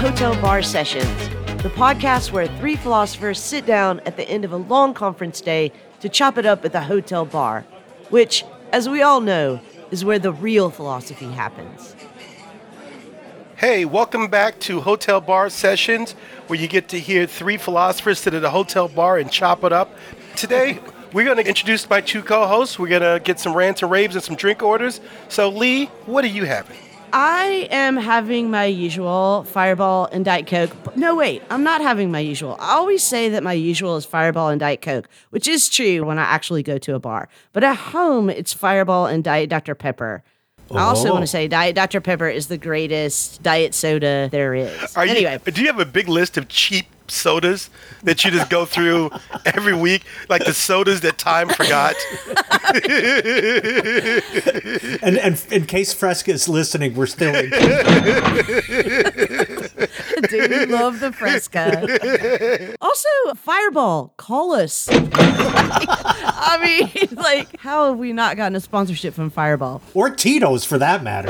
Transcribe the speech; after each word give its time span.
Hotel 0.00 0.34
Bar 0.40 0.62
Sessions, 0.62 1.28
the 1.62 1.68
podcast 1.68 2.32
where 2.32 2.46
three 2.56 2.74
philosophers 2.74 3.38
sit 3.38 3.66
down 3.66 4.00
at 4.06 4.16
the 4.16 4.26
end 4.30 4.46
of 4.46 4.52
a 4.52 4.56
long 4.56 4.94
conference 4.94 5.42
day 5.42 5.72
to 6.00 6.08
chop 6.08 6.38
it 6.38 6.46
up 6.46 6.64
at 6.64 6.72
the 6.72 6.80
hotel 6.80 7.26
bar, 7.26 7.66
which, 8.08 8.42
as 8.72 8.88
we 8.88 9.02
all 9.02 9.20
know, 9.20 9.60
is 9.90 10.02
where 10.02 10.18
the 10.18 10.32
real 10.32 10.70
philosophy 10.70 11.26
happens. 11.26 11.94
Hey, 13.56 13.84
welcome 13.84 14.28
back 14.28 14.58
to 14.60 14.80
Hotel 14.80 15.20
Bar 15.20 15.50
Sessions, 15.50 16.12
where 16.46 16.58
you 16.58 16.66
get 16.66 16.88
to 16.88 16.98
hear 16.98 17.26
three 17.26 17.58
philosophers 17.58 18.20
sit 18.20 18.32
at 18.32 18.42
a 18.42 18.48
hotel 18.48 18.88
bar 18.88 19.18
and 19.18 19.30
chop 19.30 19.64
it 19.64 19.72
up. 19.72 19.94
Today, 20.34 20.80
we're 21.12 21.26
going 21.26 21.36
to 21.36 21.46
introduce 21.46 21.90
my 21.90 22.00
two 22.00 22.22
co 22.22 22.46
hosts. 22.46 22.78
We're 22.78 22.88
going 22.88 23.02
to 23.02 23.22
get 23.22 23.38
some 23.38 23.54
rants 23.54 23.82
and 23.82 23.90
raves 23.90 24.14
and 24.14 24.24
some 24.24 24.36
drink 24.36 24.62
orders. 24.62 24.98
So, 25.28 25.50
Leigh, 25.50 25.90
what 26.06 26.24
are 26.24 26.28
you 26.28 26.46
having? 26.46 26.78
I 27.12 27.68
am 27.70 27.96
having 27.96 28.50
my 28.50 28.64
usual 28.66 29.44
Fireball 29.44 30.06
and 30.12 30.24
Diet 30.24 30.46
Coke. 30.46 30.96
No, 30.96 31.14
wait, 31.16 31.42
I'm 31.50 31.62
not 31.62 31.80
having 31.80 32.10
my 32.10 32.20
usual. 32.20 32.56
I 32.60 32.72
always 32.74 33.02
say 33.02 33.28
that 33.30 33.42
my 33.42 33.52
usual 33.52 33.96
is 33.96 34.04
Fireball 34.04 34.48
and 34.48 34.60
Diet 34.60 34.80
Coke, 34.82 35.08
which 35.30 35.48
is 35.48 35.68
true 35.68 36.04
when 36.04 36.18
I 36.18 36.22
actually 36.22 36.62
go 36.62 36.78
to 36.78 36.94
a 36.94 36.98
bar. 37.00 37.28
But 37.52 37.64
at 37.64 37.76
home, 37.76 38.30
it's 38.30 38.52
Fireball 38.52 39.06
and 39.06 39.24
Diet 39.24 39.50
Dr. 39.50 39.74
Pepper. 39.74 40.22
I 40.72 40.82
also 40.82 41.08
Oh. 41.08 41.12
want 41.14 41.22
to 41.24 41.26
say 41.26 41.48
Diet 41.48 41.74
Dr. 41.74 42.00
Pepper 42.00 42.28
is 42.28 42.46
the 42.46 42.56
greatest 42.58 43.42
diet 43.42 43.74
soda 43.74 44.28
there 44.30 44.54
is. 44.54 44.96
Are 44.96 45.04
you- 45.04 45.10
anyway, 45.16 45.40
do 45.44 45.60
you 45.60 45.66
have 45.66 45.80
a 45.80 45.84
big 45.84 46.08
list 46.08 46.36
of 46.36 46.46
cheap 46.48 46.86
sodas 47.10 47.70
that 48.02 48.24
you 48.24 48.30
just 48.30 48.50
go 48.50 48.64
through 48.64 49.10
every 49.44 49.74
week, 49.74 50.04
like 50.28 50.44
the 50.44 50.54
sodas 50.54 51.00
that 51.02 51.18
time 51.18 51.48
forgot? 51.48 51.94
And, 55.02 55.18
and 55.18 55.46
in 55.50 55.66
case 55.66 55.92
Fresca 55.92 56.32
is 56.32 56.48
listening, 56.48 56.94
we're 56.94 57.06
still 57.06 57.34
in. 57.34 57.50
do 60.20 60.66
love 60.66 61.00
the 61.00 61.12
Fresca. 61.12 62.76
also, 62.80 63.08
Fireball, 63.36 64.14
call 64.16 64.52
us. 64.52 64.88
I 64.92 66.58
mean, 66.62 67.08
like, 67.16 67.58
how 67.60 67.88
have 67.88 67.98
we 67.98 68.12
not 68.12 68.36
gotten 68.36 68.56
a 68.56 68.60
sponsorship 68.60 69.14
from 69.14 69.30
Fireball? 69.30 69.82
or 69.94 70.10
Tito's 70.10 70.64
for 70.64 70.78
that 70.78 71.02
matter. 71.02 71.28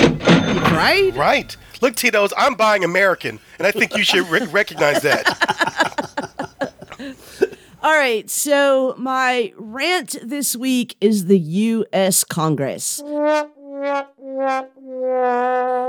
Right? 0.75 1.15
right. 1.15 1.57
Look, 1.81 1.97
Tito's, 1.97 2.33
I'm 2.37 2.55
buying 2.55 2.85
American, 2.85 3.41
and 3.59 3.67
I 3.67 3.71
think 3.71 3.97
you 3.97 4.03
should 4.05 4.29
re- 4.29 4.47
recognize 4.47 5.03
that. 5.03 5.27
All 7.83 7.97
right, 7.97 8.29
so 8.29 8.95
my 8.99 9.55
rant 9.57 10.17
this 10.23 10.55
week 10.55 10.97
is 11.01 11.25
the 11.25 11.39
U.S. 11.39 12.25
Congress. 12.25 13.03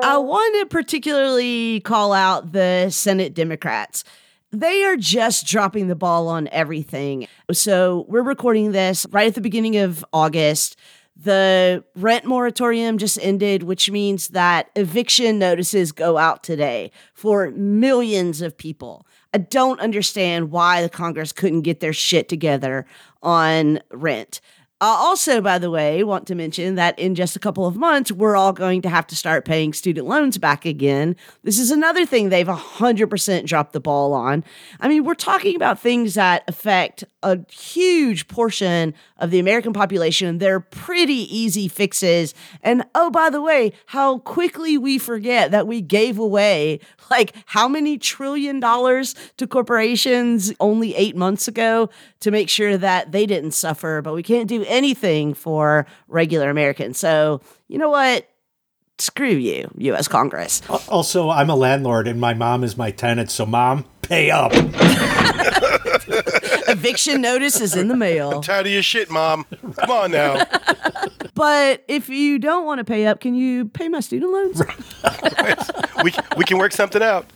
I 0.03 0.17
want 0.17 0.59
to 0.59 0.66
particularly 0.67 1.81
call 1.81 2.14
out 2.14 2.53
the 2.53 2.89
Senate 2.89 3.34
Democrats. 3.34 4.03
They 4.52 4.84
are 4.84 4.95
just 4.95 5.45
dropping 5.47 5.88
the 5.88 5.95
ball 5.95 6.28
on 6.28 6.47
everything. 6.50 7.28
So 7.52 8.06
we're 8.08 8.22
recording 8.22 8.72
this 8.72 9.06
right 9.12 9.28
at 9.28 9.36
the 9.36 9.42
beginning 9.42 9.78
of 9.78 10.06
August. 10.14 10.78
The 11.16 11.84
rent 11.95 12.25
moratorium 12.25 12.97
just 12.97 13.19
ended, 13.22 13.64
which 13.64 13.92
means 13.92 14.30
that 14.30 14.69
eviction 14.75 15.38
notices 15.38 15.92
go 15.92 16.17
out 16.17 16.44
today 16.44 16.92
for 17.14 17.52
millions 17.52 18.42
of 18.42 18.58
people. 18.58 19.06
I 19.34 19.38
don't 19.38 19.80
understand 19.80 20.52
why 20.52 20.81
the 20.81 20.89
Congress 20.89 21.31
couldn't 21.31 21.62
get 21.62 21.80
their 21.80 21.94
shit 21.94 22.28
together 22.28 22.86
on 23.22 23.80
rent. 23.92 24.42
I 24.82 24.96
also, 24.98 25.42
by 25.42 25.60
the 25.60 25.70
way, 25.70 26.04
want 26.04 26.26
to 26.26 26.34
mention 26.34 26.74
that 26.74 26.98
in 26.98 27.14
just 27.14 27.36
a 27.36 27.40
couple 27.40 27.68
of 27.68 27.76
months, 27.76 28.12
we're 28.12 28.36
all 28.36 28.52
going 28.52 28.82
to 28.82 28.90
have 28.90 29.06
to 29.08 29.16
start 29.16 29.46
paying 29.46 29.74
student 29.74 30.08
loans 30.08 30.40
back 30.40 30.66
again. 30.66 31.16
This 31.44 31.59
is 31.59 31.69
another 31.69 32.03
thing 32.03 32.30
they've 32.30 32.47
100% 32.47 33.46
dropped 33.46 33.74
the 33.74 33.80
ball 33.80 34.12
on. 34.14 34.44
I 34.80 34.88
mean, 34.88 35.03
we're 35.03 35.14
talking 35.14 35.56
about 35.56 35.80
things 35.80 36.16
that 36.16 36.44
affect 36.47 37.03
a 37.22 37.38
huge 37.52 38.28
portion 38.28 38.96
of 39.18 39.30
the 39.30 39.38
American 39.38 39.72
population. 39.72 40.40
They're 40.40 40.59
pretty 40.59 41.13
easy 41.13 41.68
fixes. 41.68 42.34
And 42.63 42.84
oh, 42.96 43.12
by 43.12 43.30
the 43.30 43.40
way, 43.40 43.74
how 43.86 44.18
quickly 44.18 44.80
we 44.80 44.98
forget 44.98 45.52
that 45.52 45.68
we 45.68 45.81
gave 45.81 46.18
away 46.18 46.80
like 47.12 47.36
how 47.46 47.68
many 47.68 48.00
trillion 48.00 48.59
dollars 48.59 49.13
to 49.38 49.46
corporations 49.46 50.52
only 50.59 50.96
eight 50.96 51.16
months 51.16 51.48
ago 51.48 51.90
to 52.22 52.31
make 52.31 52.50
sure 52.50 52.78
that 52.78 53.12
they 53.12 53.25
didn't 53.25 53.52
suffer, 53.52 54.02
but 54.02 54.13
we 54.13 54.24
can't 54.24 54.48
do 54.48 54.63
anything 54.72 55.34
for 55.34 55.86
regular 56.08 56.50
Americans. 56.50 56.98
So, 56.98 57.42
you 57.68 57.78
know 57.78 57.90
what? 57.90 58.28
Screw 58.98 59.28
you, 59.30 59.70
US 59.78 60.08
Congress. 60.08 60.62
Uh, 60.70 60.80
also, 60.88 61.30
I'm 61.30 61.50
a 61.50 61.56
landlord 61.56 62.08
and 62.08 62.20
my 62.20 62.34
mom 62.34 62.64
is 62.64 62.78
my 62.78 62.92
tenant, 62.92 63.31
so 63.31 63.46
mom, 63.46 63.86
pay 64.02 64.31
up. 64.31 64.52
Eviction 66.68 67.22
notice 67.22 67.60
is 67.60 67.76
in 67.76 67.88
the 67.88 67.96
mail. 67.96 68.31
I'm 68.36 68.42
Tired 68.42 68.68
of 68.68 68.72
your 68.72 68.84
shit, 68.84 69.10
Mom. 69.10 69.46
Come 69.80 69.92
on 69.92 70.12
now. 70.12 70.46
But 71.34 71.84
if 71.88 72.10
you 72.10 72.40
don't 72.40 72.66
want 72.66 72.80
to 72.80 72.86
pay 72.86 73.08
up, 73.08 73.20
can 73.20 73.36
you 73.36 73.66
pay 73.66 73.90
my 73.90 74.00
student 74.00 74.31
loans? 74.31 74.62
We, 76.04 76.12
we 76.36 76.46
can 76.46 76.58
work 76.58 76.72
something 76.72 77.04
out. 77.04 77.28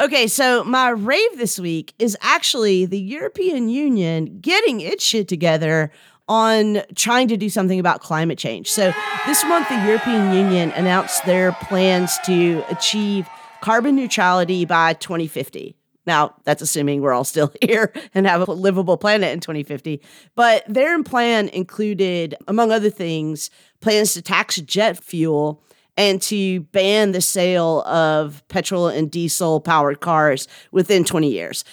Okay, 0.00 0.26
so 0.26 0.64
my 0.64 0.88
rave 0.88 1.36
this 1.36 1.60
week 1.60 1.94
is 2.00 2.16
actually 2.20 2.86
the 2.86 2.98
European 2.98 3.68
Union 3.68 4.40
getting 4.40 4.80
its 4.80 5.04
shit 5.04 5.28
together 5.28 5.92
on 6.28 6.82
trying 6.94 7.28
to 7.28 7.36
do 7.36 7.48
something 7.48 7.80
about 7.80 8.00
climate 8.00 8.38
change. 8.38 8.70
So 8.70 8.92
this 9.26 9.44
month, 9.44 9.68
the 9.68 9.86
European 9.86 10.32
Union 10.32 10.70
announced 10.72 11.24
their 11.24 11.52
plans 11.52 12.18
to 12.26 12.62
achieve 12.68 13.28
carbon 13.60 13.96
neutrality 13.96 14.64
by 14.64 14.94
2050. 14.94 15.74
Now, 16.06 16.34
that's 16.44 16.62
assuming 16.62 17.02
we're 17.02 17.12
all 17.12 17.24
still 17.24 17.52
here 17.62 17.92
and 18.14 18.26
have 18.26 18.48
a 18.48 18.52
livable 18.52 18.96
planet 18.96 19.32
in 19.32 19.40
2050. 19.40 20.00
But 20.34 20.64
their 20.66 21.02
plan 21.02 21.48
included, 21.48 22.34
among 22.48 22.72
other 22.72 22.90
things, 22.90 23.50
plans 23.80 24.14
to 24.14 24.22
tax 24.22 24.56
jet 24.56 25.02
fuel 25.02 25.62
and 25.98 26.22
to 26.22 26.60
ban 26.60 27.10
the 27.10 27.20
sale 27.20 27.82
of 27.82 28.46
petrol 28.46 28.86
and 28.86 29.10
diesel 29.10 29.60
powered 29.60 29.98
cars 29.98 30.46
within 30.70 31.04
20 31.04 31.28
years. 31.28 31.64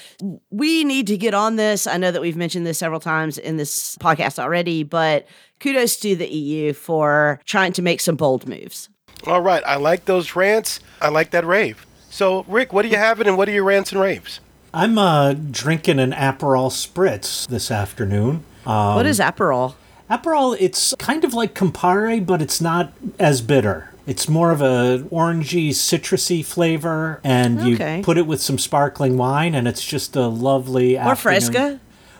We 0.49 0.83
need 0.83 1.05
to 1.07 1.17
get 1.17 1.35
on 1.35 1.57
this. 1.57 1.85
I 1.85 1.97
know 1.97 2.09
that 2.09 2.21
we've 2.23 2.35
mentioned 2.35 2.65
this 2.65 2.79
several 2.79 2.99
times 2.99 3.37
in 3.37 3.57
this 3.57 3.95
podcast 3.99 4.39
already, 4.39 4.81
but 4.81 5.27
kudos 5.59 5.97
to 5.97 6.15
the 6.15 6.27
EU 6.27 6.73
for 6.73 7.39
trying 7.45 7.71
to 7.73 7.83
make 7.83 8.01
some 8.01 8.15
bold 8.15 8.49
moves. 8.49 8.89
All 9.27 9.41
right. 9.41 9.63
I 9.63 9.75
like 9.75 10.05
those 10.05 10.35
rants. 10.35 10.79
I 10.99 11.09
like 11.09 11.29
that 11.29 11.45
rave. 11.45 11.85
So, 12.09 12.45
Rick, 12.47 12.73
what 12.73 12.83
are 12.83 12.87
you 12.87 12.97
having 12.97 13.27
and 13.27 13.37
what 13.37 13.47
are 13.47 13.51
your 13.51 13.63
rants 13.63 13.91
and 13.91 14.01
raves? 14.01 14.39
I'm 14.73 14.97
uh, 14.97 15.33
drinking 15.33 15.99
an 15.99 16.11
Aperol 16.11 16.71
Spritz 16.71 17.47
this 17.47 17.69
afternoon. 17.69 18.43
Um, 18.65 18.95
what 18.95 19.05
is 19.05 19.19
Aperol? 19.19 19.75
Aperol, 20.09 20.57
it's 20.59 20.95
kind 20.97 21.23
of 21.23 21.35
like 21.35 21.53
Campari, 21.53 22.25
but 22.25 22.41
it's 22.41 22.59
not 22.59 22.91
as 23.19 23.41
bitter. 23.41 23.91
It's 24.07 24.29
more 24.29 24.51
of 24.51 24.61
a 24.61 24.99
orangey, 25.11 25.69
citrusy 25.69 26.45
flavor, 26.45 27.19
and 27.23 27.59
Okay. 27.59 27.97
you 27.97 28.03
put 28.03 28.17
it 28.17 28.27
with 28.27 28.41
some 28.41 28.57
sparkling 28.59 29.17
wine, 29.17 29.55
and 29.55 29.67
it's 29.67 29.83
just 29.83 30.15
a 30.15 30.27
lovely 30.27 30.95
Or 30.97 31.11
afternoon. 31.11 31.41
Fresca? 31.41 31.79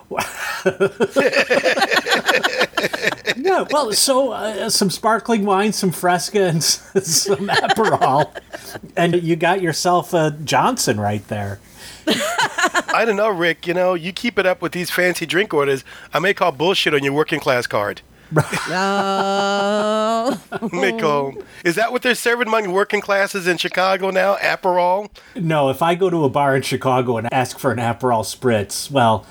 Yeah, 3.37 3.65
well, 3.71 3.91
so 3.93 4.31
uh, 4.31 4.69
some 4.69 4.89
sparkling 4.89 5.45
wine, 5.45 5.73
some 5.73 5.91
Fresca, 5.91 6.45
and 6.47 6.63
some 6.63 7.47
Aperol, 7.47 8.31
and 8.95 9.21
you 9.21 9.35
got 9.35 9.61
yourself 9.61 10.13
a 10.13 10.31
Johnson 10.43 10.99
right 10.99 11.25
there. 11.27 11.59
I 12.07 13.03
don't 13.05 13.15
know, 13.17 13.29
Rick. 13.29 13.67
You 13.67 13.73
know, 13.73 13.93
you 13.93 14.13
keep 14.13 14.39
it 14.39 14.45
up 14.45 14.61
with 14.61 14.71
these 14.71 14.89
fancy 14.89 15.25
drink 15.25 15.53
orders. 15.53 15.83
I 16.13 16.19
may 16.19 16.33
call 16.33 16.51
bullshit 16.51 16.93
on 16.93 17.03
your 17.03 17.13
working 17.13 17.39
class 17.39 17.67
card. 17.67 18.01
Oh. 18.69 20.41
May. 20.73 20.95
Is 21.63 21.75
that 21.75 21.91
what 21.91 22.01
they're 22.01 22.15
serving 22.15 22.47
among 22.47 22.71
working 22.71 23.01
classes 23.01 23.47
in 23.47 23.57
Chicago 23.57 24.09
now? 24.09 24.35
Aperol? 24.37 25.09
No, 25.35 25.69
if 25.69 25.81
I 25.81 25.95
go 25.95 26.09
to 26.09 26.23
a 26.23 26.29
bar 26.29 26.55
in 26.55 26.61
Chicago 26.61 27.17
and 27.17 27.27
ask 27.31 27.59
for 27.59 27.71
an 27.71 27.77
Aperol 27.77 28.23
Spritz, 28.23 28.89
well, 28.89 29.25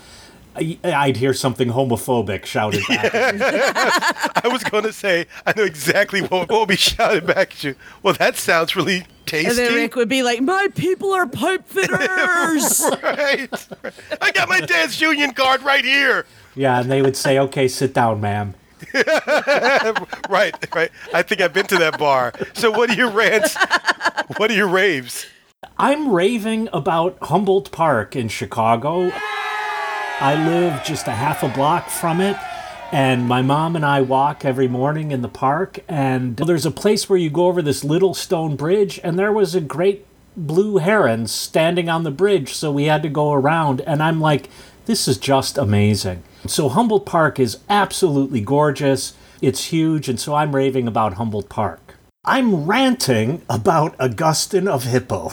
I- 0.55 0.79
I'd 0.83 1.17
hear 1.17 1.33
something 1.33 1.69
homophobic 1.69 2.45
shouted 2.45 2.83
back. 2.87 3.13
at. 3.13 4.31
I 4.45 4.47
was 4.47 4.63
going 4.63 4.83
to 4.85 4.93
say, 4.93 5.27
I 5.45 5.53
know 5.55 5.63
exactly 5.63 6.21
what 6.21 6.49
will 6.49 6.65
be 6.65 6.77
shouted 6.77 7.25
back 7.27 7.51
at 7.51 7.63
you. 7.63 7.75
Well, 8.03 8.13
that 8.15 8.37
sounds 8.37 8.75
really 8.75 9.05
tasty. 9.25 9.49
And 9.49 9.57
then 9.57 9.73
Rick 9.73 9.95
would 9.97 10.07
be 10.09 10.23
like, 10.23 10.41
My 10.41 10.69
people 10.75 11.11
are 11.13 11.27
pipe 11.27 11.67
fitters. 11.67 12.85
right. 13.03 13.49
I 14.21 14.31
got 14.31 14.47
my 14.47 14.61
dad's 14.61 15.01
union 15.01 15.33
card 15.33 15.61
right 15.63 15.83
here. 15.83 16.25
yeah, 16.55 16.79
and 16.79 16.89
they 16.89 17.01
would 17.01 17.17
say, 17.17 17.37
"Okay, 17.37 17.67
sit 17.67 17.93
down, 17.93 18.21
ma'am." 18.21 18.53
Right, 20.29 20.55
right. 20.75 20.91
I 21.13 21.21
think 21.21 21.41
I've 21.41 21.53
been 21.53 21.67
to 21.67 21.77
that 21.77 21.99
bar. 21.99 22.33
So, 22.53 22.71
what 22.71 22.89
are 22.89 22.95
your 22.95 23.09
rants? 23.09 23.55
What 24.37 24.49
are 24.49 24.55
your 24.55 24.67
raves? 24.67 25.25
I'm 25.77 26.11
raving 26.11 26.69
about 26.73 27.17
Humboldt 27.21 27.71
Park 27.71 28.15
in 28.15 28.27
Chicago. 28.27 29.11
I 30.19 30.35
live 30.47 30.83
just 30.83 31.07
a 31.07 31.11
half 31.11 31.43
a 31.43 31.49
block 31.49 31.89
from 31.89 32.21
it, 32.21 32.37
and 32.91 33.27
my 33.27 33.41
mom 33.41 33.75
and 33.75 33.85
I 33.85 34.01
walk 34.01 34.45
every 34.45 34.67
morning 34.67 35.11
in 35.11 35.21
the 35.21 35.29
park. 35.29 35.79
And 35.87 36.37
there's 36.37 36.65
a 36.65 36.71
place 36.71 37.09
where 37.09 37.19
you 37.19 37.29
go 37.29 37.47
over 37.47 37.61
this 37.61 37.83
little 37.83 38.13
stone 38.13 38.55
bridge, 38.55 38.99
and 39.03 39.19
there 39.19 39.31
was 39.31 39.53
a 39.55 39.61
great 39.61 40.05
blue 40.37 40.77
heron 40.77 41.27
standing 41.27 41.89
on 41.89 42.03
the 42.03 42.11
bridge, 42.11 42.53
so 42.53 42.71
we 42.71 42.85
had 42.85 43.03
to 43.03 43.09
go 43.09 43.31
around. 43.33 43.81
And 43.81 44.01
I'm 44.01 44.19
like, 44.19 44.49
this 44.85 45.07
is 45.07 45.17
just 45.17 45.57
amazing. 45.57 46.23
So 46.47 46.69
Humboldt 46.69 47.05
Park 47.05 47.39
is 47.39 47.57
absolutely 47.69 48.41
gorgeous. 48.41 49.13
It's 49.41 49.65
huge, 49.65 50.07
and 50.07 50.19
so 50.19 50.35
I'm 50.35 50.55
raving 50.55 50.87
about 50.87 51.15
Humboldt 51.15 51.49
Park. 51.49 51.95
I'm 52.23 52.65
ranting 52.65 53.41
about 53.49 53.95
Augustine 53.99 54.67
of 54.67 54.83
Hippo. 54.83 55.29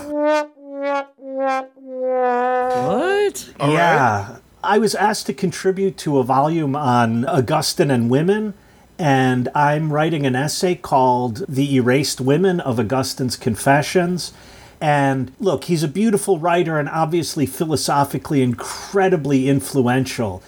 What? 2.75 3.51
All 3.61 3.73
yeah. 3.73 4.37
I 4.65 4.79
was 4.79 4.95
asked 4.95 5.27
to 5.27 5.35
contribute 5.35 5.97
to 5.99 6.19
a 6.19 6.25
volume 6.25 6.77
on 6.77 7.25
Augustine 7.25 7.91
and 7.91 8.09
women, 8.09 8.55
and 8.99 9.49
I'm 9.55 9.93
writing 9.93 10.25
an 10.25 10.37
essay 10.37 10.75
called 10.77 11.45
The 11.49 11.75
Erased 11.77 12.21
Women 12.21 12.61
of 12.61 12.79
Augustine's 12.79 13.37
Confessions. 13.37 14.33
And 14.81 15.33
look, 15.41 15.65
he's 15.65 15.83
a 15.83 15.89
beautiful 15.89 16.39
writer 16.39 16.79
and 16.79 16.89
obviously 16.89 17.47
philosophically 17.47 18.43
incredibly 18.43 19.49
influential. 19.49 20.43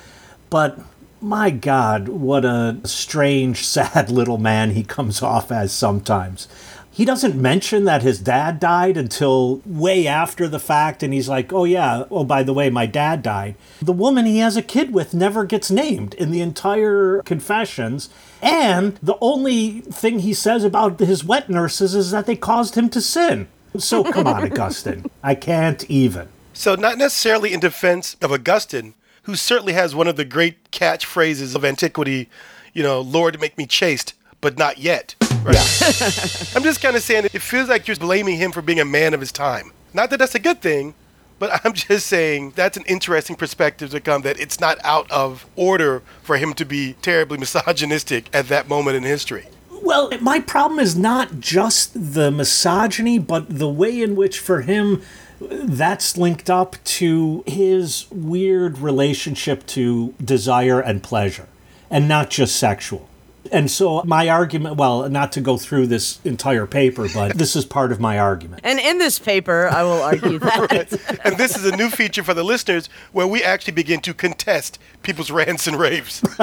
But 0.54 0.78
my 1.20 1.50
God, 1.50 2.06
what 2.06 2.44
a 2.44 2.78
strange, 2.84 3.66
sad 3.66 4.08
little 4.08 4.38
man 4.38 4.70
he 4.70 4.84
comes 4.84 5.20
off 5.20 5.50
as 5.50 5.72
sometimes. 5.72 6.46
He 6.92 7.04
doesn't 7.04 7.34
mention 7.34 7.86
that 7.86 8.04
his 8.04 8.20
dad 8.20 8.60
died 8.60 8.96
until 8.96 9.62
way 9.66 10.06
after 10.06 10.46
the 10.46 10.60
fact, 10.60 11.02
and 11.02 11.12
he's 11.12 11.28
like, 11.28 11.52
oh, 11.52 11.64
yeah, 11.64 12.04
oh, 12.08 12.22
by 12.22 12.44
the 12.44 12.54
way, 12.54 12.70
my 12.70 12.86
dad 12.86 13.20
died. 13.20 13.56
The 13.82 13.92
woman 13.92 14.26
he 14.26 14.38
has 14.38 14.56
a 14.56 14.62
kid 14.62 14.94
with 14.94 15.12
never 15.12 15.44
gets 15.44 15.72
named 15.72 16.14
in 16.14 16.30
the 16.30 16.40
entire 16.40 17.20
confessions. 17.22 18.08
And 18.40 18.96
the 19.02 19.18
only 19.20 19.80
thing 19.80 20.20
he 20.20 20.34
says 20.34 20.62
about 20.62 21.00
his 21.00 21.24
wet 21.24 21.50
nurses 21.50 21.96
is 21.96 22.12
that 22.12 22.26
they 22.26 22.36
caused 22.36 22.76
him 22.76 22.88
to 22.90 23.00
sin. 23.00 23.48
So 23.76 24.04
come 24.04 24.28
on, 24.28 24.44
Augustine. 24.52 25.10
I 25.20 25.34
can't 25.34 25.84
even. 25.90 26.28
So, 26.52 26.76
not 26.76 26.96
necessarily 26.96 27.52
in 27.52 27.58
defense 27.58 28.16
of 28.22 28.30
Augustine, 28.30 28.94
who 29.24 29.36
certainly 29.36 29.72
has 29.72 29.94
one 29.94 30.06
of 30.06 30.16
the 30.16 30.24
great 30.24 30.70
catchphrases 30.70 31.54
of 31.54 31.64
antiquity, 31.64 32.28
you 32.72 32.82
know, 32.82 33.00
Lord, 33.00 33.40
make 33.40 33.58
me 33.58 33.66
chaste, 33.66 34.14
but 34.40 34.56
not 34.58 34.78
yet. 34.78 35.14
Right? 35.42 35.56
I'm 36.56 36.62
just 36.62 36.80
kind 36.80 36.96
of 36.96 37.02
saying 37.02 37.26
it 37.26 37.42
feels 37.42 37.68
like 37.68 37.86
you're 37.88 37.96
blaming 37.96 38.36
him 38.36 38.52
for 38.52 38.62
being 38.62 38.80
a 38.80 38.84
man 38.84 39.12
of 39.14 39.20
his 39.20 39.32
time. 39.32 39.72
Not 39.92 40.10
that 40.10 40.18
that's 40.18 40.34
a 40.34 40.38
good 40.38 40.60
thing, 40.60 40.94
but 41.38 41.60
I'm 41.64 41.72
just 41.72 42.06
saying 42.06 42.52
that's 42.54 42.76
an 42.76 42.84
interesting 42.86 43.36
perspective 43.36 43.90
to 43.90 44.00
come 44.00 44.22
that 44.22 44.38
it's 44.38 44.60
not 44.60 44.78
out 44.84 45.10
of 45.10 45.46
order 45.56 46.02
for 46.22 46.36
him 46.36 46.54
to 46.54 46.64
be 46.64 46.94
terribly 47.02 47.38
misogynistic 47.44 48.28
at 48.34 48.48
that 48.48 48.68
moment 48.68 48.96
in 48.96 49.02
history. 49.02 49.46
Well, 49.82 50.10
my 50.20 50.40
problem 50.40 50.80
is 50.80 50.96
not 50.96 51.40
just 51.40 52.14
the 52.14 52.30
misogyny, 52.30 53.18
but 53.18 53.58
the 53.58 53.68
way 53.68 54.00
in 54.00 54.16
which, 54.16 54.38
for 54.38 54.62
him, 54.62 55.02
that's 55.50 56.16
linked 56.16 56.50
up 56.50 56.76
to 56.84 57.42
his 57.46 58.06
weird 58.10 58.78
relationship 58.78 59.66
to 59.68 60.14
desire 60.22 60.80
and 60.80 61.02
pleasure, 61.02 61.48
and 61.90 62.08
not 62.08 62.30
just 62.30 62.56
sexual. 62.56 63.08
And 63.52 63.70
so, 63.70 64.02
my 64.04 64.28
argument 64.28 64.76
well, 64.76 65.08
not 65.08 65.32
to 65.32 65.40
go 65.40 65.56
through 65.58 65.88
this 65.88 66.18
entire 66.24 66.66
paper, 66.66 67.08
but 67.12 67.36
this 67.36 67.54
is 67.54 67.64
part 67.64 67.92
of 67.92 68.00
my 68.00 68.18
argument. 68.18 68.62
And 68.64 68.80
in 68.80 68.98
this 68.98 69.18
paper, 69.18 69.68
I 69.68 69.82
will 69.82 70.02
argue 70.02 70.38
that. 70.38 71.20
And 71.24 71.36
this 71.36 71.56
is 71.56 71.64
a 71.64 71.76
new 71.76 71.90
feature 71.90 72.22
for 72.22 72.34
the 72.34 72.42
listeners 72.42 72.88
where 73.12 73.26
we 73.26 73.42
actually 73.42 73.74
begin 73.74 74.00
to 74.00 74.14
contest 74.14 74.78
people's 75.02 75.30
rants 75.30 75.66
and 75.66 75.78
raves. 75.78 76.20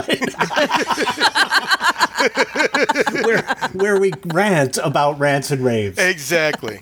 where, 3.23 3.41
where 3.73 3.99
we 3.99 4.11
rant 4.25 4.77
about 4.77 5.19
rants 5.19 5.51
and 5.51 5.63
raves. 5.63 5.97
exactly. 5.97 6.79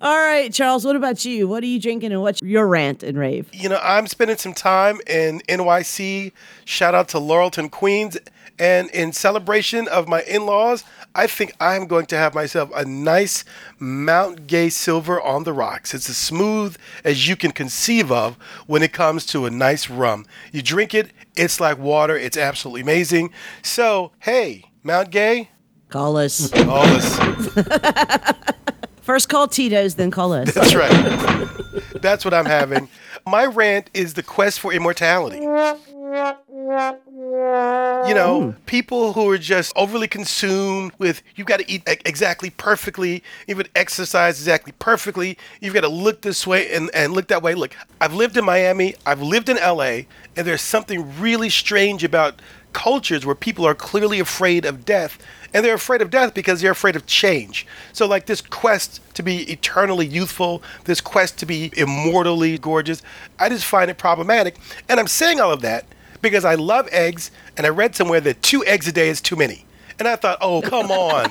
All 0.00 0.16
right, 0.16 0.52
Charles, 0.52 0.84
what 0.84 0.94
about 0.94 1.24
you? 1.24 1.48
What 1.48 1.64
are 1.64 1.66
you 1.66 1.80
drinking 1.80 2.12
and 2.12 2.22
what's 2.22 2.40
your 2.40 2.68
rant 2.68 3.02
and 3.02 3.18
rave? 3.18 3.48
You 3.52 3.68
know, 3.68 3.80
I'm 3.82 4.06
spending 4.06 4.36
some 4.36 4.54
time 4.54 5.00
in 5.08 5.40
NYC. 5.48 6.30
Shout 6.64 6.94
out 6.94 7.08
to 7.08 7.18
Laurelton, 7.18 7.70
Queens. 7.70 8.16
And 8.60 8.90
in 8.90 9.12
celebration 9.12 9.88
of 9.88 10.08
my 10.08 10.22
in 10.22 10.46
laws, 10.46 10.84
I 11.14 11.26
think 11.26 11.52
I'm 11.60 11.86
going 11.86 12.06
to 12.06 12.16
have 12.16 12.34
myself 12.34 12.70
a 12.74 12.84
nice 12.84 13.44
Mount 13.78 14.46
Gay 14.46 14.68
Silver 14.68 15.20
on 15.20 15.44
the 15.44 15.52
rocks. 15.52 15.94
It's 15.94 16.08
as 16.08 16.16
smooth 16.16 16.76
as 17.04 17.28
you 17.28 17.34
can 17.34 17.50
conceive 17.52 18.10
of 18.12 18.36
when 18.66 18.82
it 18.82 18.92
comes 18.92 19.26
to 19.26 19.46
a 19.46 19.50
nice 19.50 19.88
rum. 19.88 20.26
You 20.52 20.62
drink 20.62 20.94
it, 20.94 21.10
it's 21.36 21.60
like 21.60 21.78
water. 21.78 22.16
It's 22.16 22.36
absolutely 22.36 22.82
amazing. 22.82 23.32
So, 23.62 24.12
hey, 24.20 24.64
Mount 24.82 25.10
Gay, 25.10 25.50
Call 25.88 26.18
us. 26.18 26.50
Call 26.50 26.84
this. 26.86 27.18
First 29.08 29.30
call 29.30 29.48
Tito's, 29.48 29.94
then 29.94 30.10
call 30.10 30.34
us. 30.34 30.52
That's 30.52 30.74
right. 30.74 30.92
That's 32.02 32.26
what 32.26 32.34
I'm 32.34 32.44
having. 32.44 32.90
My 33.26 33.46
rant 33.46 33.88
is 33.94 34.12
the 34.12 34.22
quest 34.22 34.60
for 34.60 34.70
immortality. 34.70 35.38
You 35.38 35.46
know, 38.14 38.42
hmm. 38.42 38.50
people 38.66 39.14
who 39.14 39.30
are 39.30 39.38
just 39.38 39.72
overly 39.76 40.08
consumed 40.08 40.92
with 40.98 41.22
you've 41.36 41.46
got 41.46 41.60
to 41.60 41.70
eat 41.70 41.84
exactly 41.86 42.50
perfectly, 42.50 43.22
you've 43.46 43.56
got 43.56 43.72
to 43.72 43.80
exercise 43.80 44.40
exactly 44.40 44.74
perfectly, 44.78 45.38
you've 45.62 45.72
got 45.72 45.80
to 45.80 45.88
look 45.88 46.20
this 46.20 46.46
way 46.46 46.70
and, 46.74 46.90
and 46.92 47.14
look 47.14 47.28
that 47.28 47.42
way. 47.42 47.54
Look, 47.54 47.74
I've 48.02 48.12
lived 48.12 48.36
in 48.36 48.44
Miami, 48.44 48.94
I've 49.06 49.22
lived 49.22 49.48
in 49.48 49.56
LA, 49.56 50.02
and 50.36 50.46
there's 50.46 50.60
something 50.60 51.18
really 51.18 51.48
strange 51.48 52.04
about 52.04 52.42
cultures 52.72 53.24
where 53.24 53.34
people 53.34 53.66
are 53.66 53.74
clearly 53.74 54.20
afraid 54.20 54.64
of 54.64 54.84
death 54.84 55.18
and 55.54 55.64
they're 55.64 55.74
afraid 55.74 56.02
of 56.02 56.10
death 56.10 56.34
because 56.34 56.60
they're 56.60 56.72
afraid 56.72 56.96
of 56.96 57.06
change. 57.06 57.66
So, 57.92 58.06
like 58.06 58.26
this 58.26 58.40
quest 58.40 59.00
to 59.14 59.22
be 59.22 59.50
eternally 59.50 60.06
youthful, 60.06 60.62
this 60.84 61.00
quest 61.00 61.38
to 61.38 61.46
be 61.46 61.72
immortally 61.76 62.58
gorgeous, 62.58 63.02
I 63.38 63.48
just 63.48 63.64
find 63.64 63.90
it 63.90 63.98
problematic. 63.98 64.56
And 64.88 65.00
I'm 65.00 65.06
saying 65.06 65.40
all 65.40 65.52
of 65.52 65.62
that 65.62 65.86
because 66.20 66.44
I 66.44 66.54
love 66.54 66.88
eggs, 66.90 67.30
and 67.56 67.66
I 67.66 67.70
read 67.70 67.94
somewhere 67.94 68.20
that 68.22 68.42
two 68.42 68.64
eggs 68.64 68.88
a 68.88 68.92
day 68.92 69.08
is 69.08 69.20
too 69.20 69.36
many. 69.36 69.64
And 69.98 70.06
I 70.08 70.16
thought, 70.16 70.38
oh, 70.40 70.62
come 70.62 70.90
on. 70.90 71.30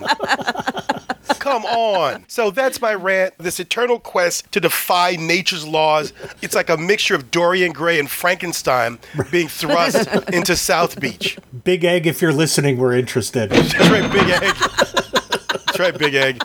come 1.39 1.65
on. 1.65 2.25
So 2.27 2.51
that's 2.51 2.81
my 2.81 2.93
rant. 2.93 3.37
This 3.37 3.59
eternal 3.59 3.99
quest 3.99 4.51
to 4.51 4.59
defy 4.59 5.15
nature's 5.15 5.65
laws. 5.65 6.13
It's 6.41 6.55
like 6.55 6.69
a 6.69 6.77
mixture 6.77 7.15
of 7.15 7.31
Dorian 7.31 7.71
Gray 7.71 7.99
and 7.99 8.09
Frankenstein 8.09 8.99
being 9.31 9.47
thrust 9.47 10.07
into 10.33 10.55
South 10.55 10.99
Beach. 10.99 11.37
Big 11.63 11.83
Egg, 11.85 12.07
if 12.07 12.21
you're 12.21 12.33
listening, 12.33 12.77
we're 12.77 12.95
interested. 12.97 13.49
That's 13.49 13.89
right, 13.89 14.11
Big 14.11 14.29
Egg. 14.29 14.55
That's 15.65 15.79
right, 15.79 15.97
Big 15.97 16.15
Egg. 16.15 16.43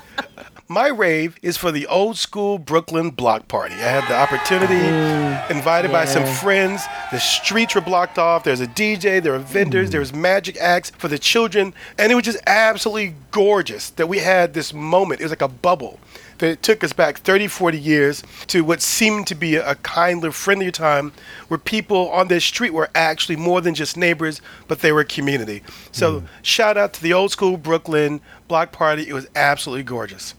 My 0.73 0.89
rave 0.89 1.39
is 1.43 1.59
for 1.59 1.71
the 1.71 1.87
old 1.87 2.17
school 2.17 2.57
Brooklyn 2.59 3.11
block 3.11 3.47
party. 3.47 3.75
I 3.75 4.01
had 4.01 4.09
the 4.09 4.17
opportunity, 4.17 4.73
mm. 4.73 5.51
invited 5.51 5.93
by 5.93 6.07
some 6.07 6.25
friends. 6.25 6.83
The 7.11 7.19
streets 7.19 7.75
were 7.75 7.83
blocked 7.83 8.19
off. 8.19 8.45
There's 8.45 8.63
a 8.63 8.67
DJ, 8.67 9.23
there 9.23 9.33
were 9.33 9.39
vendors, 9.39 9.89
mm. 9.89 9.93
there 9.93 10.01
was 10.01 10.15
magic 10.15 10.57
acts 10.57 10.89
for 10.97 11.09
the 11.09 11.19
children, 11.19 11.75
and 11.99 12.11
it 12.11 12.15
was 12.15 12.25
just 12.25 12.41
absolutely 12.47 13.15
gorgeous 13.33 13.91
that 13.91 14.09
we 14.09 14.21
had 14.21 14.55
this 14.55 14.73
moment. 14.73 15.21
It 15.21 15.25
was 15.25 15.33
like 15.33 15.43
a 15.43 15.49
bubble 15.49 16.01
that 16.39 16.49
it 16.49 16.63
took 16.63 16.83
us 16.83 16.95
back 16.95 17.19
30, 17.19 17.49
40 17.49 17.79
years 17.79 18.23
to 18.47 18.65
what 18.65 18.81
seemed 18.81 19.27
to 19.27 19.35
be 19.35 19.57
a 19.57 19.75
kinder, 19.75 20.33
friendlier 20.33 20.71
time 20.71 21.13
where 21.49 21.59
people 21.59 22.09
on 22.09 22.29
this 22.29 22.47
street 22.47 22.73
were 22.73 22.89
actually 22.95 23.37
more 23.37 23.61
than 23.61 23.75
just 23.75 23.99
neighbors, 23.99 24.41
but 24.69 24.79
they 24.79 24.91
were 24.91 25.01
a 25.01 25.05
community. 25.05 25.63
So, 25.91 26.23
mm. 26.23 26.27
shout 26.41 26.79
out 26.79 26.95
to 26.95 27.03
the 27.03 27.13
old 27.13 27.31
school 27.31 27.59
Brooklyn 27.59 28.23
block 28.49 28.73
party. 28.73 29.07
It 29.07 29.13
was 29.13 29.27
absolutely 29.37 29.83
gorgeous. 29.83 30.35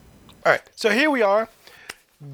All 0.45 0.51
right, 0.51 0.61
so 0.75 0.89
here 0.89 1.09
we 1.09 1.21
are. 1.21 1.47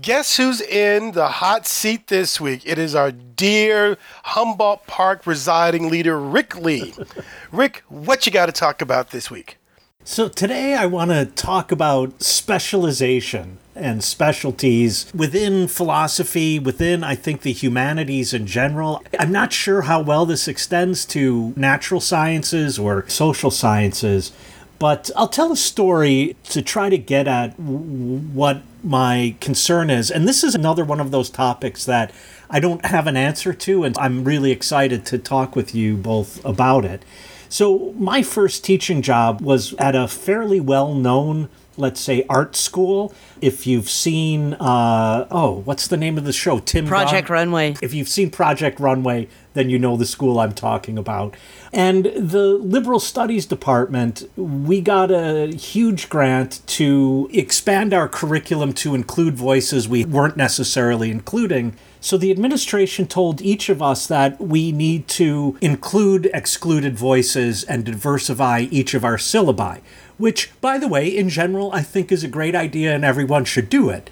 Guess 0.01 0.37
who's 0.37 0.61
in 0.61 1.11
the 1.11 1.27
hot 1.27 1.67
seat 1.67 2.07
this 2.07 2.41
week? 2.41 2.63
It 2.65 2.79
is 2.79 2.95
our 2.95 3.11
dear 3.11 3.99
Humboldt 4.23 4.87
Park 4.87 5.27
residing 5.27 5.89
leader, 5.89 6.19
Rick 6.19 6.55
Lee. 6.55 6.95
Rick, 7.51 7.83
what 7.87 8.25
you 8.25 8.31
got 8.31 8.47
to 8.47 8.51
talk 8.51 8.81
about 8.81 9.11
this 9.11 9.29
week? 9.29 9.57
So 10.03 10.27
today 10.27 10.73
I 10.73 10.87
want 10.87 11.11
to 11.11 11.27
talk 11.27 11.71
about 11.71 12.23
specialization 12.23 13.59
and 13.75 14.03
specialties 14.03 15.11
within 15.13 15.67
philosophy, 15.67 16.57
within, 16.57 17.03
I 17.03 17.13
think, 17.13 17.41
the 17.41 17.53
humanities 17.53 18.33
in 18.33 18.47
general. 18.47 19.03
I'm 19.19 19.31
not 19.31 19.53
sure 19.53 19.81
how 19.81 20.01
well 20.01 20.25
this 20.25 20.47
extends 20.47 21.05
to 21.07 21.53
natural 21.55 22.01
sciences 22.01 22.79
or 22.79 23.07
social 23.07 23.51
sciences, 23.51 24.31
but 24.79 25.11
I'll 25.15 25.27
tell 25.27 25.51
a 25.51 25.57
story 25.57 26.35
to 26.45 26.61
try 26.61 26.89
to 26.89 26.97
get 26.97 27.27
at 27.27 27.59
what 27.59 28.63
my 28.81 29.35
concern 29.41 29.89
is. 29.89 30.09
And 30.09 30.27
this 30.27 30.43
is 30.43 30.55
another 30.55 30.85
one 30.85 31.01
of 31.01 31.11
those 31.11 31.29
topics 31.29 31.85
that 31.85 32.11
I 32.49 32.59
don't 32.59 32.85
have 32.85 33.05
an 33.05 33.17
answer 33.17 33.53
to, 33.53 33.83
and 33.83 33.97
I'm 33.97 34.23
really 34.23 34.51
excited 34.51 35.05
to 35.07 35.17
talk 35.17 35.55
with 35.55 35.75
you 35.75 35.97
both 35.97 36.43
about 36.45 36.85
it. 36.85 37.03
So, 37.49 37.93
my 37.97 38.21
first 38.21 38.63
teaching 38.63 39.01
job 39.01 39.41
was 39.41 39.73
at 39.73 39.95
a 39.95 40.07
fairly 40.07 40.59
well 40.59 40.93
known, 40.93 41.49
let's 41.77 41.99
say, 41.99 42.23
art 42.29 42.55
school. 42.55 43.13
If 43.41 43.65
you've 43.65 43.89
seen, 43.89 44.53
uh, 44.53 45.27
oh, 45.31 45.61
what's 45.65 45.87
the 45.87 45.97
name 45.97 46.17
of 46.19 46.25
the 46.25 46.33
show? 46.33 46.59
Tim 46.59 46.85
Project 46.85 47.27
Runway. 47.29 47.75
If 47.81 47.93
you've 47.93 48.07
seen 48.07 48.29
Project 48.29 48.79
Runway, 48.79 49.27
then 49.59 49.69
you 49.69 49.77
know 49.77 49.97
the 49.97 50.05
school 50.05 50.39
I'm 50.39 50.53
talking 50.53 50.97
about. 50.97 51.35
And 51.73 52.05
the 52.05 52.53
Liberal 52.53 52.99
Studies 52.99 53.45
Department, 53.45 54.27
we 54.37 54.79
got 54.79 55.11
a 55.11 55.47
huge 55.47 56.07
grant 56.07 56.65
to 56.67 57.29
expand 57.33 57.93
our 57.93 58.07
curriculum 58.07 58.71
to 58.75 58.95
include 58.95 59.35
voices 59.35 59.87
we 59.87 60.05
weren't 60.05 60.37
necessarily 60.37 61.11
including. 61.11 61.75
So 61.99 62.17
the 62.17 62.31
administration 62.31 63.05
told 63.05 63.41
each 63.41 63.67
of 63.67 63.81
us 63.81 64.07
that 64.07 64.39
we 64.39 64.71
need 64.71 65.09
to 65.09 65.57
include 65.59 66.29
excluded 66.33 66.97
voices 66.97 67.65
and 67.65 67.83
diversify 67.83 68.67
each 68.71 68.93
of 68.93 69.03
our 69.03 69.17
syllabi, 69.17 69.81
which, 70.17 70.49
by 70.61 70.77
the 70.77 70.87
way, 70.87 71.05
in 71.09 71.27
general, 71.27 71.73
I 71.73 71.81
think 71.81 72.11
is 72.11 72.23
a 72.23 72.29
great 72.29 72.55
idea 72.55 72.95
and 72.95 73.03
everyone 73.03 73.43
should 73.43 73.69
do 73.69 73.89
it. 73.89 74.09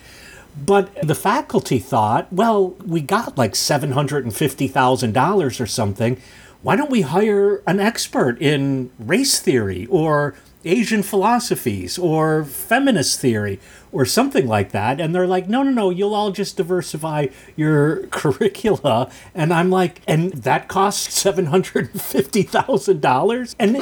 But 0.66 0.90
the 1.02 1.16
faculty 1.16 1.80
thought, 1.80 2.32
well, 2.32 2.70
we 2.86 3.02
got 3.02 3.38
like 3.38 3.54
$750,000 3.54 5.62
or 5.62 5.68
something. 5.68 6.22
Why 6.62 6.76
don't 6.76 6.90
we 6.90 7.02
hire 7.02 7.62
an 7.68 7.80
expert 7.80 8.42
in 8.42 8.90
race 9.00 9.40
theory 9.40 9.86
or 9.90 10.36
Asian 10.68 11.04
philosophies 11.04 11.98
or 11.98 12.44
feminist 12.44 13.20
theory 13.20 13.60
or 13.92 14.06
something 14.06 14.48
like 14.48 14.72
that. 14.72 15.00
And 15.00 15.16
they're 15.16 15.28
like, 15.28 15.48
no, 15.48 15.64
no, 15.64 15.72
no, 15.72 15.90
you'll 15.90 16.14
all 16.14 16.32
just 16.32 16.58
diversify 16.58 17.28
your 17.56 18.08
curricula. 18.12 19.10
And 19.34 19.54
I'm 19.54 19.70
like, 19.70 20.02
and 20.08 20.34
that 20.34 20.68
costs 20.68 21.24
$750,000? 21.24 23.56
And, 23.60 23.78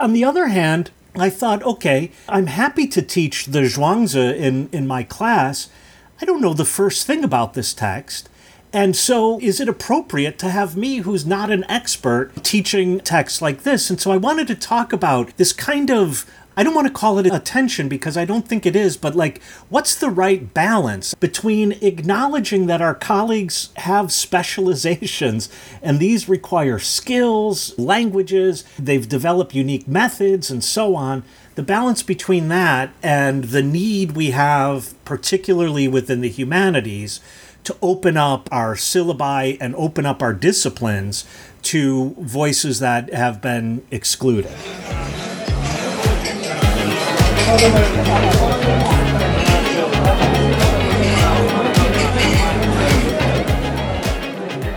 on 0.00 0.12
the 0.12 0.24
other 0.24 0.46
hand, 0.46 0.92
I 1.20 1.30
thought, 1.30 1.62
okay, 1.62 2.10
I'm 2.28 2.46
happy 2.46 2.86
to 2.88 3.02
teach 3.02 3.46
the 3.46 3.60
Zhuangzi 3.60 4.36
in, 4.36 4.68
in 4.72 4.86
my 4.86 5.02
class. 5.02 5.68
I 6.20 6.24
don't 6.24 6.40
know 6.40 6.54
the 6.54 6.64
first 6.64 7.06
thing 7.06 7.24
about 7.24 7.54
this 7.54 7.74
text. 7.74 8.28
And 8.72 8.94
so, 8.94 9.38
is 9.40 9.60
it 9.60 9.68
appropriate 9.68 10.38
to 10.40 10.50
have 10.50 10.76
me, 10.76 10.98
who's 10.98 11.24
not 11.24 11.50
an 11.50 11.64
expert, 11.70 12.44
teaching 12.44 13.00
texts 13.00 13.40
like 13.40 13.62
this? 13.62 13.88
And 13.88 13.98
so, 13.98 14.10
I 14.10 14.18
wanted 14.18 14.46
to 14.48 14.54
talk 14.54 14.92
about 14.92 15.34
this 15.38 15.54
kind 15.54 15.90
of 15.90 16.26
I 16.58 16.64
don't 16.64 16.74
want 16.74 16.88
to 16.88 16.92
call 16.92 17.20
it 17.20 17.26
attention 17.26 17.88
because 17.88 18.16
I 18.16 18.24
don't 18.24 18.48
think 18.48 18.66
it 18.66 18.74
is, 18.74 18.96
but 18.96 19.14
like, 19.14 19.40
what's 19.68 19.94
the 19.94 20.10
right 20.10 20.52
balance 20.52 21.14
between 21.14 21.70
acknowledging 21.80 22.66
that 22.66 22.82
our 22.82 22.96
colleagues 22.96 23.68
have 23.76 24.10
specializations 24.10 25.48
and 25.82 26.00
these 26.00 26.28
require 26.28 26.80
skills, 26.80 27.78
languages, 27.78 28.64
they've 28.76 29.08
developed 29.08 29.54
unique 29.54 29.86
methods, 29.86 30.50
and 30.50 30.64
so 30.64 30.96
on? 30.96 31.22
The 31.54 31.62
balance 31.62 32.02
between 32.02 32.48
that 32.48 32.90
and 33.04 33.44
the 33.44 33.62
need 33.62 34.16
we 34.16 34.32
have, 34.32 34.94
particularly 35.04 35.86
within 35.86 36.22
the 36.22 36.28
humanities, 36.28 37.20
to 37.62 37.76
open 37.80 38.16
up 38.16 38.48
our 38.50 38.74
syllabi 38.74 39.58
and 39.60 39.76
open 39.76 40.04
up 40.04 40.24
our 40.24 40.34
disciplines 40.34 41.24
to 41.62 42.16
voices 42.18 42.80
that 42.80 43.14
have 43.14 43.40
been 43.40 43.86
excluded. 43.92 44.50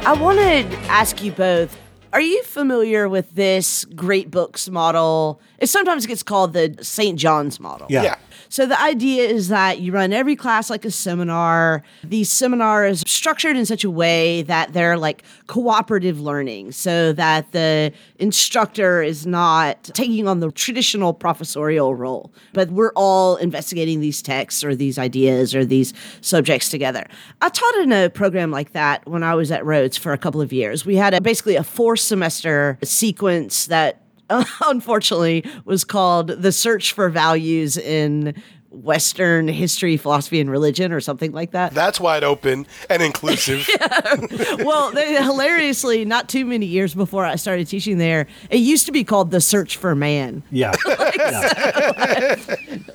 I 0.03 0.17
want 0.17 0.39
to 0.39 0.77
ask 0.89 1.21
you 1.21 1.33
both 1.33 1.77
are 2.13 2.21
you 2.21 2.43
familiar 2.43 3.09
with 3.09 3.35
this 3.35 3.83
great 3.83 4.31
books 4.31 4.69
model? 4.69 5.41
It 5.61 5.69
sometimes 5.69 6.05
gets 6.07 6.23
called 6.23 6.53
the 6.53 6.75
St. 6.81 7.17
John's 7.17 7.59
model. 7.59 7.87
Yeah. 7.89 8.03
Yeah. 8.03 8.15
So 8.49 8.65
the 8.65 8.79
idea 8.81 9.29
is 9.29 9.47
that 9.47 9.79
you 9.79 9.93
run 9.93 10.11
every 10.11 10.35
class 10.35 10.69
like 10.69 10.83
a 10.83 10.91
seminar. 10.91 11.83
These 12.03 12.29
seminars 12.29 13.03
are 13.03 13.07
structured 13.07 13.55
in 13.55 13.65
such 13.65 13.85
a 13.85 13.89
way 13.89 14.41
that 14.41 14.73
they're 14.73 14.97
like 14.97 15.23
cooperative 15.47 16.19
learning 16.19 16.73
so 16.73 17.13
that 17.13 17.51
the 17.53 17.93
instructor 18.19 19.01
is 19.01 19.25
not 19.25 19.83
taking 19.83 20.27
on 20.27 20.41
the 20.41 20.51
traditional 20.51 21.13
professorial 21.13 21.95
role, 21.95 22.33
but 22.51 22.71
we're 22.71 22.91
all 22.95 23.37
investigating 23.37 24.01
these 24.01 24.21
texts 24.21 24.65
or 24.65 24.75
these 24.75 24.97
ideas 24.97 25.55
or 25.55 25.63
these 25.63 25.93
subjects 26.19 26.67
together. 26.67 27.07
I 27.41 27.49
taught 27.49 27.75
in 27.75 27.93
a 27.93 28.09
program 28.09 28.51
like 28.51 28.73
that 28.73 29.07
when 29.07 29.23
I 29.23 29.35
was 29.35 29.51
at 29.51 29.63
Rhodes 29.63 29.95
for 29.95 30.11
a 30.11 30.17
couple 30.17 30.41
of 30.41 30.51
years. 30.51 30.85
We 30.85 30.95
had 30.97 31.13
a, 31.13 31.21
basically 31.21 31.55
a 31.55 31.63
four 31.63 31.95
semester 31.95 32.77
sequence 32.83 33.67
that 33.67 34.00
unfortunately 34.65 35.45
was 35.65 35.83
called 35.83 36.27
The 36.27 36.51
Search 36.51 36.93
for 36.93 37.09
Values 37.09 37.77
in 37.77 38.35
Western 38.71 39.49
History, 39.49 39.97
Philosophy, 39.97 40.39
and 40.39 40.49
Religion, 40.49 40.93
or 40.93 41.01
something 41.01 41.33
like 41.33 41.51
that. 41.51 41.73
That's 41.73 41.99
wide 41.99 42.23
open 42.23 42.65
and 42.89 43.01
inclusive. 43.01 43.67
well, 44.59 44.91
they, 44.91 45.21
hilariously, 45.21 46.05
not 46.05 46.29
too 46.29 46.45
many 46.45 46.65
years 46.65 46.95
before 46.95 47.25
I 47.25 47.35
started 47.35 47.67
teaching 47.67 47.97
there, 47.97 48.27
it 48.49 48.57
used 48.57 48.85
to 48.85 48.93
be 48.93 49.03
called 49.03 49.31
The 49.31 49.41
Search 49.41 49.75
for 49.75 49.93
Man. 49.93 50.41
Yeah. 50.51 50.71
yeah. 51.17 52.45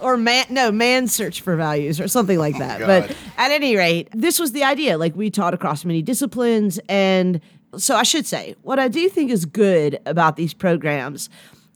or 0.00 0.16
man 0.16 0.46
no 0.50 0.70
man's 0.70 1.12
search 1.12 1.40
for 1.40 1.56
values 1.56 2.00
or 2.00 2.08
something 2.08 2.38
like 2.38 2.54
oh, 2.56 2.60
that 2.60 2.80
God. 2.80 2.86
but 2.86 3.16
at 3.36 3.50
any 3.50 3.76
rate 3.76 4.08
this 4.12 4.38
was 4.38 4.52
the 4.52 4.62
idea 4.62 4.98
like 4.98 5.14
we 5.16 5.30
taught 5.30 5.54
across 5.54 5.84
many 5.84 6.02
disciplines 6.02 6.78
and 6.88 7.40
so 7.78 7.97
I 7.97 8.02
should 8.02 8.26
say, 8.26 8.54
what 8.62 8.78
I 8.78 8.88
do 8.88 9.09
think 9.09 9.30
is 9.30 9.45
good 9.45 9.99
about 10.06 10.37
these 10.37 10.54
programs 10.54 11.28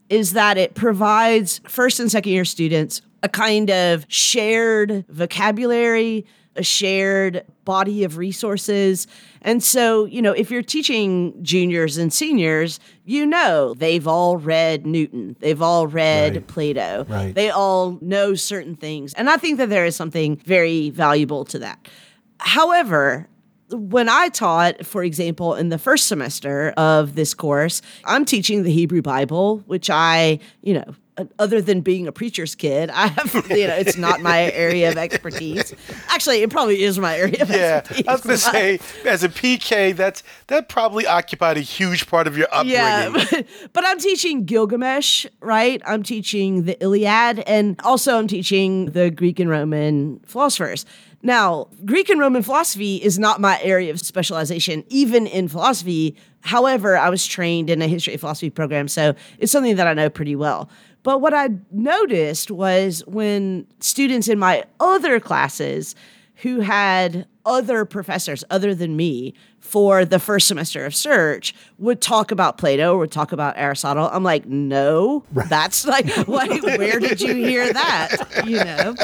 is 0.09 0.33
that 0.33 0.59
it 0.59 0.75
provides 0.75 1.61
first 1.69 2.00
and 2.00 2.11
second 2.11 2.33
year 2.33 2.45
students 2.45 3.02
a 3.23 3.28
kind 3.28 3.71
of 3.71 4.04
shared 4.09 5.04
vocabulary, 5.09 6.26
a 6.57 6.62
shared 6.64 7.45
body 7.64 8.02
of 8.02 8.16
resources. 8.16 9.07
And 9.42 9.62
so, 9.62 10.04
you 10.07 10.21
know, 10.21 10.33
if 10.33 10.50
you're 10.50 10.62
teaching 10.62 11.33
juniors 11.45 11.97
and 11.97 12.12
seniors, 12.12 12.80
you 13.04 13.25
know 13.25 13.75
they've 13.75 14.07
all 14.09 14.37
read 14.37 14.85
Newton, 14.85 15.37
they've 15.38 15.62
all 15.62 15.87
read 15.87 16.35
Right. 16.35 16.47
Plato, 16.47 17.07
Right. 17.09 17.35
they 17.35 17.50
all 17.50 17.99
know 18.00 18.35
certain 18.35 18.75
things. 18.75 19.14
And 19.14 19.30
I 19.30 19.37
think 19.37 19.59
that 19.59 19.69
there 19.71 19.85
is 19.87 19.95
something 19.95 20.37
very 20.38 20.90
valuable 20.90 21.45
to 21.47 21.59
that. 21.61 21.78
However, 22.38 23.28
when 23.70 24.08
I 24.08 24.28
taught, 24.28 24.84
for 24.84 25.02
example, 25.02 25.54
in 25.54 25.68
the 25.68 25.78
first 25.78 26.06
semester 26.06 26.72
of 26.76 27.14
this 27.14 27.34
course, 27.34 27.82
I'm 28.04 28.24
teaching 28.24 28.62
the 28.62 28.72
Hebrew 28.72 29.02
Bible, 29.02 29.62
which 29.66 29.90
I, 29.90 30.38
you 30.62 30.74
know, 30.74 30.94
other 31.38 31.60
than 31.60 31.80
being 31.80 32.06
a 32.06 32.12
preacher's 32.12 32.54
kid, 32.54 32.90
I 32.90 33.08
have, 33.08 33.34
you 33.50 33.66
know, 33.66 33.74
it's 33.74 33.96
not 33.96 34.20
my 34.20 34.50
area 34.52 34.90
of 34.90 34.96
expertise. 34.96 35.74
Actually, 36.08 36.42
it 36.42 36.50
probably 36.50 36.82
is 36.82 36.98
my 36.98 37.16
area 37.16 37.42
of 37.42 37.50
yeah. 37.50 37.78
expertise. 37.78 38.08
I 38.08 38.12
was 38.12 38.20
going 38.22 38.36
to 38.36 38.42
say, 38.42 39.08
as 39.08 39.24
a 39.24 39.28
PK, 39.28 39.94
that's 39.94 40.22
that 40.46 40.68
probably 40.68 41.06
occupied 41.06 41.56
a 41.56 41.60
huge 41.60 42.06
part 42.06 42.26
of 42.26 42.36
your 42.36 42.48
upbringing. 42.52 42.72
Yeah, 42.72 43.10
but, 43.30 43.46
but 43.72 43.84
I'm 43.86 43.98
teaching 43.98 44.44
Gilgamesh, 44.44 45.26
right? 45.40 45.82
I'm 45.84 46.02
teaching 46.02 46.64
the 46.64 46.80
Iliad, 46.82 47.40
and 47.40 47.80
also 47.82 48.18
I'm 48.18 48.28
teaching 48.28 48.86
the 48.86 49.10
Greek 49.10 49.40
and 49.40 49.50
Roman 49.50 50.20
philosophers. 50.26 50.86
Now, 51.22 51.68
Greek 51.84 52.08
and 52.08 52.18
Roman 52.18 52.42
philosophy 52.42 52.96
is 52.96 53.18
not 53.18 53.40
my 53.40 53.60
area 53.62 53.90
of 53.90 54.00
specialization, 54.00 54.84
even 54.88 55.26
in 55.26 55.48
philosophy. 55.48 56.16
However, 56.40 56.96
I 56.96 57.10
was 57.10 57.26
trained 57.26 57.68
in 57.68 57.82
a 57.82 57.86
history 57.86 58.14
of 58.14 58.20
philosophy 58.20 58.48
program, 58.48 58.88
so 58.88 59.14
it's 59.38 59.52
something 59.52 59.76
that 59.76 59.86
I 59.86 59.92
know 59.92 60.08
pretty 60.08 60.34
well. 60.34 60.70
But 61.02 61.20
what 61.20 61.34
I 61.34 61.50
noticed 61.70 62.50
was 62.50 63.02
when 63.06 63.66
students 63.80 64.28
in 64.28 64.38
my 64.38 64.64
other 64.80 65.20
classes 65.20 65.94
who 66.36 66.60
had 66.60 67.26
other 67.44 67.84
professors 67.84 68.44
other 68.50 68.74
than 68.74 68.96
me 68.96 69.34
for 69.70 70.04
the 70.04 70.18
first 70.18 70.48
semester 70.48 70.84
of 70.84 70.94
search 70.96 71.54
would 71.78 72.00
talk 72.00 72.32
about 72.32 72.58
Plato 72.58 72.98
would 72.98 73.12
talk 73.12 73.30
about 73.30 73.56
Aristotle. 73.56 74.10
I'm 74.12 74.24
like, 74.24 74.44
no, 74.46 75.24
that's 75.48 75.86
like, 75.86 76.10
where 76.26 76.98
did 76.98 77.20
you 77.20 77.34
hear 77.34 77.72
that? 77.72 78.44
You 78.44 78.64
know? 78.64 78.96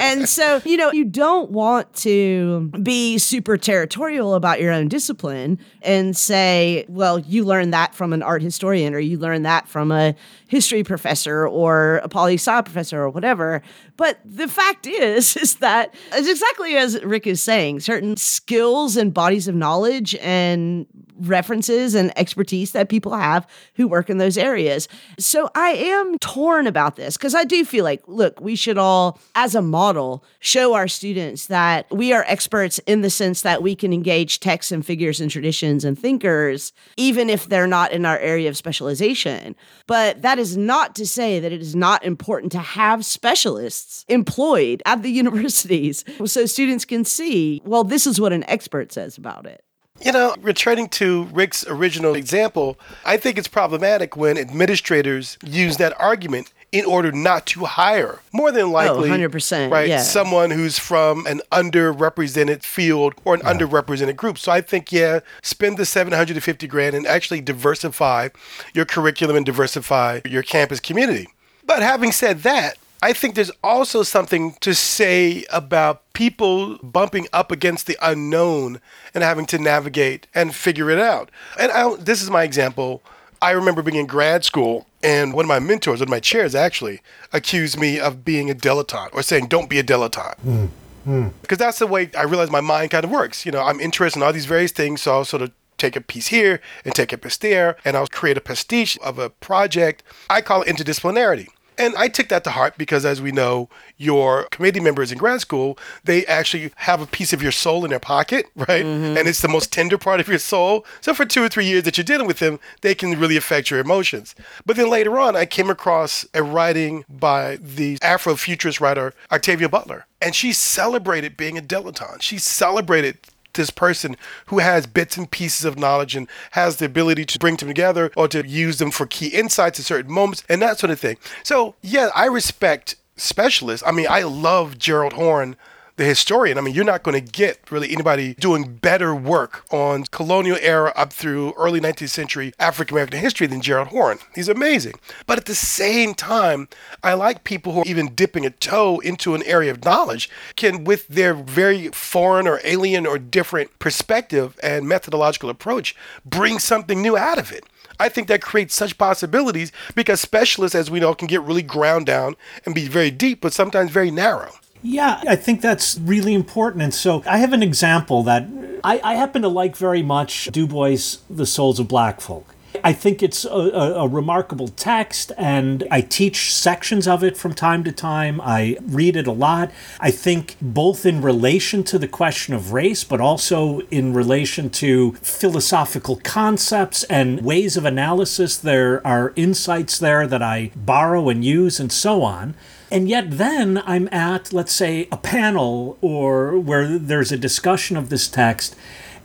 And 0.00 0.28
so, 0.28 0.62
you 0.64 0.78
know, 0.78 0.90
you 0.90 1.04
don't 1.04 1.50
want 1.50 1.92
to 1.96 2.70
be 2.82 3.18
super 3.18 3.58
territorial 3.58 4.34
about 4.34 4.60
your 4.60 4.72
own 4.72 4.88
discipline 4.88 5.58
and 5.82 6.16
say, 6.16 6.86
well, 6.88 7.18
you 7.18 7.44
learned 7.44 7.74
that 7.74 7.94
from 7.94 8.12
an 8.12 8.22
art 8.22 8.42
historian 8.42 8.94
or 8.94 8.98
you 8.98 9.18
learned 9.18 9.44
that 9.44 9.68
from 9.68 9.92
a 9.92 10.14
history 10.48 10.82
professor 10.82 11.46
or 11.46 11.96
a 12.02 12.08
poli 12.08 12.34
sci 12.34 12.62
professor 12.62 13.02
or 13.02 13.10
whatever. 13.10 13.62
But 13.96 14.18
the 14.24 14.48
fact 14.48 14.86
is, 14.86 15.36
is 15.36 15.56
that 15.56 15.94
it's 16.12 16.28
exactly 16.28 16.76
as 16.76 17.02
Rick 17.04 17.26
is 17.26 17.42
saying, 17.42 17.80
certain 17.80 18.16
skills 18.16 18.96
and 18.96 19.12
bodies 19.12 19.48
of 19.48 19.54
knowledge 19.54 20.05
and 20.16 20.86
references 21.18 21.94
and 21.94 22.16
expertise 22.18 22.72
that 22.72 22.88
people 22.88 23.14
have 23.14 23.46
who 23.74 23.88
work 23.88 24.10
in 24.10 24.18
those 24.18 24.36
areas. 24.36 24.88
So 25.18 25.50
I 25.54 25.70
am 25.70 26.18
torn 26.18 26.66
about 26.66 26.96
this 26.96 27.16
because 27.16 27.34
I 27.34 27.44
do 27.44 27.64
feel 27.64 27.84
like, 27.84 28.02
look, 28.06 28.40
we 28.40 28.56
should 28.56 28.78
all, 28.78 29.18
as 29.34 29.54
a 29.54 29.62
model, 29.62 30.24
show 30.40 30.74
our 30.74 30.88
students 30.88 31.46
that 31.46 31.86
we 31.90 32.12
are 32.12 32.24
experts 32.26 32.78
in 32.80 33.00
the 33.00 33.10
sense 33.10 33.42
that 33.42 33.62
we 33.62 33.74
can 33.74 33.92
engage 33.92 34.40
texts 34.40 34.72
and 34.72 34.84
figures 34.84 35.20
and 35.20 35.30
traditions 35.30 35.84
and 35.84 35.98
thinkers, 35.98 36.72
even 36.96 37.30
if 37.30 37.48
they're 37.48 37.66
not 37.66 37.92
in 37.92 38.04
our 38.04 38.18
area 38.18 38.48
of 38.48 38.56
specialization. 38.56 39.56
But 39.86 40.22
that 40.22 40.38
is 40.38 40.56
not 40.56 40.94
to 40.96 41.06
say 41.06 41.40
that 41.40 41.52
it 41.52 41.60
is 41.60 41.74
not 41.74 42.04
important 42.04 42.52
to 42.52 42.58
have 42.58 43.04
specialists 43.04 44.04
employed 44.08 44.82
at 44.86 45.02
the 45.02 45.10
universities 45.16 46.04
so 46.24 46.46
students 46.46 46.84
can 46.84 47.04
see, 47.04 47.62
well, 47.64 47.84
this 47.84 48.06
is 48.06 48.20
what 48.20 48.32
an 48.32 48.44
expert 48.48 48.92
says 48.92 49.16
about 49.16 49.46
it. 49.46 49.62
You 50.00 50.12
know, 50.12 50.34
returning 50.40 50.88
to 50.90 51.24
Rick's 51.24 51.66
original 51.66 52.14
example, 52.14 52.78
I 53.04 53.16
think 53.16 53.38
it's 53.38 53.48
problematic 53.48 54.16
when 54.16 54.36
administrators 54.38 55.38
use 55.44 55.78
that 55.78 55.98
argument 56.00 56.52
in 56.72 56.84
order 56.84 57.12
not 57.12 57.46
to 57.46 57.64
hire. 57.64 58.20
More 58.32 58.52
than 58.52 58.66
oh, 58.66 58.70
likely, 58.70 59.08
100%, 59.08 59.70
right? 59.70 59.88
yeah. 59.88 60.02
Someone 60.02 60.50
who's 60.50 60.78
from 60.78 61.26
an 61.26 61.40
underrepresented 61.52 62.62
field 62.62 63.14
or 63.24 63.34
an 63.34 63.40
underrepresented 63.40 64.16
group. 64.16 64.38
So 64.38 64.52
I 64.52 64.60
think, 64.60 64.92
yeah, 64.92 65.20
spend 65.42 65.78
the 65.78 65.86
750 65.86 66.66
grand 66.66 66.94
and 66.94 67.06
actually 67.06 67.40
diversify 67.40 68.28
your 68.74 68.84
curriculum 68.84 69.36
and 69.36 69.46
diversify 69.46 70.20
your 70.24 70.42
campus 70.42 70.80
community. 70.80 71.28
But 71.64 71.82
having 71.82 72.12
said 72.12 72.42
that, 72.42 72.76
I 73.02 73.12
think 73.12 73.34
there's 73.34 73.50
also 73.62 74.02
something 74.02 74.54
to 74.60 74.74
say 74.74 75.44
about 75.50 76.12
people 76.12 76.78
bumping 76.78 77.28
up 77.32 77.52
against 77.52 77.86
the 77.86 77.96
unknown 78.00 78.80
and 79.14 79.22
having 79.22 79.46
to 79.46 79.58
navigate 79.58 80.26
and 80.34 80.54
figure 80.54 80.90
it 80.90 80.98
out. 80.98 81.30
And 81.58 81.70
I, 81.72 81.94
this 81.96 82.22
is 82.22 82.30
my 82.30 82.42
example. 82.42 83.02
I 83.42 83.50
remember 83.50 83.82
being 83.82 83.98
in 83.98 84.06
grad 84.06 84.44
school, 84.44 84.86
and 85.02 85.34
one 85.34 85.44
of 85.44 85.48
my 85.48 85.58
mentors, 85.58 86.00
one 86.00 86.08
of 86.08 86.10
my 86.10 86.20
chairs 86.20 86.54
actually, 86.54 87.02
accused 87.32 87.78
me 87.78 88.00
of 88.00 88.24
being 88.24 88.50
a 88.50 88.54
dilettante 88.54 89.10
or 89.12 89.22
saying, 89.22 89.48
don't 89.48 89.68
be 89.68 89.78
a 89.78 89.84
dilettante. 89.84 90.38
Hmm, 90.38 90.66
hmm. 91.04 91.28
Because 91.42 91.58
that's 91.58 91.78
the 91.78 91.86
way 91.86 92.10
I 92.16 92.22
realize 92.22 92.50
my 92.50 92.62
mind 92.62 92.92
kind 92.92 93.04
of 93.04 93.10
works. 93.10 93.44
You 93.44 93.52
know, 93.52 93.62
I'm 93.62 93.78
interested 93.78 94.20
in 94.20 94.22
all 94.22 94.32
these 94.32 94.46
various 94.46 94.72
things, 94.72 95.02
so 95.02 95.12
I'll 95.12 95.24
sort 95.26 95.42
of 95.42 95.52
take 95.76 95.96
a 95.96 96.00
piece 96.00 96.28
here 96.28 96.62
and 96.84 96.94
take 96.94 97.12
a 97.12 97.18
piece 97.18 97.36
there, 97.36 97.76
and 97.84 97.94
I'll 97.94 98.06
create 98.06 98.38
a 98.38 98.40
pastiche 98.40 98.98
of 99.04 99.18
a 99.18 99.28
project. 99.28 100.02
I 100.30 100.40
call 100.40 100.62
it 100.62 100.68
interdisciplinarity. 100.68 101.48
And 101.78 101.94
I 101.96 102.08
took 102.08 102.28
that 102.28 102.44
to 102.44 102.50
heart 102.50 102.78
because, 102.78 103.04
as 103.04 103.20
we 103.20 103.32
know, 103.32 103.68
your 103.96 104.44
committee 104.44 104.80
members 104.80 105.12
in 105.12 105.18
grad 105.18 105.40
school, 105.40 105.78
they 106.04 106.24
actually 106.26 106.72
have 106.76 107.00
a 107.00 107.06
piece 107.06 107.32
of 107.32 107.42
your 107.42 107.52
soul 107.52 107.84
in 107.84 107.90
their 107.90 108.00
pocket, 108.00 108.46
right? 108.56 108.84
Mm-hmm. 108.84 109.16
And 109.16 109.28
it's 109.28 109.42
the 109.42 109.48
most 109.48 109.72
tender 109.72 109.98
part 109.98 110.20
of 110.20 110.28
your 110.28 110.38
soul. 110.38 110.84
So, 111.00 111.14
for 111.14 111.24
two 111.24 111.42
or 111.42 111.48
three 111.48 111.66
years 111.66 111.84
that 111.84 111.96
you're 111.96 112.04
dealing 112.04 112.26
with 112.26 112.38
them, 112.38 112.58
they 112.80 112.94
can 112.94 113.18
really 113.18 113.36
affect 113.36 113.70
your 113.70 113.80
emotions. 113.80 114.34
But 114.64 114.76
then 114.76 114.90
later 114.90 115.18
on, 115.18 115.36
I 115.36 115.46
came 115.46 115.70
across 115.70 116.26
a 116.34 116.42
writing 116.42 117.04
by 117.08 117.56
the 117.56 117.98
Afrofuturist 117.98 118.80
writer 118.80 119.14
Octavia 119.30 119.68
Butler. 119.68 120.06
And 120.20 120.34
she 120.34 120.52
celebrated 120.52 121.36
being 121.36 121.58
a 121.58 121.62
dilettante. 121.62 122.22
She 122.22 122.38
celebrated 122.38 123.18
this 123.56 123.70
person 123.70 124.16
who 124.46 124.60
has 124.60 124.86
bits 124.86 125.16
and 125.16 125.30
pieces 125.30 125.64
of 125.64 125.78
knowledge 125.78 126.14
and 126.14 126.28
has 126.52 126.76
the 126.76 126.86
ability 126.86 127.24
to 127.24 127.38
bring 127.38 127.56
them 127.56 127.68
together 127.68 128.10
or 128.16 128.28
to 128.28 128.46
use 128.46 128.78
them 128.78 128.90
for 128.90 129.06
key 129.06 129.28
insights 129.28 129.78
at 129.80 129.86
certain 129.86 130.12
moments 130.12 130.44
and 130.48 130.62
that 130.62 130.78
sort 130.78 130.90
of 130.90 131.00
thing. 131.00 131.16
So, 131.42 131.74
yeah, 131.82 132.10
I 132.14 132.26
respect 132.26 132.96
specialists. 133.16 133.86
I 133.86 133.92
mean, 133.92 134.06
I 134.08 134.22
love 134.22 134.78
Gerald 134.78 135.14
Horne, 135.14 135.56
the 135.96 136.04
historian. 136.04 136.58
I 136.58 136.60
mean, 136.60 136.74
you're 136.74 136.84
not 136.84 137.02
going 137.02 137.22
to 137.22 137.32
get 137.32 137.70
really 137.70 137.90
anybody 137.90 138.34
doing 138.34 138.76
better 138.76 139.14
work 139.14 139.64
on 139.70 140.04
colonial 140.04 140.58
era 140.60 140.92
up 140.94 141.12
through 141.12 141.54
early 141.56 141.80
19th 141.80 142.10
century 142.10 142.52
African 142.58 142.94
American 142.94 143.20
history 143.20 143.46
than 143.46 143.62
Gerald 143.62 143.88
Horne. 143.88 144.18
He's 144.34 144.48
amazing. 144.48 144.94
But 145.26 145.38
at 145.38 145.46
the 145.46 145.54
same 145.54 146.14
time, 146.14 146.68
I 147.02 147.14
like 147.14 147.44
people 147.44 147.72
who 147.72 147.80
are 147.80 147.86
even 147.86 148.14
dipping 148.14 148.44
a 148.44 148.50
toe 148.50 148.98
into 149.00 149.34
an 149.34 149.42
area 149.44 149.70
of 149.70 149.84
knowledge 149.84 150.30
can, 150.54 150.84
with 150.84 151.08
their 151.08 151.34
very 151.34 151.88
foreign 151.88 152.46
or 152.46 152.60
alien 152.64 153.06
or 153.06 153.18
different 153.18 153.78
perspective 153.78 154.58
and 154.62 154.86
methodological 154.88 155.50
approach, 155.50 155.96
bring 156.24 156.58
something 156.58 157.00
new 157.00 157.16
out 157.16 157.38
of 157.38 157.52
it. 157.52 157.64
I 157.98 158.10
think 158.10 158.28
that 158.28 158.42
creates 158.42 158.74
such 158.74 158.98
possibilities 158.98 159.72
because 159.94 160.20
specialists, 160.20 160.74
as 160.74 160.90
we 160.90 161.00
know, 161.00 161.14
can 161.14 161.28
get 161.28 161.40
really 161.40 161.62
ground 161.62 162.04
down 162.04 162.36
and 162.66 162.74
be 162.74 162.88
very 162.88 163.10
deep, 163.10 163.40
but 163.40 163.54
sometimes 163.54 163.90
very 163.90 164.10
narrow. 164.10 164.52
Yeah, 164.88 165.20
I 165.26 165.34
think 165.34 165.62
that's 165.62 165.98
really 165.98 166.32
important. 166.32 166.80
And 166.80 166.94
so 166.94 167.24
I 167.26 167.38
have 167.38 167.52
an 167.52 167.62
example 167.62 168.22
that 168.22 168.46
I, 168.84 169.00
I 169.02 169.14
happen 169.16 169.42
to 169.42 169.48
like 169.48 169.76
very 169.76 170.00
much 170.00 170.46
Du 170.52 170.64
Bois' 170.64 171.18
The 171.28 171.44
Souls 171.44 171.80
of 171.80 171.88
Black 171.88 172.20
Folk. 172.20 172.54
I 172.84 172.92
think 172.92 173.20
it's 173.20 173.44
a, 173.44 173.48
a, 173.48 174.04
a, 174.04 174.08
remarkable 174.08 174.68
text, 174.68 175.32
and 175.36 175.82
I 175.90 176.02
teach 176.02 176.54
sections 176.54 177.08
of 177.08 177.24
it 177.24 177.36
from 177.36 177.54
time 177.54 177.82
to 177.84 177.90
time. 177.90 178.40
I 178.40 178.76
read 178.82 179.16
it 179.16 179.26
a 179.26 179.32
lot. 179.32 179.72
I 179.98 180.10
think 180.12 180.56
both 180.60 181.04
in 181.04 181.20
relation 181.20 181.82
to 181.84 181.98
the 181.98 182.06
question 182.06 182.54
of 182.54 182.72
race, 182.72 183.02
but 183.02 183.20
also 183.20 183.80
in 183.90 184.12
relation 184.12 184.70
to 184.70 185.12
philosophical 185.14 186.20
concepts 186.22 187.02
and 187.04 187.40
ways 187.40 187.76
of 187.76 187.86
analysis. 187.86 188.56
There 188.56 189.04
are 189.04 189.32
insights 189.34 189.98
there 189.98 190.26
that 190.26 190.42
I 190.42 190.70
borrow 190.76 191.28
and 191.28 191.44
use, 191.44 191.80
and 191.80 191.90
so 191.90 192.22
on. 192.22 192.54
And 192.90 193.08
yet, 193.08 193.32
then 193.32 193.82
I'm 193.84 194.08
at, 194.12 194.52
let's 194.52 194.72
say, 194.72 195.08
a 195.10 195.16
panel 195.16 195.98
or 196.00 196.58
where 196.58 196.98
there's 196.98 197.32
a 197.32 197.38
discussion 197.38 197.96
of 197.96 198.10
this 198.10 198.28
text. 198.28 198.76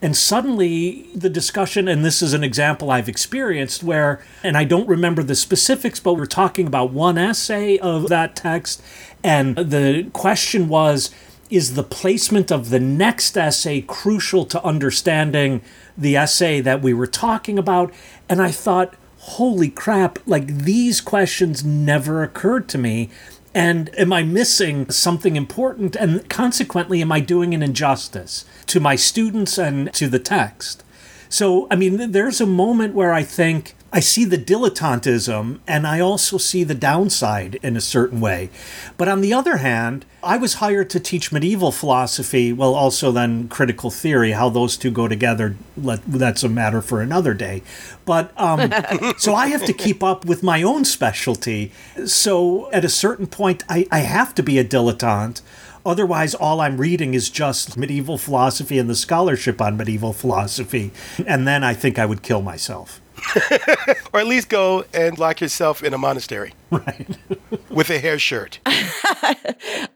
And 0.02 0.17
suddenly, 0.17 1.08
the 1.13 1.30
discussion, 1.30 1.88
and 1.88 2.04
this 2.04 2.24
is 2.24 2.34
an 2.34 2.43
example 2.43 2.89
I've 2.89 3.08
experienced 3.08 3.84
where, 3.84 4.19
and 4.43 4.58
I 4.58 4.63
don't 4.63 4.88
remember 4.88 5.21
the 5.21 5.36
specifics, 5.36 6.00
but 6.00 6.15
we're 6.15 6.26
talking 6.26 6.65
about 6.65 6.91
one 6.91 7.19
essay 7.19 7.78
of 7.78 8.10
that 8.10 8.36
text. 8.36 8.82
And 9.24 9.56
the 9.56 10.10
question 10.12 10.67
was 10.67 11.12
Is 11.52 11.76
the 11.76 11.84
placement 11.84 12.52
of 12.52 12.71
the 12.71 12.80
next 12.80 13.38
essay 13.38 13.82
crucial 13.82 14.43
to 14.45 14.63
understanding 14.63 15.62
the 15.95 16.15
essay 16.15 16.62
that 16.62 16.82
we 16.82 16.95
were 16.95 17.06
talking 17.06 17.60
about? 17.60 17.93
And 18.28 18.41
I 18.41 18.50
thought, 18.50 18.95
holy 19.19 19.69
crap, 19.69 20.17
like 20.26 20.47
these 20.47 21.00
questions 21.00 21.63
never 21.63 22.24
occurred 22.24 22.67
to 22.69 22.80
me. 22.80 23.12
And 23.54 23.90
am 24.00 24.14
I 24.14 24.24
missing 24.24 24.90
something 24.90 25.36
important? 25.36 25.96
And 25.96 26.28
consequently, 26.30 27.02
am 27.02 27.12
I 27.12 27.20
doing 27.20 27.54
an 27.54 27.62
injustice 27.62 28.46
to 28.68 28.80
my 28.80 28.96
students 28.96 29.58
and 29.58 29.94
to 29.94 30.08
the 30.08 30.20
text? 30.20 30.84
So, 31.28 31.68
I 31.70 31.76
mean, 31.76 32.12
there's 32.12 32.42
a 32.42 32.46
moment 32.46 32.94
where 32.94 33.14
I 33.14 33.24
think 33.24 33.76
I 33.94 34.00
see 34.00 34.24
the 34.24 34.38
dilettantism 34.38 35.60
and 35.68 35.86
I 35.86 36.00
also 36.00 36.38
see 36.38 36.64
the 36.64 36.74
downside 36.74 37.56
in 37.56 37.76
a 37.76 37.82
certain 37.82 38.22
way. 38.22 38.50
But 38.98 39.10
on 39.10 39.20
the 39.20 39.34
other 39.34 39.58
hand, 39.58 40.06
I 40.24 40.38
was 40.38 40.56
hired 40.56 40.90
to 40.92 41.00
teach 41.02 41.34
medieval 41.34 41.74
philosophy, 41.74 42.54
well, 42.54 42.74
also 42.74 43.12
then 43.12 43.50
critical 43.50 43.92
theory. 43.92 44.32
How 44.32 44.48
those 44.48 44.78
two 44.78 44.92
go 44.92 45.10
together, 45.10 45.58
let, 45.76 46.06
that's 46.06 46.44
a 46.44 46.50
matter 46.50 46.82
for 46.82 47.02
another 47.02 47.34
day. 47.34 47.64
But 48.06 48.32
um, 48.40 48.72
so 49.18 49.36
I 49.36 49.48
have 49.48 49.66
to 49.66 49.74
keep 49.74 50.02
up 50.02 50.24
with 50.24 50.42
my 50.42 50.64
own 50.64 50.86
specialty. 50.86 51.74
So 52.06 52.72
at 52.72 52.86
a 52.86 52.90
certain 52.90 53.28
point, 53.28 53.64
I, 53.68 53.88
I 53.92 54.00
have 54.00 54.34
to 54.36 54.44
be 54.44 54.58
a 54.58 54.64
dilettante. 54.64 55.42
Otherwise, 55.86 56.34
all 56.34 56.62
I'm 56.62 56.78
reading 56.78 57.14
is 57.14 57.30
just 57.30 57.76
medieval 57.76 58.18
philosophy 58.18 58.78
and 58.78 58.90
the 58.90 58.96
scholarship 58.96 59.60
on 59.60 59.76
medieval 59.76 60.14
philosophy. 60.14 60.92
And 61.28 61.46
then 61.46 61.62
I 61.64 61.74
think 61.74 62.00
I 62.00 62.06
would 62.06 62.22
kill 62.22 62.42
myself. 62.42 63.02
or 64.14 64.20
at 64.20 64.28
least 64.28 64.50
go 64.50 64.86
and 64.94 65.18
lock 65.18 65.42
yourself 65.42 65.84
in 65.84 65.94
a 65.94 65.98
monastery. 65.98 66.54
Right. 66.72 67.06
with 67.70 67.90
a 67.90 68.00
hair 68.00 68.18
shirt. 68.18 68.60
I 68.66 69.36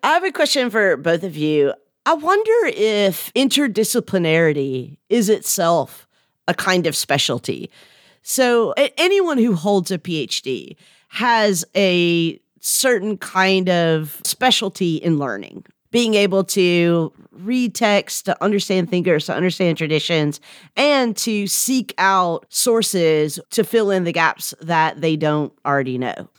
have 0.04 0.26
a 0.26 0.32
question 0.34 0.70
for 0.70 0.98
both 0.98 1.24
of 1.24 1.38
you. 1.38 1.74
I 2.06 2.16
wonder 2.16 2.52
if 2.66 3.34
interdisciplinarity 3.34 4.98
is 5.08 5.30
itself 5.30 6.06
a 6.50 6.54
kind 6.54 6.86
of 6.86 6.94
specialty. 6.94 7.72
So, 8.24 8.74
anyone 8.98 9.38
who 9.38 9.56
holds 9.56 9.90
a 9.90 9.98
PhD 9.98 10.76
has 11.08 11.64
a 11.78 12.40
certain 12.60 13.18
kind 13.18 13.70
of 13.70 14.20
specialty 14.26 14.98
in 14.98 15.18
learning, 15.18 15.66
being 15.96 16.16
able 16.16 16.44
to 16.44 17.14
read 17.32 17.74
text, 17.74 18.26
to 18.26 18.44
understand 18.44 18.90
thinkers, 18.90 19.28
to 19.28 19.34
understand 19.34 19.78
traditions, 19.78 20.42
and 20.76 21.16
to 21.16 21.48
seek 21.48 21.94
out 21.98 22.46
sources 22.50 23.40
to 23.50 23.64
fill 23.64 23.90
in 23.92 24.04
the 24.04 24.12
gaps 24.12 24.54
that 24.60 25.00
they 25.00 25.16
don't 25.16 25.54
already 25.66 25.98
know. 25.98 26.30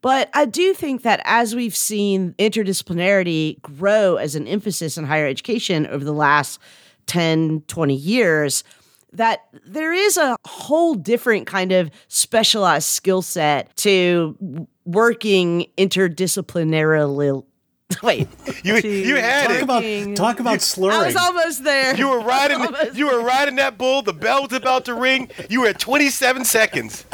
But 0.00 0.30
I 0.32 0.46
do 0.46 0.72
think 0.72 1.02
that 1.02 1.20
as 1.26 1.54
we've 1.54 1.76
seen 1.76 2.32
interdisciplinarity 2.38 3.60
grow 3.60 4.16
as 4.16 4.34
an 4.36 4.48
emphasis 4.48 4.96
in 4.96 5.04
higher 5.04 5.26
education 5.26 5.86
over 5.88 6.02
the 6.02 6.14
last 6.14 6.58
10, 7.04 7.64
20 7.68 7.94
years, 7.94 8.64
that 9.12 9.40
there 9.66 9.92
is 9.92 10.16
a 10.16 10.34
whole 10.46 10.94
different 10.94 11.46
kind 11.46 11.72
of 11.72 11.90
specialized 12.08 12.88
skill 12.88 13.20
set 13.20 13.76
to 13.76 14.66
working 14.86 15.66
interdisciplinarily. 15.76 17.44
Wait, 18.02 18.26
you 18.64 18.76
you 18.76 19.16
had 19.16 19.46
talk 19.48 19.56
it. 19.56 19.62
about 19.62 20.16
talk 20.16 20.40
about 20.40 20.62
slurring. 20.62 20.96
I 21.00 21.06
was 21.06 21.16
almost 21.16 21.64
there. 21.64 21.94
You 21.94 22.08
were 22.08 22.20
riding. 22.24 22.64
You 22.94 23.06
were 23.06 23.20
riding 23.22 23.56
that 23.56 23.76
bull. 23.76 24.00
The 24.02 24.12
bell 24.14 24.42
was 24.42 24.52
about 24.52 24.86
to 24.86 24.94
ring. 24.94 25.28
You 25.50 25.60
were 25.62 25.66
at 25.68 25.78
27 25.80 26.44
seconds, 26.46 27.04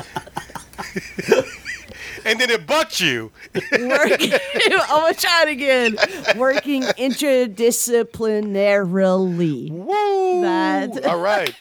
and 2.24 2.38
then 2.40 2.50
it 2.50 2.66
bucked 2.68 3.00
you. 3.00 3.32
working. 3.54 4.32
I'm 4.32 4.78
gonna 4.88 5.14
try 5.14 5.42
it 5.46 5.50
again. 5.50 5.96
Working 6.36 6.82
interdisciplinarily. 6.82 9.70
Woo! 9.72 10.40
That- 10.42 11.04
All 11.04 11.20
right. 11.20 11.52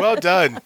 Well 0.00 0.16
done. 0.16 0.58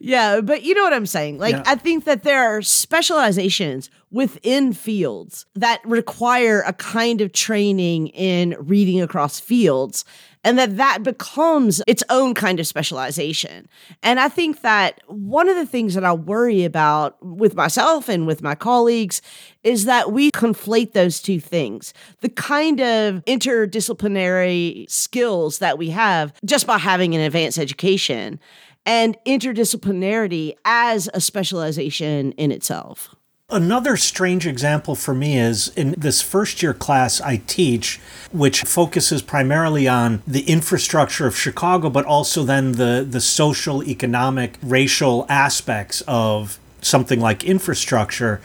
Yeah, 0.00 0.40
but 0.42 0.62
you 0.64 0.74
know 0.74 0.82
what 0.82 0.92
I'm 0.92 1.06
saying. 1.06 1.38
Like, 1.38 1.54
Yeah. 1.54 1.62
I 1.64 1.76
think 1.76 2.04
that 2.04 2.24
there 2.24 2.42
are 2.42 2.60
specializations 2.60 3.88
within 4.14 4.72
fields 4.72 5.44
that 5.56 5.80
require 5.84 6.62
a 6.62 6.72
kind 6.72 7.20
of 7.20 7.32
training 7.32 8.06
in 8.08 8.54
reading 8.60 9.02
across 9.02 9.40
fields 9.40 10.04
and 10.44 10.56
that 10.56 10.76
that 10.76 11.02
becomes 11.02 11.82
its 11.88 12.04
own 12.10 12.32
kind 12.32 12.60
of 12.60 12.66
specialization. 12.66 13.66
And 14.04 14.20
I 14.20 14.28
think 14.28 14.60
that 14.60 15.00
one 15.08 15.48
of 15.48 15.56
the 15.56 15.66
things 15.66 15.94
that 15.94 16.04
I 16.04 16.12
worry 16.12 16.62
about 16.62 17.16
with 17.24 17.56
myself 17.56 18.08
and 18.08 18.24
with 18.24 18.40
my 18.40 18.54
colleagues 18.54 19.20
is 19.64 19.86
that 19.86 20.12
we 20.12 20.30
conflate 20.30 20.92
those 20.92 21.20
two 21.20 21.40
things. 21.40 21.92
The 22.20 22.28
kind 22.28 22.80
of 22.80 23.24
interdisciplinary 23.24 24.88
skills 24.88 25.58
that 25.58 25.76
we 25.76 25.90
have 25.90 26.32
just 26.44 26.68
by 26.68 26.78
having 26.78 27.16
an 27.16 27.20
advanced 27.20 27.58
education 27.58 28.38
and 28.86 29.16
interdisciplinarity 29.26 30.54
as 30.64 31.10
a 31.14 31.20
specialization 31.20 32.30
in 32.32 32.52
itself. 32.52 33.16
Another 33.50 33.98
strange 33.98 34.46
example 34.46 34.94
for 34.94 35.12
me 35.12 35.38
is 35.38 35.68
in 35.76 35.94
this 35.98 36.22
first 36.22 36.62
year 36.62 36.72
class 36.72 37.20
I 37.20 37.42
teach, 37.46 38.00
which 38.32 38.62
focuses 38.62 39.20
primarily 39.20 39.86
on 39.86 40.22
the 40.26 40.48
infrastructure 40.48 41.26
of 41.26 41.36
Chicago, 41.36 41.90
but 41.90 42.06
also 42.06 42.42
then 42.42 42.72
the, 42.72 43.06
the 43.08 43.20
social, 43.20 43.84
economic, 43.84 44.56
racial 44.62 45.26
aspects 45.28 46.02
of 46.08 46.58
something 46.80 47.20
like 47.20 47.44
infrastructure. 47.44 48.40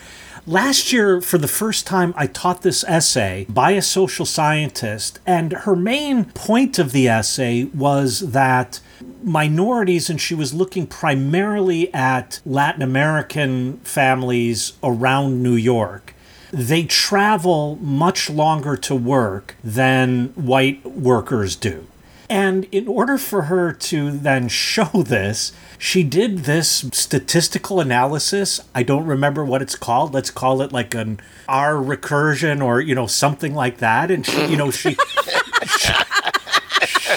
Last 0.46 0.92
year, 0.92 1.22
for 1.22 1.38
the 1.38 1.48
first 1.48 1.88
time, 1.88 2.14
I 2.18 2.28
taught 2.28 2.62
this 2.62 2.84
essay 2.84 3.46
by 3.48 3.72
a 3.72 3.82
social 3.82 4.26
scientist, 4.26 5.20
and 5.26 5.54
her 5.54 5.78
main 5.78 6.26
point 6.26 6.78
of 6.78 6.92
the 6.92 7.08
essay 7.08 7.64
was 7.66 8.32
that 8.32 8.82
minorities, 9.24 10.10
and 10.10 10.20
she 10.20 10.36
was 10.36 10.54
looking 10.54 10.88
primarily 10.88 11.94
at 11.94 12.40
Latin 12.46 12.82
American 12.82 13.78
families 13.80 14.74
around 14.84 15.44
New 15.44 15.56
York. 15.56 16.14
They 16.52 16.84
travel 16.84 17.78
much 17.82 18.30
longer 18.30 18.76
to 18.78 18.96
work 18.96 19.56
than 19.64 20.30
white 20.36 20.86
workers 20.86 21.56
do. 21.56 21.88
And 22.30 22.66
in 22.72 22.88
order 22.88 23.18
for 23.18 23.44
her 23.44 23.74
to 23.74 24.12
then 24.12 24.48
show 24.50 24.86
this, 25.06 25.52
she 25.78 26.04
did 26.04 26.40
this 26.40 26.86
statistical 26.94 27.80
analysis. 27.80 28.60
I 28.76 28.84
don't 28.84 29.06
remember 29.06 29.44
what 29.44 29.62
it's 29.62 29.76
called. 29.76 30.14
Let's 30.14 30.30
call 30.30 30.62
it 30.62 30.72
like 30.72 30.94
an 30.94 31.20
R 31.48 31.74
recursion 31.74 32.64
or, 32.64 32.82
you 32.82 32.94
know, 32.94 33.08
something 33.08 33.56
like 33.56 33.78
that. 33.78 34.12
And 34.12 34.26
she, 34.26 34.46
you 34.46 34.58
know, 34.58 34.70
she 34.70 34.96
she, 35.78 35.94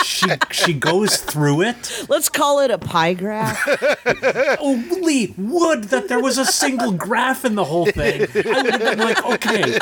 she 0.05 0.27
she 0.51 0.73
goes 0.73 1.17
through 1.19 1.63
it. 1.63 2.07
Let's 2.09 2.29
call 2.29 2.61
it 2.61 2.71
a 2.71 2.79
pie 2.79 3.15
graph. 3.15 3.57
Holy 4.59 5.35
would 5.37 5.85
that 5.85 6.09
there 6.09 6.21
was 6.21 6.39
a 6.39 6.45
single 6.45 6.93
graph 6.93 7.45
in 7.45 7.55
the 7.55 7.65
whole 7.65 7.87
thing. 7.87 8.23
I 8.23 8.63
would 8.63 8.73
have 8.73 8.81
been 8.81 8.99
like, 8.99 9.25
okay. 9.25 9.79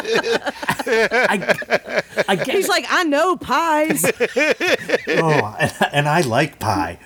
I, 1.29 2.03
I 2.29 2.37
get 2.37 2.49
He's 2.55 2.67
it. 2.67 2.69
like, 2.69 2.87
I 2.89 3.05
know 3.05 3.37
pies. 3.37 4.05
oh, 4.05 5.57
and, 5.61 5.73
and 5.93 6.09
I 6.09 6.21
like 6.23 6.59
pie. 6.59 6.99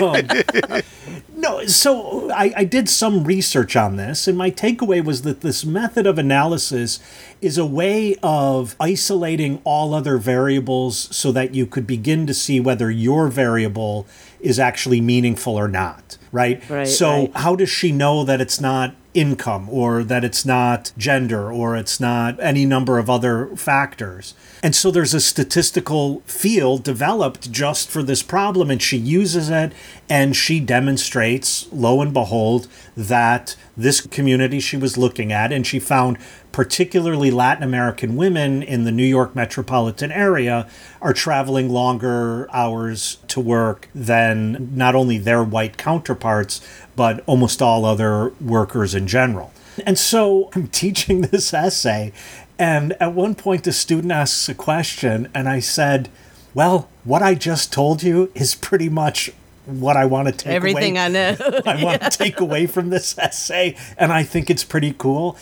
Um, 0.00 0.82
no, 1.36 1.66
so 1.66 2.30
I, 2.30 2.52
I 2.58 2.64
did 2.64 2.88
some 2.88 3.24
research 3.24 3.76
on 3.76 3.96
this, 3.96 4.28
and 4.28 4.36
my 4.38 4.50
takeaway 4.50 5.04
was 5.04 5.22
that 5.22 5.40
this 5.40 5.64
method 5.64 6.06
of 6.06 6.18
analysis 6.18 7.00
is 7.40 7.58
a 7.58 7.66
way 7.66 8.16
of 8.22 8.76
isolating 8.78 9.60
all 9.64 9.94
other 9.94 10.18
variables 10.18 11.14
so 11.14 11.32
that 11.32 11.54
you 11.54 11.66
could 11.66 11.86
begin 11.86 12.26
to 12.26 12.34
see 12.34 12.60
whether 12.60 12.90
your 12.90 13.28
variable 13.28 14.06
is 14.40 14.58
actually 14.58 15.00
meaningful 15.00 15.56
or 15.56 15.68
not, 15.68 16.18
right? 16.30 16.68
Right, 16.68 16.86
so, 16.86 17.10
right. 17.10 17.36
how 17.36 17.56
does 17.56 17.70
she 17.70 17.92
know 17.92 18.24
that 18.24 18.40
it's 18.40 18.60
not 18.60 18.94
income 19.14 19.68
or 19.70 20.02
that 20.02 20.24
it's 20.24 20.44
not 20.44 20.92
gender 20.96 21.52
or 21.52 21.76
it's 21.76 22.00
not 22.00 22.38
any 22.40 22.64
number 22.64 22.98
of 22.98 23.10
other 23.10 23.46
factors? 23.56 24.34
And 24.62 24.76
so 24.76 24.90
there's 24.90 25.14
a 25.14 25.20
statistical 25.20 26.20
field 26.20 26.84
developed 26.84 27.50
just 27.50 27.90
for 27.90 28.02
this 28.02 28.22
problem, 28.22 28.70
and 28.70 28.80
she 28.80 28.96
uses 28.96 29.50
it 29.50 29.72
and 30.08 30.36
she 30.36 30.60
demonstrates, 30.60 31.66
lo 31.72 32.00
and 32.00 32.12
behold, 32.12 32.68
that 32.96 33.56
this 33.76 34.00
community 34.00 34.60
she 34.60 34.76
was 34.76 34.96
looking 34.96 35.32
at, 35.32 35.52
and 35.52 35.66
she 35.66 35.80
found 35.80 36.18
particularly 36.52 37.30
Latin 37.30 37.64
American 37.64 38.16
women 38.16 38.62
in 38.62 38.84
the 38.84 38.92
New 38.92 39.06
York 39.06 39.34
metropolitan 39.34 40.12
area 40.12 40.68
are 41.00 41.12
traveling 41.12 41.70
longer 41.70 42.48
hours 42.52 43.16
to 43.28 43.40
work 43.40 43.88
than 43.94 44.70
not 44.76 44.94
only 44.94 45.18
their 45.18 45.42
white 45.42 45.76
counterparts, 45.76 46.60
but 46.94 47.24
almost 47.26 47.62
all 47.62 47.84
other 47.84 48.30
workers 48.40 48.94
in 48.94 49.06
general. 49.06 49.52
And 49.86 49.98
so 49.98 50.50
I'm 50.54 50.68
teaching 50.82 51.22
this 51.22 51.52
essay, 51.54 52.12
and 52.58 52.92
at 53.00 53.14
one 53.14 53.34
point 53.34 53.64
the 53.64 53.72
student 53.72 54.12
asks 54.12 54.48
a 54.48 54.54
question, 54.54 55.28
and 55.34 55.48
I 55.48 55.60
said, 55.60 56.10
Well, 56.54 56.88
what 57.04 57.22
I 57.22 57.34
just 57.34 57.72
told 57.72 58.02
you 58.02 58.30
is 58.34 58.54
pretty 58.54 58.88
much 58.88 59.32
what 59.66 59.96
I 59.96 60.04
want 60.04 60.28
to 60.28 60.32
take 60.32 60.52
Everything 60.52 60.96
away 60.96 61.04
I 61.04 61.08
know. 61.08 61.36
I 61.66 61.84
want 61.84 62.02
to 62.02 62.10
take 62.10 62.40
away 62.40 62.66
from 62.66 62.90
this 62.90 63.16
essay, 63.18 63.76
and 63.96 64.12
I 64.12 64.22
think 64.22 64.50
it's 64.50 64.64
pretty 64.64 64.94
cool. 64.96 65.36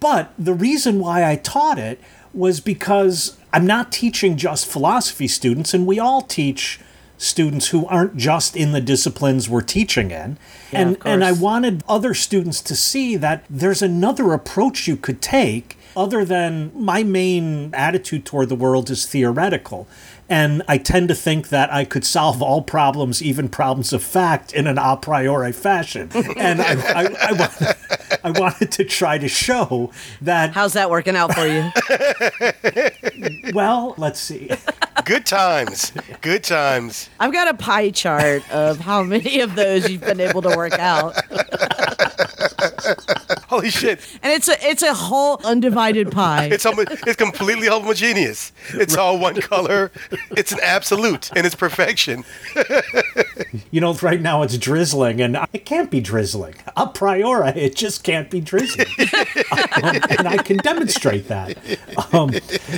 But 0.00 0.32
the 0.38 0.54
reason 0.54 1.00
why 1.00 1.28
I 1.28 1.36
taught 1.36 1.78
it 1.78 2.00
was 2.32 2.60
because 2.60 3.36
I'm 3.52 3.66
not 3.66 3.90
teaching 3.92 4.36
just 4.36 4.66
philosophy 4.66 5.28
students, 5.28 5.72
and 5.74 5.86
we 5.86 5.98
all 5.98 6.22
teach 6.22 6.80
students 7.18 7.68
who 7.68 7.86
aren't 7.86 8.16
just 8.16 8.56
in 8.56 8.72
the 8.72 8.80
disciplines 8.80 9.48
we're 9.48 9.62
teaching 9.62 10.10
in. 10.10 10.36
and 10.72 10.96
of 10.96 11.06
and 11.06 11.24
I 11.24 11.32
wanted 11.32 11.82
other 11.88 12.12
students 12.12 12.60
to 12.62 12.76
see 12.76 13.16
that 13.16 13.44
there's 13.48 13.80
another 13.80 14.32
approach 14.32 14.86
you 14.86 14.96
could 14.96 15.22
take 15.22 15.78
other 15.96 16.26
than 16.26 16.70
my 16.74 17.02
main 17.02 17.74
attitude 17.74 18.26
toward 18.26 18.50
the 18.50 18.54
world 18.54 18.90
is 18.90 19.06
theoretical. 19.06 19.88
And 20.28 20.62
I 20.66 20.78
tend 20.78 21.08
to 21.08 21.14
think 21.14 21.50
that 21.50 21.72
I 21.72 21.84
could 21.84 22.04
solve 22.04 22.42
all 22.42 22.62
problems, 22.62 23.22
even 23.22 23.48
problems 23.48 23.92
of 23.92 24.02
fact, 24.02 24.52
in 24.52 24.66
an 24.66 24.78
a 24.78 24.96
priori 24.96 25.52
fashion. 25.52 26.10
And 26.36 26.60
I, 26.60 26.72
I, 26.72 27.28
I, 27.28 27.32
wanted, 27.32 27.76
I 28.24 28.30
wanted 28.30 28.72
to 28.72 28.84
try 28.84 29.18
to 29.18 29.28
show 29.28 29.90
that, 30.20 30.52
How's 30.52 30.74
that 30.74 30.90
working 30.90 31.16
out 31.16 31.34
for 31.34 31.46
you? 31.46 31.70
well, 33.54 33.94
let's 33.96 34.20
see. 34.20 34.50
Good 35.04 35.24
times. 35.24 35.92
Good 36.20 36.44
times. 36.44 37.08
I've 37.20 37.32
got 37.32 37.48
a 37.48 37.54
pie 37.54 37.90
chart 37.90 38.48
of 38.52 38.80
how 38.80 39.02
many 39.02 39.40
of 39.40 39.54
those 39.54 39.88
you've 39.88 40.00
been 40.00 40.20
able 40.20 40.42
to 40.42 40.54
work 40.56 40.78
out. 40.78 41.14
Holy 43.48 43.70
shit. 43.70 44.00
And 44.22 44.32
it's 44.32 44.48
a 44.48 44.56
it's 44.66 44.82
a 44.82 44.94
whole 44.94 45.40
undivided 45.44 46.10
pie. 46.10 46.48
It's 46.50 46.64
homo- 46.64 46.84
it's 46.88 47.16
completely 47.16 47.68
homogeneous. 47.68 48.52
It's 48.70 48.96
all 48.96 49.18
one 49.18 49.40
color. 49.40 49.92
It's 50.36 50.52
an 50.52 50.58
absolute 50.62 51.30
and 51.34 51.46
its 51.46 51.54
perfection. 51.54 52.24
You 53.70 53.80
know, 53.80 53.94
right 53.94 54.20
now 54.20 54.42
it's 54.42 54.56
drizzling, 54.58 55.20
and 55.20 55.38
it 55.52 55.64
can't 55.64 55.90
be 55.90 56.00
drizzling. 56.00 56.54
A 56.76 56.86
priori, 56.86 57.50
it 57.50 57.74
just 57.74 58.04
can't 58.04 58.30
be 58.30 58.40
drizzling. 58.40 58.86
Um, 59.82 59.96
and 60.08 60.28
I 60.28 60.38
can 60.38 60.56
demonstrate 60.58 61.28
that. 61.28 61.58
Um, 62.12 62.32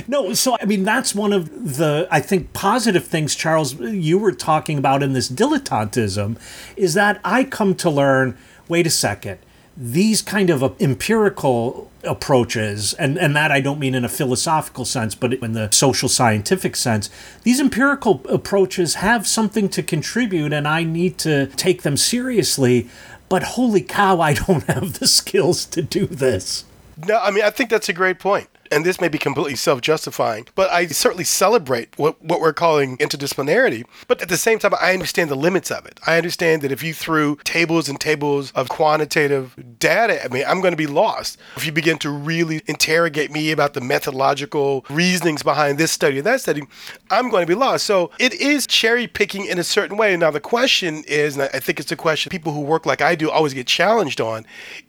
no, 0.07 0.33
so 0.33 0.57
I 0.61 0.65
mean, 0.65 0.83
that's 0.83 1.15
one 1.15 1.31
of 1.31 1.77
the, 1.77 2.07
I 2.11 2.19
think, 2.19 2.51
positive 2.53 3.05
things, 3.05 3.35
Charles, 3.35 3.75
you 3.75 4.17
were 4.17 4.31
talking 4.31 4.77
about 4.77 5.01
in 5.01 5.13
this 5.13 5.29
dilettantism, 5.29 6.37
is 6.75 6.93
that 6.95 7.21
I 7.23 7.43
come 7.45 7.75
to 7.75 7.89
learn 7.89 8.37
wait 8.69 8.87
a 8.87 8.89
second, 8.91 9.39
these 9.75 10.21
kind 10.21 10.49
of 10.49 10.63
empirical 10.81 11.89
approaches, 12.03 12.93
and, 12.93 13.17
and 13.17 13.35
that 13.35 13.51
I 13.51 13.61
don't 13.61 13.79
mean 13.79 13.95
in 13.95 14.05
a 14.05 14.09
philosophical 14.09 14.85
sense, 14.85 15.15
but 15.15 15.33
in 15.33 15.53
the 15.53 15.69
social 15.71 16.09
scientific 16.09 16.75
sense, 16.75 17.09
these 17.43 17.59
empirical 17.59 18.21
approaches 18.29 18.95
have 18.95 19.27
something 19.27 19.69
to 19.69 19.83
contribute, 19.83 20.53
and 20.53 20.67
I 20.67 20.83
need 20.83 21.17
to 21.19 21.47
take 21.47 21.83
them 21.83 21.97
seriously. 21.97 22.89
But 23.27 23.43
holy 23.43 23.81
cow, 23.81 24.19
I 24.19 24.33
don't 24.33 24.63
have 24.67 24.99
the 24.99 25.07
skills 25.07 25.65
to 25.67 25.81
do 25.81 26.05
this. 26.05 26.65
No, 27.07 27.17
I 27.17 27.31
mean, 27.31 27.43
I 27.43 27.49
think 27.49 27.69
that's 27.69 27.89
a 27.89 27.93
great 27.93 28.19
point. 28.19 28.49
And 28.71 28.85
this 28.85 29.01
may 29.01 29.07
be 29.07 29.17
completely 29.17 29.55
self 29.55 29.81
justifying, 29.81 30.47
but 30.55 30.69
I 30.69 30.87
certainly 30.87 31.23
celebrate 31.23 31.97
what, 31.97 32.21
what 32.23 32.39
we're 32.39 32.53
calling 32.53 32.97
interdisciplinarity. 32.97 33.85
But 34.07 34.21
at 34.21 34.29
the 34.29 34.37
same 34.37 34.59
time, 34.59 34.73
I 34.79 34.93
understand 34.93 35.29
the 35.29 35.35
limits 35.35 35.71
of 35.71 35.85
it. 35.85 35.99
I 36.05 36.17
understand 36.17 36.61
that 36.61 36.71
if 36.71 36.83
you 36.83 36.93
threw 36.93 37.37
tables 37.43 37.89
and 37.89 37.99
tables 37.99 38.51
of 38.51 38.69
quantitative 38.69 39.55
data 39.79 40.23
at 40.23 40.31
me, 40.31 40.43
I'm 40.43 40.61
going 40.61 40.71
to 40.73 40.77
be 40.77 40.87
lost. 40.87 41.37
If 41.55 41.65
you 41.65 41.71
begin 41.71 41.97
to 41.99 42.09
really 42.09 42.61
interrogate 42.67 43.31
me 43.31 43.51
about 43.51 43.73
the 43.73 43.81
methodological 43.81 44.85
reasonings 44.89 45.43
behind 45.43 45.77
this 45.77 45.91
study 45.91 46.19
or 46.19 46.21
that 46.23 46.41
study, 46.41 46.63
I'm 47.09 47.29
going 47.29 47.43
to 47.45 47.47
be 47.47 47.55
lost. 47.55 47.85
So 47.85 48.11
it 48.19 48.33
is 48.33 48.67
cherry 48.67 49.07
picking 49.07 49.45
in 49.45 49.57
a 49.57 49.63
certain 49.63 49.97
way. 49.97 50.15
Now, 50.15 50.31
the 50.31 50.39
question 50.39 51.03
is, 51.07 51.37
and 51.37 51.49
I 51.53 51.59
think 51.59 51.79
it's 51.79 51.91
a 51.91 51.95
question 51.95 52.29
people 52.29 52.53
who 52.53 52.61
work 52.61 52.85
like 52.85 53.01
I 53.01 53.15
do 53.15 53.29
always 53.29 53.53
get 53.53 53.67
challenged 53.67 54.21
on, 54.21 54.45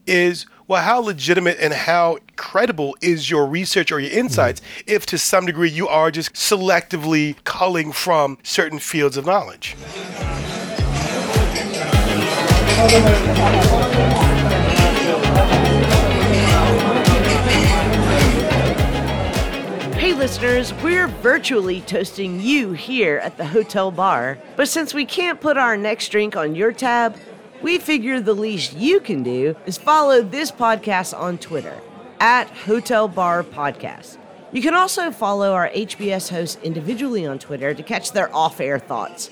is 0.06 0.46
well, 0.70 0.84
how 0.84 1.00
legitimate 1.00 1.58
and 1.58 1.74
how 1.74 2.16
credible 2.36 2.96
is 3.02 3.28
your 3.28 3.44
research 3.44 3.90
or 3.90 3.98
your 3.98 4.12
insights 4.12 4.60
mm. 4.60 4.64
if 4.86 5.04
to 5.04 5.18
some 5.18 5.44
degree 5.44 5.68
you 5.68 5.88
are 5.88 6.12
just 6.12 6.32
selectively 6.34 7.34
culling 7.42 7.90
from 7.90 8.38
certain 8.44 8.78
fields 8.78 9.16
of 9.16 9.26
knowledge? 9.26 9.74
Hey, 19.96 20.14
listeners, 20.14 20.72
we're 20.84 21.08
virtually 21.08 21.80
toasting 21.80 22.40
you 22.40 22.74
here 22.74 23.18
at 23.18 23.36
the 23.36 23.44
hotel 23.44 23.90
bar. 23.90 24.38
But 24.54 24.68
since 24.68 24.94
we 24.94 25.04
can't 25.04 25.40
put 25.40 25.56
our 25.56 25.76
next 25.76 26.10
drink 26.10 26.36
on 26.36 26.54
your 26.54 26.70
tab, 26.70 27.16
we 27.62 27.78
figure 27.78 28.20
the 28.20 28.34
least 28.34 28.74
you 28.74 29.00
can 29.00 29.22
do 29.22 29.54
is 29.66 29.76
follow 29.76 30.22
this 30.22 30.50
podcast 30.50 31.18
on 31.18 31.38
Twitter 31.38 31.78
at 32.18 32.48
Hotel 32.50 33.08
Bar 33.08 33.42
Podcast. 33.42 34.16
You 34.52 34.62
can 34.62 34.74
also 34.74 35.10
follow 35.10 35.52
our 35.52 35.68
HBS 35.68 36.30
hosts 36.30 36.58
individually 36.62 37.26
on 37.26 37.38
Twitter 37.38 37.72
to 37.72 37.82
catch 37.82 38.12
their 38.12 38.34
off 38.34 38.60
air 38.60 38.78
thoughts. 38.78 39.30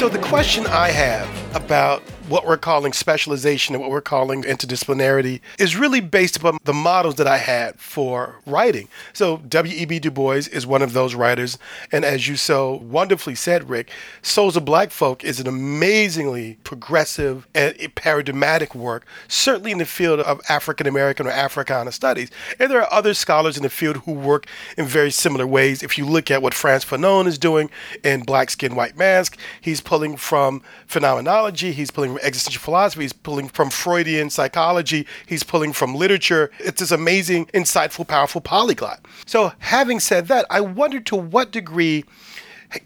So 0.00 0.08
the 0.08 0.18
question 0.18 0.66
I 0.66 0.92
have 0.92 1.28
about 1.54 2.02
what 2.30 2.46
we're 2.46 2.56
calling 2.56 2.92
specialization 2.92 3.74
and 3.74 3.82
what 3.82 3.90
we're 3.90 4.00
calling 4.00 4.44
interdisciplinarity 4.44 5.40
is 5.58 5.76
really 5.76 6.00
based 6.00 6.36
upon 6.36 6.58
the 6.62 6.72
models 6.72 7.16
that 7.16 7.26
I 7.26 7.38
had 7.38 7.80
for 7.80 8.36
writing. 8.46 8.88
So 9.12 9.38
W.E.B. 9.38 9.98
Du 9.98 10.12
Bois 10.12 10.46
is 10.52 10.64
one 10.64 10.80
of 10.80 10.92
those 10.92 11.16
writers, 11.16 11.58
and 11.90 12.04
as 12.04 12.28
you 12.28 12.36
so 12.36 12.74
wonderfully 12.76 13.34
said, 13.34 13.68
Rick, 13.68 13.90
Souls 14.22 14.56
of 14.56 14.64
Black 14.64 14.92
Folk 14.92 15.24
is 15.24 15.40
an 15.40 15.48
amazingly 15.48 16.58
progressive 16.62 17.48
and 17.52 17.76
paradigmatic 17.96 18.76
work, 18.76 19.04
certainly 19.26 19.72
in 19.72 19.78
the 19.78 19.84
field 19.84 20.20
of 20.20 20.40
African 20.48 20.86
American 20.86 21.26
or 21.26 21.30
Africana 21.30 21.90
studies. 21.90 22.30
And 22.60 22.70
there 22.70 22.80
are 22.80 22.92
other 22.92 23.12
scholars 23.12 23.56
in 23.56 23.64
the 23.64 23.68
field 23.68 23.96
who 23.98 24.12
work 24.12 24.46
in 24.78 24.86
very 24.86 25.10
similar 25.10 25.48
ways. 25.48 25.82
If 25.82 25.98
you 25.98 26.06
look 26.06 26.30
at 26.30 26.42
what 26.42 26.54
Frantz 26.54 26.84
Fanon 26.84 27.26
is 27.26 27.38
doing 27.38 27.70
in 28.04 28.22
Black 28.22 28.50
Skin, 28.50 28.76
White 28.76 28.96
Mask, 28.96 29.36
he's 29.60 29.80
pulling 29.90 30.16
from 30.16 30.62
phenomenology, 30.86 31.72
he's 31.72 31.90
pulling 31.90 32.12
from 32.12 32.20
existential 32.22 32.62
philosophy, 32.62 33.02
he's 33.02 33.12
pulling 33.12 33.48
from 33.48 33.68
Freudian 33.70 34.30
psychology, 34.30 35.04
he's 35.26 35.42
pulling 35.42 35.72
from 35.72 35.96
literature. 35.96 36.48
It's 36.60 36.78
this 36.78 36.92
amazing, 36.92 37.46
insightful, 37.46 38.06
powerful 38.06 38.40
polyglot. 38.40 39.04
So, 39.26 39.52
having 39.58 39.98
said 39.98 40.28
that, 40.28 40.46
I 40.48 40.60
wonder 40.60 41.00
to 41.00 41.16
what 41.16 41.50
degree 41.50 42.04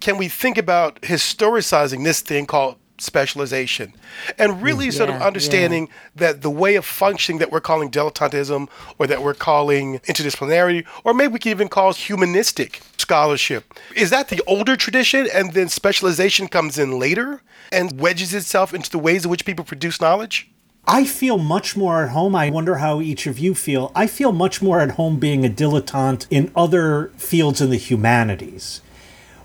can 0.00 0.16
we 0.16 0.28
think 0.28 0.56
about 0.56 0.98
historicizing 1.02 2.04
this 2.04 2.22
thing 2.22 2.46
called 2.46 2.76
specialization 2.98 3.92
and 4.38 4.62
really 4.62 4.88
mm, 4.88 4.92
sort 4.92 5.08
of 5.08 5.16
Yeah, 5.16 5.26
understanding 5.26 5.88
that 6.14 6.42
the 6.42 6.50
way 6.50 6.76
of 6.76 6.84
functioning 6.84 7.38
that 7.40 7.50
we're 7.50 7.60
calling 7.60 7.90
dilettantism 7.90 8.68
or 8.98 9.06
that 9.06 9.22
we're 9.22 9.34
calling 9.34 9.98
interdisciplinarity 10.00 10.86
or 11.02 11.12
maybe 11.12 11.32
we 11.32 11.38
can 11.38 11.50
even 11.50 11.68
call 11.68 11.92
humanistic 11.92 12.80
scholarship 12.96 13.74
is 13.96 14.10
that 14.10 14.28
the 14.28 14.40
older 14.46 14.76
tradition 14.76 15.28
and 15.34 15.52
then 15.54 15.68
specialization 15.68 16.46
comes 16.46 16.78
in 16.78 16.98
later 16.98 17.42
and 17.72 18.00
wedges 18.00 18.32
itself 18.32 18.72
into 18.72 18.90
the 18.90 18.98
ways 18.98 19.24
in 19.24 19.30
which 19.30 19.44
people 19.44 19.64
produce 19.64 20.00
knowledge 20.00 20.48
I 20.86 21.04
feel 21.06 21.38
much 21.38 21.78
more 21.78 22.02
at 22.02 22.10
home. 22.10 22.36
I 22.36 22.50
wonder 22.50 22.76
how 22.76 23.00
each 23.00 23.26
of 23.26 23.38
you 23.38 23.54
feel. 23.54 23.90
I 23.94 24.06
feel 24.06 24.32
much 24.32 24.60
more 24.60 24.80
at 24.80 24.92
home 24.92 25.18
being 25.18 25.42
a 25.42 25.48
dilettante 25.48 26.26
in 26.28 26.52
other 26.54 27.10
fields 27.16 27.62
in 27.62 27.70
the 27.70 27.78
humanities. 27.78 28.82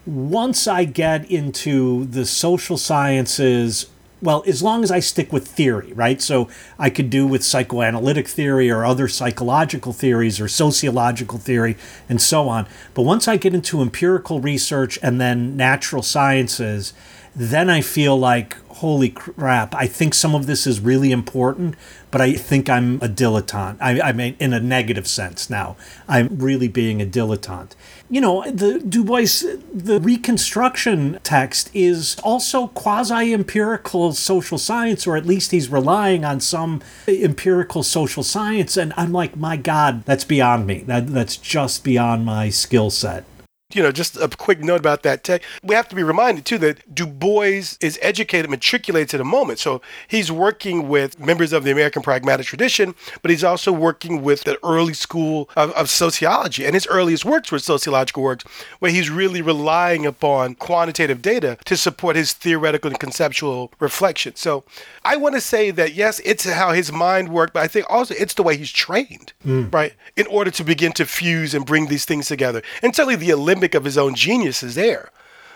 Once 0.10 0.66
I 0.68 0.86
get 0.86 1.30
into 1.30 2.06
the 2.06 2.26
social 2.26 2.78
sciences, 2.78 3.86
well, 4.24 4.44
as 4.48 4.64
long 4.64 4.84
as 4.84 4.90
I 4.90 5.00
stick 5.02 5.32
with 5.32 5.48
theory, 5.48 5.94
right? 5.94 6.20
So 6.20 6.50
I 6.80 6.90
could 6.90 7.12
do 7.12 7.28
with 7.28 7.44
psychoanalytic 7.44 8.28
theory 8.28 8.72
or 8.72 8.84
other 8.84 9.08
psychological 9.08 9.94
theories 9.94 10.42
or 10.42 10.48
sociological 10.48 11.38
theory 11.38 11.78
and 12.10 12.20
so 12.20 12.50
on. 12.50 12.66
But 12.96 13.04
once 13.04 13.28
I 13.28 13.38
get 13.38 13.54
into 13.54 13.82
empirical 13.84 14.42
research 14.42 14.98
and 15.04 15.22
then 15.22 15.56
natural 15.56 16.02
sciences, 16.02 16.94
then 17.36 17.70
I 17.70 17.82
feel 17.82 18.18
like, 18.18 18.58
holy 18.80 19.10
crap, 19.10 19.76
I 19.76 19.88
think 19.88 20.14
some 20.14 20.34
of 20.34 20.46
this 20.46 20.66
is 20.66 20.80
really 20.80 21.12
important, 21.12 21.76
but 22.12 22.22
I 22.22 22.34
think 22.34 22.70
I'm 22.70 22.96
a 22.96 23.10
dilettante. 23.10 23.78
I, 23.82 24.00
I 24.00 24.12
mean, 24.14 24.38
in 24.40 24.54
a 24.54 24.60
negative 24.60 25.06
sense 25.06 25.50
now. 25.50 25.76
I'm 26.08 26.38
really 26.40 26.70
being 26.70 27.02
a 27.02 27.06
dilettante. 27.06 27.72
You 28.10 28.22
know, 28.22 28.50
the 28.50 28.80
Du 28.80 29.04
Bois, 29.04 29.44
the 29.74 30.00
Reconstruction 30.02 31.20
text 31.24 31.70
is 31.74 32.18
also 32.24 32.68
quasi 32.68 33.34
empirical 33.34 34.14
social 34.14 34.58
science, 34.58 35.06
or 35.06 35.18
at 35.18 35.26
least 35.26 35.52
he's 35.52 35.70
relying 35.70 36.24
on 36.24 36.40
some 36.40 36.82
empirical 37.08 37.84
social 37.84 38.24
science. 38.24 38.78
And 38.78 38.94
I'm 38.96 39.12
like, 39.12 39.36
my 39.36 39.58
God, 39.58 40.06
that's 40.06 40.24
beyond 40.24 40.66
me. 40.66 40.84
That, 40.88 41.08
that's 41.08 41.36
just 41.36 41.84
beyond 41.84 42.26
my 42.26 42.50
skill 42.50 42.90
set 42.90 43.26
you 43.72 43.84
know, 43.84 43.92
just 43.92 44.18
a 44.18 44.28
quick 44.28 44.62
note 44.62 44.80
about 44.80 45.04
that 45.04 45.24
tech. 45.24 45.44
We 45.62 45.76
have 45.76 45.88
to 45.90 45.96
be 45.96 46.02
reminded 46.02 46.44
too 46.44 46.58
that 46.58 46.96
Du 46.96 47.06
Bois 47.06 47.76
is 47.80 48.00
educated, 48.02 48.50
matriculates 48.50 49.14
at 49.14 49.22
a 49.22 49.24
moment. 49.24 49.60
So 49.60 49.80
he's 50.08 50.32
working 50.32 50.88
with 50.88 51.20
members 51.20 51.54
of 51.54 51.64
the 51.64 51.72
American 51.72 52.02
pragmatic 52.02 52.48
tradition, 52.48 52.96
but 53.22 53.30
he's 53.30 53.44
also 53.44 53.72
working 53.72 54.24
with 54.24 54.44
the 54.44 54.58
early 54.64 54.96
school 54.96 55.52
of, 55.56 55.70
of 55.74 55.88
sociology. 55.88 56.66
And 56.66 56.74
his 56.74 56.88
earliest 56.88 57.26
works 57.26 57.52
were 57.52 57.60
sociological 57.60 58.24
works, 58.24 58.44
where 58.80 58.90
he's 58.90 59.12
really 59.12 59.44
relying 59.44 60.04
upon 60.04 60.56
quantitative 60.56 61.22
data 61.22 61.60
to 61.66 61.78
support 61.78 62.16
his 62.16 62.34
theoretical 62.34 62.90
and 62.90 63.00
conceptual 63.00 63.72
reflection. 63.80 64.36
So 64.36 64.64
I 65.06 65.16
want 65.16 65.36
to 65.36 65.42
say 65.42 65.70
that 65.70 65.94
yes, 65.94 66.20
it's 66.26 66.50
how 66.50 66.72
his 66.72 66.92
mind 66.92 67.30
worked, 67.30 67.54
but 67.54 67.62
I 67.62 67.68
think 67.68 67.86
also 67.88 68.16
it's 68.18 68.34
the 68.34 68.42
way 68.42 68.58
he's 68.58 68.72
trained, 68.72 69.34
mm. 69.46 69.72
right, 69.72 69.94
in 70.16 70.26
order 70.26 70.50
to 70.50 70.64
begin 70.64 70.92
to 70.94 71.06
fuse 71.06 71.54
and 71.54 71.68
bring 71.68 71.86
these 71.86 72.06
things 72.06 72.28
together. 72.28 72.64
And 72.82 72.96
certainly 72.96 73.16
the 73.16 73.30
Of 73.64 73.84
his 73.86 73.98
own 73.98 74.16
genius 74.16 74.64
is 74.64 74.76
there. 74.76 75.10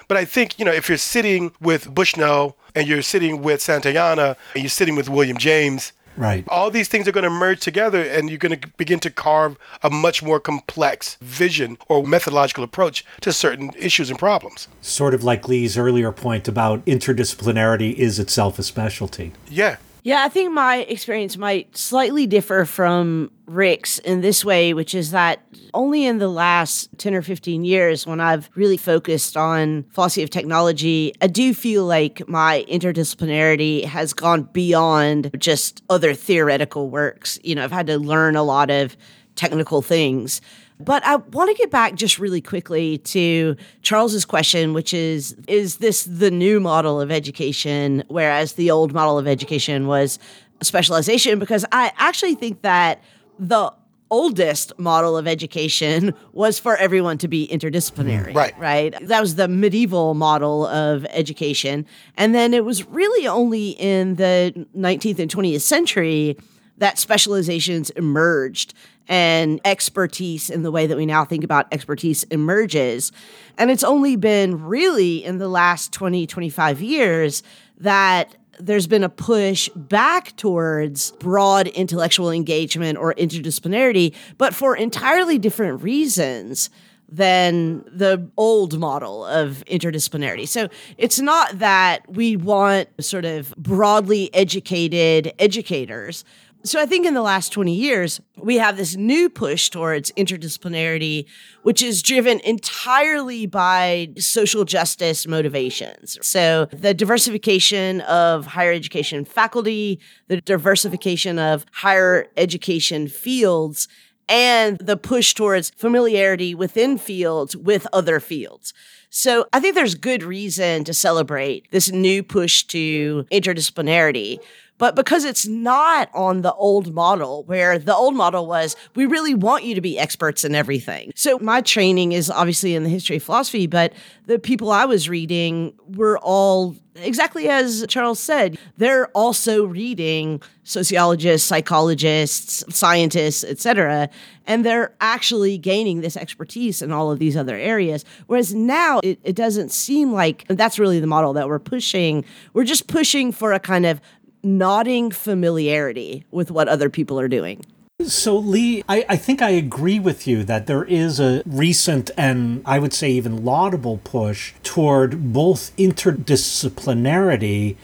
But 0.08 0.18
I 0.18 0.26
think, 0.26 0.60
you 0.60 0.66
know, 0.66 0.72
if 0.74 0.90
you're 0.90 0.98
sitting 0.98 1.52
with 1.62 1.94
Bushnell 1.94 2.56
and 2.76 2.88
you're 2.88 3.02
sitting 3.02 3.42
with 3.42 3.62
Santayana 3.62 4.36
and 4.54 4.64
you're 4.64 4.70
sitting 4.70 4.96
with 4.96 5.10
William 5.10 5.38
James, 5.38 5.94
Right. 6.18 6.44
all 6.50 6.70
these 6.70 6.88
things 6.90 7.08
are 7.08 7.12
going 7.12 7.24
to 7.24 7.30
merge 7.30 7.62
together 7.62 8.02
and 8.04 8.30
you're 8.30 8.38
going 8.38 8.60
to 8.60 8.68
begin 8.78 9.00
to 9.00 9.10
carve 9.10 9.58
a 9.82 9.90
much 9.90 10.22
more 10.22 10.40
complex 10.40 11.18
vision 11.22 11.78
or 11.88 12.06
methodological 12.06 12.64
approach 12.64 13.04
to 13.22 13.32
certain 13.34 13.72
issues 13.78 14.10
and 14.12 14.20
problems. 14.20 14.68
Sort 14.82 15.14
of 15.16 15.24
like 15.24 15.48
Leigh's 15.48 15.78
earlier 15.78 16.12
point 16.12 16.48
about 16.48 16.86
interdisciplinarity 16.86 17.94
is 17.96 18.20
itself 18.20 18.60
a 18.60 18.64
specialty. 18.64 19.32
Yeah. 19.50 19.78
Yeah, 20.06 20.26
I 20.26 20.28
think 20.28 20.52
my 20.52 20.80
experience 20.80 21.38
might 21.38 21.78
slightly 21.78 22.28
differ 22.28 22.66
from 22.66 23.32
Rick's 23.46 24.00
in 24.00 24.20
this 24.20 24.44
way, 24.44 24.74
which 24.74 24.94
is 24.94 25.12
that 25.12 25.40
only 25.74 26.06
in 26.06 26.18
the 26.18 26.28
last 26.28 26.90
10 26.98 27.16
or 27.16 27.22
15 27.22 27.64
years, 27.64 28.06
when 28.06 28.20
I've 28.20 28.50
really 28.56 28.76
focused 28.76 29.38
on 29.38 29.84
philosophy 29.92 30.22
of 30.22 30.30
technology, 30.30 31.14
I 31.22 31.28
do 31.28 31.54
feel 31.54 31.86
like 31.86 32.28
my 32.28 32.66
interdisciplinarity 32.70 33.86
has 33.86 34.14
gone 34.14 34.44
beyond 34.52 35.32
just 35.38 35.82
other 35.90 36.14
theoretical 36.14 36.90
works. 36.90 37.40
You 37.42 37.56
know, 37.56 37.64
I've 37.64 37.72
had 37.72 37.88
to 37.88 37.98
learn 37.98 38.36
a 38.36 38.44
lot 38.44 38.70
of 38.70 38.98
technical 39.36 39.82
things. 39.82 40.42
But 40.80 41.06
I 41.06 41.18
want 41.18 41.50
to 41.50 41.56
get 41.56 41.72
back 41.72 41.96
just 41.96 42.20
really 42.20 42.42
quickly 42.42 42.98
to 43.00 43.56
Charles's 43.82 44.26
question, 44.26 44.74
which 44.74 44.94
is 44.94 45.36
Is 45.48 45.78
this 45.78 46.04
the 46.06 46.32
new 46.32 46.60
model 46.60 47.00
of 47.00 47.12
education, 47.12 48.04
whereas 48.08 48.54
the 48.54 48.72
old 48.72 48.94
model 48.94 49.18
of 49.18 49.28
education 49.28 49.88
was 49.88 50.20
specialization? 50.62 51.40
Because 51.40 51.66
I 51.72 51.92
actually 51.98 52.36
think 52.36 52.62
that 52.62 53.02
the 53.40 53.74
oldest 54.14 54.78
model 54.78 55.18
of 55.18 55.28
education 55.28 56.14
was 56.34 56.60
for 56.60 56.78
everyone 56.78 57.18
to 57.18 57.28
be 57.28 57.48
interdisciplinary. 57.52 58.32
Mm. 58.32 58.36
Right. 58.36 58.60
Right. 58.60 59.08
That 59.08 59.20
was 59.20 59.36
the 59.36 59.48
medieval 59.48 60.14
model 60.14 60.68
of 60.68 61.06
education. 61.10 61.88
And 62.16 62.36
then 62.36 62.54
it 62.54 62.64
was 62.64 62.88
really 62.88 63.28
only 63.28 63.72
in 63.72 64.16
the 64.16 64.68
19th 64.78 65.18
and 65.18 65.32
20th 65.32 65.62
century 65.62 66.38
that 66.78 67.00
specializations 67.00 67.90
emerged. 67.92 68.74
And 69.08 69.60
expertise 69.66 70.50
in 70.50 70.64
the 70.64 70.72
way 70.72 70.88
that 70.88 70.98
we 70.98 71.06
now 71.06 71.26
think 71.26 71.44
about 71.44 71.68
expertise 71.72 72.24
emerges. 72.26 73.12
And 73.58 73.70
it's 73.70 73.84
only 73.84 74.16
been 74.16 74.64
really 74.64 75.24
in 75.24 75.38
the 75.38 75.50
last 75.50 75.92
20, 75.92 76.26
25 76.26 76.82
years 76.82 77.44
that 77.80 78.36
there's 78.60 78.88
been 78.88 79.04
a 79.04 79.10
push 79.10 79.70
back 79.76 80.36
towards 80.38 81.12
broad 81.14 81.68
intellectual 81.68 82.32
engagement 82.32 82.98
or 82.98 83.14
interdisciplinarity, 83.16 84.14
but 84.38 84.54
for 84.54 84.76
entirely 84.76 85.38
different 85.38 85.82
reasons 85.82 86.70
than 87.10 87.84
the 87.84 88.28
old 88.38 88.80
model 88.80 89.26
of 89.26 89.64
interdisciplinarity. 89.68 90.48
So 90.48 90.68
it's 90.98 91.20
not 91.20 91.60
that 91.60 92.10
we 92.12 92.36
want 92.36 92.90
sort 93.04 93.26
of 93.26 93.54
broadly 93.56 94.34
educated 94.34 95.32
educators. 95.38 96.26
So 96.66 96.80
I 96.80 96.86
think 96.86 97.06
in 97.06 97.14
the 97.14 97.22
last 97.22 97.50
20 97.52 97.74
years, 97.74 98.22
we 98.38 98.56
have 98.56 98.78
this 98.78 98.96
new 98.96 99.30
push 99.30 99.70
towards 99.70 100.14
interdisciplinarity, 100.14 101.26
which 101.64 101.82
is 101.82 102.02
driven 102.02 102.40
entirely 102.40 103.46
by 103.46 104.10
social 104.18 104.64
justice 104.64 105.28
motivations. 105.28 106.18
So 106.22 106.68
the 106.72 106.94
diversification 106.94 108.00
of 108.02 108.46
higher 108.46 108.72
education 108.72 109.26
faculty, 109.26 110.00
the 110.30 110.40
diversification 110.40 111.38
of 111.38 111.66
higher 111.74 112.30
education 112.38 113.10
fields, 113.10 113.90
and 114.30 114.78
the 114.78 114.96
push 114.96 115.34
towards 115.34 115.70
familiarity 115.72 116.56
within 116.56 116.98
fields 116.98 117.58
with 117.58 117.86
other 117.92 118.22
fields. 118.22 118.74
So 119.10 119.46
I 119.54 119.60
think 119.60 119.76
there's 119.76 119.96
good 119.96 120.24
reason 120.24 120.86
to 120.86 120.94
celebrate 120.94 121.70
this 121.72 121.92
new 121.92 122.24
push 122.24 122.64
to 122.64 123.26
interdisciplinarity. 123.32 124.40
But 124.78 124.96
because 124.96 125.24
it's 125.24 125.48
not 125.48 126.10
on 126.14 126.42
the 126.42 126.54
old 126.54 126.94
model, 126.94 127.44
where 127.44 127.78
the 127.78 127.96
old 127.96 128.16
model 128.16 128.48
was, 128.48 128.76
we 128.96 129.06
really 129.06 129.34
want 129.34 129.64
you 129.64 129.76
to 129.76 129.82
be 129.82 130.00
experts 130.00 130.44
in 130.44 130.56
everything. 130.56 131.12
So 131.16 131.40
my 131.40 131.62
training 131.62 132.12
is 132.12 132.30
obviously 132.30 132.76
in 132.76 132.84
the 132.84 132.90
history 132.90 133.18
of 133.18 133.24
philosophy, 133.24 133.68
but 133.68 133.94
the 134.26 134.40
people 134.40 134.72
I 134.72 134.86
was 134.86 135.08
reading 135.08 135.74
were 135.88 136.18
all 136.20 136.76
exactly 136.96 137.48
as 137.48 137.86
Charles 137.88 138.20
said, 138.20 138.58
they're 138.78 139.08
also 139.10 139.66
reading 139.66 140.42
sociologists, 140.64 141.48
psychologists, 141.48 142.64
scientists, 142.76 143.44
etc., 143.44 144.10
and 144.46 144.66
they're 144.66 144.94
actually 145.00 145.58
gaining 145.58 146.02
this 146.02 146.18
expertise 146.18 146.82
in 146.82 146.92
all 146.92 147.12
of 147.12 147.20
these 147.20 147.38
other 147.38 147.56
areas. 147.56 148.04
Whereas 148.28 148.54
now 148.54 149.00
it, 149.04 149.20
it 149.24 149.36
doesn't 149.36 149.72
seem 149.72 150.12
like 150.12 150.46
that's 150.50 150.78
really 150.78 151.00
the 151.00 151.08
model 151.08 151.34
that 151.34 151.48
we're 151.48 151.60
pushing. 151.60 152.26
We're 152.54 152.66
just 152.66 152.88
pushing 152.88 153.32
for 153.32 153.54
a 153.54 153.60
kind 153.60 153.86
of 153.86 154.02
nodding 154.44 155.12
familiarity 155.12 156.26
with 156.32 156.52
what 156.52 156.68
other 156.68 156.90
people 156.90 157.20
are 157.20 157.28
doing. 157.28 157.66
So, 158.06 158.38
Leigh, 158.38 158.84
I, 158.90 159.06
I, 159.08 159.16
think 159.16 159.42
I 159.42 159.52
agree 159.52 160.00
with 160.00 160.28
you 160.28 160.44
that 160.44 160.68
there 160.68 160.84
is 160.84 161.20
a 161.20 161.42
recent 161.46 162.12
and 162.18 162.62
I 162.66 162.80
would 162.80 162.94
say 162.94 163.12
even 163.12 163.46
laudable 163.46 164.02
push 164.04 164.54
toward 164.64 165.32
both 165.32 165.76
interdisciplinarity 165.78 167.78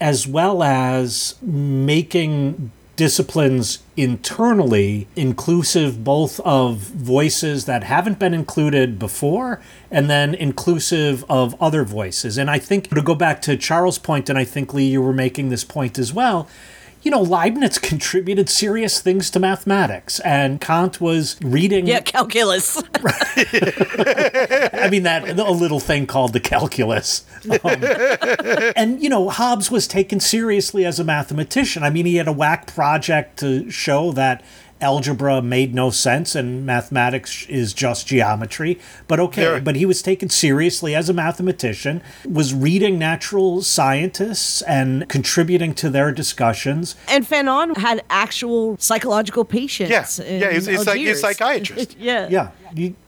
as 0.00 0.26
well 0.26 0.62
as 0.62 1.34
making 1.42 2.72
disciplines 2.98 3.78
internally 3.96 5.06
inclusive 5.14 6.02
both 6.02 6.40
of 6.40 6.78
voices 6.78 7.64
that 7.64 7.84
haven't 7.84 8.18
been 8.18 8.34
included 8.34 8.98
before 8.98 9.60
and 9.88 10.10
then 10.10 10.34
inclusive 10.34 11.24
of 11.30 11.54
other 11.62 11.84
voices. 11.84 12.36
And 12.36 12.50
I 12.50 12.58
think 12.58 12.90
to 12.90 13.00
go 13.00 13.14
back 13.14 13.40
to 13.42 13.56
Charles' 13.56 14.00
point, 14.00 14.28
and 14.28 14.36
I 14.36 14.42
think 14.42 14.74
Leigh, 14.74 14.88
you 14.88 15.00
were 15.00 15.12
making 15.12 15.48
this 15.48 15.62
point 15.62 15.96
as 15.96 16.12
well 16.12 16.48
you 17.08 17.12
know, 17.12 17.22
Leibniz 17.22 17.78
contributed 17.78 18.50
serious 18.50 19.00
things 19.00 19.30
to 19.30 19.40
mathematics, 19.40 20.20
and 20.20 20.60
Kant 20.60 21.00
was 21.00 21.38
reading. 21.40 21.86
Yeah, 21.86 22.00
calculus. 22.00 22.76
I 23.02 24.88
mean, 24.90 25.04
that 25.04 25.26
a 25.26 25.50
little 25.50 25.80
thing 25.80 26.06
called 26.06 26.34
the 26.34 26.40
calculus. 26.40 27.24
Um, 27.64 27.82
and, 28.76 29.02
you 29.02 29.08
know, 29.08 29.30
Hobbes 29.30 29.70
was 29.70 29.88
taken 29.88 30.20
seriously 30.20 30.84
as 30.84 31.00
a 31.00 31.04
mathematician. 31.04 31.82
I 31.82 31.88
mean, 31.88 32.04
he 32.04 32.16
had 32.16 32.28
a 32.28 32.32
whack 32.32 32.66
project 32.66 33.38
to 33.38 33.70
show 33.70 34.12
that 34.12 34.44
algebra 34.80 35.42
made 35.42 35.74
no 35.74 35.90
sense 35.90 36.34
and 36.34 36.64
mathematics 36.64 37.46
is 37.48 37.72
just 37.72 38.06
geometry. 38.06 38.78
But 39.06 39.20
okay, 39.20 39.42
there. 39.42 39.60
but 39.60 39.76
he 39.76 39.86
was 39.86 40.02
taken 40.02 40.28
seriously 40.28 40.94
as 40.94 41.08
a 41.08 41.12
mathematician, 41.12 42.02
was 42.28 42.54
reading 42.54 42.98
natural 42.98 43.62
scientists 43.62 44.62
and 44.62 45.08
contributing 45.08 45.74
to 45.74 45.90
their 45.90 46.12
discussions. 46.12 46.94
And 47.08 47.26
Fanon 47.26 47.76
had 47.76 48.02
actual 48.10 48.76
psychological 48.78 49.44
patients. 49.44 49.90
Yeah, 49.90 50.26
yeah, 50.26 50.52
he's, 50.52 50.66
he's 50.66 50.86
like 50.86 50.98
he's 50.98 51.20
psychiatrist. 51.20 51.96
yeah, 51.98 52.28
yeah. 52.28 52.50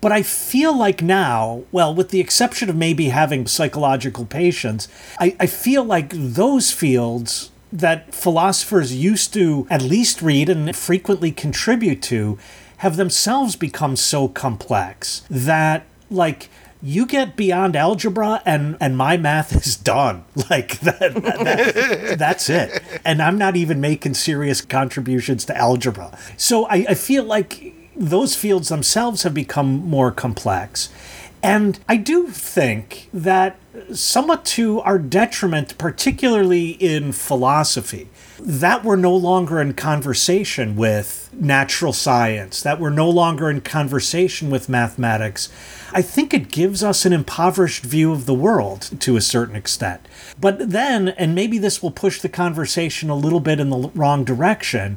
But 0.01 0.13
I 0.13 0.23
feel 0.23 0.77
like 0.77 1.03
now, 1.03 1.65
well, 1.71 1.95
with 1.95 2.11
the 2.11 2.21
exception 2.21 2.71
of 2.71 2.77
maybe 2.77 3.11
having 3.11 3.47
psychological 3.47 4.25
patients, 4.25 4.89
I, 5.19 5.37
I 5.39 5.47
feel 5.47 5.85
like 5.85 6.11
those 6.13 6.71
fields 6.71 7.51
that 7.73 8.15
philosophers 8.15 8.95
used 8.95 9.33
to 9.35 9.67
at 9.71 9.83
least 9.83 10.23
read 10.23 10.49
and 10.49 10.75
frequently 10.75 11.31
contribute 11.31 12.03
to 12.03 12.39
have 12.79 12.97
themselves 12.97 13.57
become 13.57 13.95
so 13.95 14.27
complex 14.29 15.23
that, 15.29 15.85
like, 16.11 16.49
you 16.83 17.07
get 17.07 17.37
beyond 17.37 17.77
algebra 17.77 18.43
and 18.47 18.77
and 18.81 18.97
my 18.97 19.17
math 19.17 19.55
is 19.55 19.77
done. 19.77 20.25
Like 20.51 20.81
that, 20.81 21.15
that, 21.15 22.19
that's 22.19 22.51
it. 22.51 22.83
And 23.05 23.23
i'm 23.23 23.39
not 23.39 23.55
even 23.55 23.81
making 23.81 24.15
serious 24.15 24.63
contributions 24.63 25.45
to 25.45 25.57
algebra. 25.57 26.19
So 26.37 26.65
I, 26.67 26.87
I 26.89 26.95
feel 26.95 27.23
like 27.23 27.75
those 27.95 28.35
fields 28.35 28.69
themselves 28.69 29.23
have 29.23 29.35
become 29.35 29.87
more 29.87 30.11
complex. 30.11 30.89
And 31.43 31.79
i 31.89 31.97
do 31.97 32.29
think 32.29 33.09
that 33.13 33.60
somewhat 33.93 34.45
to 34.45 34.81
our 34.81 34.99
detriment, 34.99 35.77
particularly 35.79 36.71
in 36.71 37.13
philosophy, 37.13 38.09
that 38.39 38.83
we're 38.85 38.97
no 38.97 39.15
longer 39.15 39.61
in 39.61 39.75
conversation 39.75 40.77
with 40.77 41.29
natural 41.33 41.93
science, 41.93 42.63
that 42.63 42.81
we're 42.81 42.91
no 42.91 43.09
longer 43.09 43.51
in 43.51 43.61
conversation 43.61 44.51
with 44.51 44.69
mathematics. 44.69 45.49
I 45.93 46.03
think 46.03 46.33
it 46.33 46.51
gives 46.51 46.83
us 46.83 47.05
an 47.05 47.13
impoverished 47.13 47.85
view 47.85 48.13
of 48.13 48.27
the 48.27 48.35
world 48.35 48.91
to 49.01 49.17
a 49.17 49.21
certain 49.21 49.57
extent. 49.57 50.07
But 50.41 50.71
then, 50.71 51.09
and 51.09 51.35
maybe 51.35 51.59
this 51.59 51.83
will 51.83 51.91
push 51.91 52.21
the 52.21 52.29
conversation 52.29 53.11
a 53.11 53.17
little 53.17 53.41
bit 53.41 53.61
in 53.61 53.71
the 53.71 53.91
wrong 53.95 54.25
direction, 54.25 54.97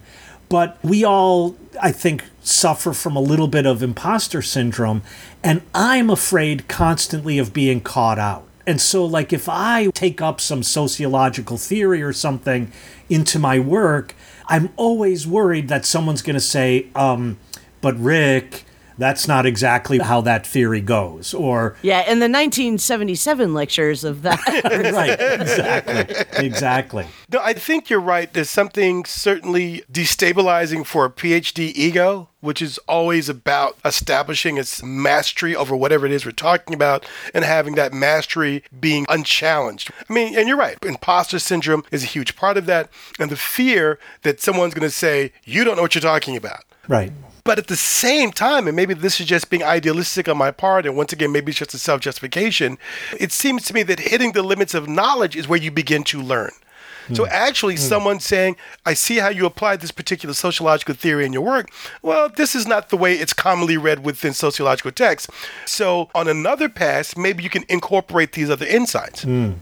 but 0.50 0.78
we 0.84 1.04
all, 1.04 1.56
I 1.82 1.92
think, 1.92 2.24
suffer 2.44 2.94
from 2.94 3.16
a 3.16 3.22
little 3.22 3.48
bit 3.48 3.66
of 3.66 3.82
imposter 3.82 4.42
syndrome, 4.42 5.02
and 5.44 5.64
I'm 5.74 6.10
afraid 6.10 6.68
constantly 6.68 7.40
of 7.40 7.54
being 7.54 7.82
caught 7.82 8.20
out. 8.20 8.48
And 8.66 8.80
so, 8.80 9.06
like, 9.06 9.34
if 9.34 9.50
I 9.50 9.88
take 9.88 10.22
up 10.22 10.40
some 10.40 10.64
sociological 10.64 11.58
theory 11.58 12.02
or 12.02 12.14
something 12.14 12.72
into 13.10 13.38
my 13.40 13.60
work, 13.60 14.16
I'm 14.48 14.70
always 14.78 15.28
worried 15.28 15.68
that 15.68 15.86
someone's 15.86 16.22
going 16.22 16.36
to 16.36 16.40
say, 16.40 16.88
um, 16.96 17.38
but 17.82 17.98
Rick, 18.00 18.64
that's 18.98 19.28
not 19.28 19.46
exactly 19.46 20.00
how 20.00 20.22
that 20.22 20.46
theory 20.46 20.82
goes 20.82 21.34
or 21.34 21.76
yeah 21.82 22.02
in 22.02 22.20
the 22.20 22.30
1977 22.30 23.54
lectures 23.54 24.04
of 24.04 24.22
that 24.22 24.40
right 24.94 25.20
exactly 25.42 26.46
exactly 26.46 27.06
no 27.32 27.40
i 27.44 27.54
think 27.54 27.90
you're 27.90 28.00
right 28.00 28.34
there's 28.34 28.50
something 28.50 29.06
certainly 29.06 29.84
destabilizing 29.92 30.86
for 30.86 31.06
a 31.06 31.10
phd 31.10 31.60
ego 31.60 32.30
which 32.44 32.62
is 32.62 32.78
always 32.90 33.30
about 33.30 33.78
establishing 33.86 34.58
its 34.58 34.84
mastery 34.84 35.56
over 35.56 35.74
whatever 35.74 36.06
it 36.06 36.12
is 36.12 36.26
we're 36.26 36.32
talking 36.32 36.76
about 36.76 37.08
and 37.34 37.46
having 37.46 37.76
that 37.76 37.94
mastery 37.94 38.62
being 38.78 39.06
unchallenged. 39.08 39.90
I 40.10 40.12
mean, 40.12 40.38
and 40.38 40.46
you're 40.46 40.58
right, 40.58 40.78
imposter 40.84 41.40
syndrome 41.40 41.86
is 41.90 42.04
a 42.04 42.08
huge 42.08 42.36
part 42.36 42.58
of 42.58 42.66
that, 42.66 42.90
and 43.18 43.32
the 43.32 43.38
fear 43.38 43.98
that 44.24 44.42
someone's 44.42 44.74
going 44.74 44.84
to 44.84 44.94
say, 44.94 45.32
You 45.46 45.64
don't 45.64 45.78
know 45.78 45.84
what 45.84 45.96
you're 45.96 46.02
talking 46.02 46.36
about. 46.36 46.66
Right. 46.90 47.14
But 47.46 47.60
at 47.60 47.68
the 47.68 47.76
same 47.76 48.32
time, 48.32 48.68
and 48.68 48.76
maybe 48.76 48.94
this 48.94 49.20
is 49.20 49.26
just 49.26 49.50
being 49.50 49.64
idealistic 49.64 50.30
on 50.30 50.38
my 50.38 50.52
part, 50.52 50.86
and 50.86 50.96
once 50.96 51.12
again, 51.12 51.32
maybe 51.32 51.50
it's 51.50 51.60
just 51.60 51.74
a 51.74 51.78
self 51.78 52.02
justification, 52.02 52.78
it 53.20 53.32
seems 53.32 53.66
to 53.66 53.74
me 53.74 53.84
that 53.84 54.00
hitting 54.00 54.32
the 54.32 54.44
limits 54.44 54.74
of 54.74 54.88
knowledge 54.88 55.36
is 55.36 55.48
where 55.48 55.60
you 55.60 55.72
begin 55.72 56.04
to 56.06 56.22
learn. 56.22 56.52
So 57.12 57.26
hmm. 57.26 57.30
actually, 57.34 57.76
mm. 57.76 57.80
someone 57.80 58.22
saying, 58.22 58.56
I 58.86 58.94
see 58.94 59.18
how 59.18 59.28
you 59.28 59.46
applied 59.46 59.82
this 59.82 59.92
particular 59.92 60.34
sociological 60.34 60.96
theory 60.96 61.26
in 61.26 61.34
your 61.34 61.42
work. 61.42 61.70
Well, 62.02 62.30
this 62.30 62.56
is 62.56 62.66
not 62.66 62.90
the 62.90 62.96
way 62.98 63.16
it's 63.16 63.34
commonly 63.34 63.76
read 63.76 64.06
within 64.06 64.34
sociological 64.34 64.92
texts. 64.92 65.30
So 65.66 66.10
on 66.16 66.30
another 66.30 66.70
pass, 66.70 67.18
maybe 67.18 67.44
you 67.44 67.50
can 67.50 67.66
incorporate 67.68 68.32
these 68.32 68.50
other 68.50 68.66
insights. 68.66 69.26
Mm. 69.26 69.56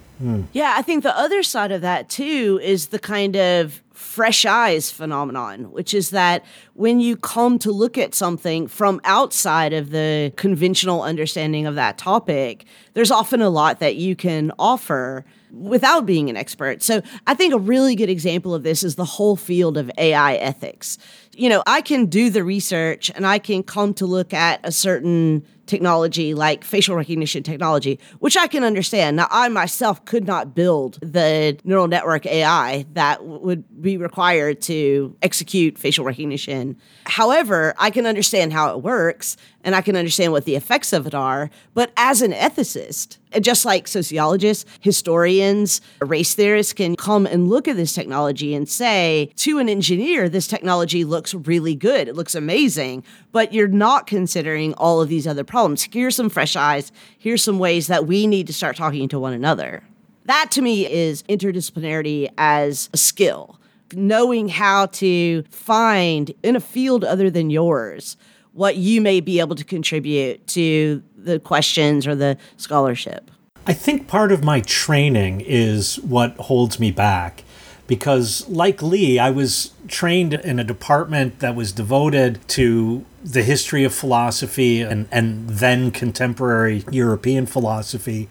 Yeah, 0.54 0.76
I 0.78 0.84
think 0.84 1.02
the 1.02 1.18
other 1.18 1.42
side 1.42 1.72
of 1.72 1.82
that 1.82 2.10
too 2.10 2.60
is 2.62 2.88
the 2.88 3.00
kind 3.00 3.36
of 3.36 3.82
fresh 4.02 4.46
eyes 4.46 4.90
phenomenon, 4.90 5.72
which 5.72 5.94
is 5.94 6.10
that 6.10 6.44
when 6.74 7.00
you 7.00 7.16
come 7.16 7.60
to 7.60 7.72
look 7.72 7.98
at 7.98 8.16
something 8.16 8.68
from 8.68 9.00
outside 9.04 9.74
of 9.74 9.92
the 9.92 10.34
conventional 10.36 11.04
understanding 11.04 11.68
of 11.68 11.76
that 11.76 11.98
topic, 11.98 12.66
there's 12.94 13.12
often 13.12 13.42
a 13.42 13.50
lot 13.50 13.80
that 13.80 13.96
you 13.96 14.16
can 14.16 14.52
offer 14.58 15.24
without 15.52 16.06
being 16.06 16.30
an 16.30 16.36
expert. 16.38 16.82
So 16.82 17.02
I 17.28 17.36
think 17.36 17.54
a 17.54 17.60
really 17.60 17.96
good 17.96 18.10
example 18.10 18.56
of 18.56 18.64
this 18.64 18.84
is 18.84 18.96
the 18.96 19.06
whole 19.06 19.36
field 19.36 19.78
of 19.78 19.92
AI 19.98 20.36
ethics. 20.36 20.98
You 21.36 21.50
know, 21.50 21.62
I 21.68 21.82
can 21.82 22.08
do 22.08 22.30
the 22.30 22.44
research 22.44 23.12
and 23.14 23.28
I 23.28 23.38
can 23.38 23.62
come 23.62 23.94
to 23.96 24.06
look 24.06 24.34
at 24.34 24.60
a 24.64 24.72
certain 24.72 25.46
technology 25.72 26.34
like 26.34 26.66
facial 26.66 26.98
recognition 26.98 27.44
technology, 27.44 27.98
which 28.20 28.36
I 28.36 28.48
can 28.48 28.64
understand. 28.64 29.16
Now, 29.16 29.28
I 29.32 29.48
myself 29.48 30.04
could 30.04 30.28
not 30.28 30.54
build 30.54 31.00
the 31.02 31.58
neural 31.64 31.88
network 31.88 32.26
AI 32.26 32.86
that 32.94 33.26
would 33.26 33.64
be 33.82 33.96
required 33.96 34.62
to 34.64 35.16
execute 35.22 35.80
facial 35.80 36.04
recognition. 36.04 36.76
However, 37.06 37.74
I 37.78 37.90
can 37.90 38.06
understand 38.06 38.52
how 38.52 38.76
it 38.76 38.84
works 38.84 39.38
and 39.64 39.76
I 39.76 39.82
can 39.82 39.96
understand 39.96 40.32
what 40.32 40.46
the 40.46 40.56
effects 40.56 40.94
of 40.94 41.08
it 41.08 41.14
are. 41.14 41.50
But 41.74 41.92
as 41.98 42.22
an 42.22 42.32
ethicist, 42.32 43.18
just 43.40 43.66
like 43.66 43.88
sociologists, 43.88 44.66
historians, 44.80 45.82
race 46.00 46.34
theorists 46.34 46.74
can 46.74 46.96
come 46.96 47.26
and 47.26 47.50
look 47.50 47.68
at 47.68 47.76
this 47.76 47.94
technology 47.94 48.54
and 48.54 48.68
say 48.68 49.32
to 49.38 49.60
an 49.60 49.70
engineer, 49.70 50.28
this 50.28 50.48
technology 50.48 51.04
looks 51.04 51.34
really 51.34 51.76
good. 51.76 52.08
It 52.08 52.16
looks 52.16 52.36
amazing, 52.36 53.04
but 53.32 53.54
you're 53.54 53.68
not 53.68 54.08
considering 54.08 54.74
all 54.76 55.02
of 55.02 55.10
these 55.10 55.28
other 55.28 55.44
problems. 55.44 55.88
Here's 55.92 56.16
some 56.16 56.30
fresh 56.30 56.56
eyes. 56.56 56.92
Here's 57.18 57.44
some 57.44 57.60
ways 57.60 57.88
that 57.88 58.08
we 58.08 58.28
need 58.28 58.48
to 58.48 58.54
start 58.54 58.76
talking 58.76 59.08
to 59.10 59.20
one 59.20 59.34
another. 59.34 59.84
That 60.26 60.52
to 60.52 60.62
me 60.62 60.90
is 60.90 61.24
interdisciplinarity 61.24 62.30
as 62.38 62.90
a 62.94 62.98
skill, 62.98 63.60
knowing 63.94 64.50
how 64.50 64.86
to 64.88 65.44
find 65.50 66.32
in 66.44 66.56
a 66.56 66.62
field 66.62 67.04
other 67.04 67.30
than 67.30 67.50
yours 67.50 68.18
what 68.54 68.76
you 68.78 69.02
may 69.02 69.20
be 69.20 69.40
able 69.40 69.56
to 69.56 69.64
contribute 69.64 70.46
to 70.48 71.02
the 71.16 71.40
questions 71.40 72.06
or 72.06 72.16
the 72.16 72.38
scholarship. 72.58 73.32
I 73.66 73.74
think 73.74 74.08
part 74.08 74.32
of 74.32 74.44
my 74.44 74.62
training 74.62 75.42
is 75.42 76.00
what 76.00 76.36
holds 76.38 76.80
me 76.80 76.92
back 76.92 77.44
because, 77.88 78.48
like 78.48 78.82
Leigh, 78.82 79.20
I 79.20 79.30
was 79.30 79.72
trained 79.88 80.34
in 80.34 80.60
a 80.60 80.64
department 80.64 81.40
that 81.40 81.56
was 81.56 81.72
devoted 81.72 82.40
to 82.50 83.06
the 83.24 83.44
history 83.44 83.84
of 83.84 83.94
philosophy 83.94 84.82
and, 84.82 85.08
and 85.12 85.48
then 85.48 85.92
contemporary 85.92 86.84
European 86.90 87.46
philosophy 87.46 88.30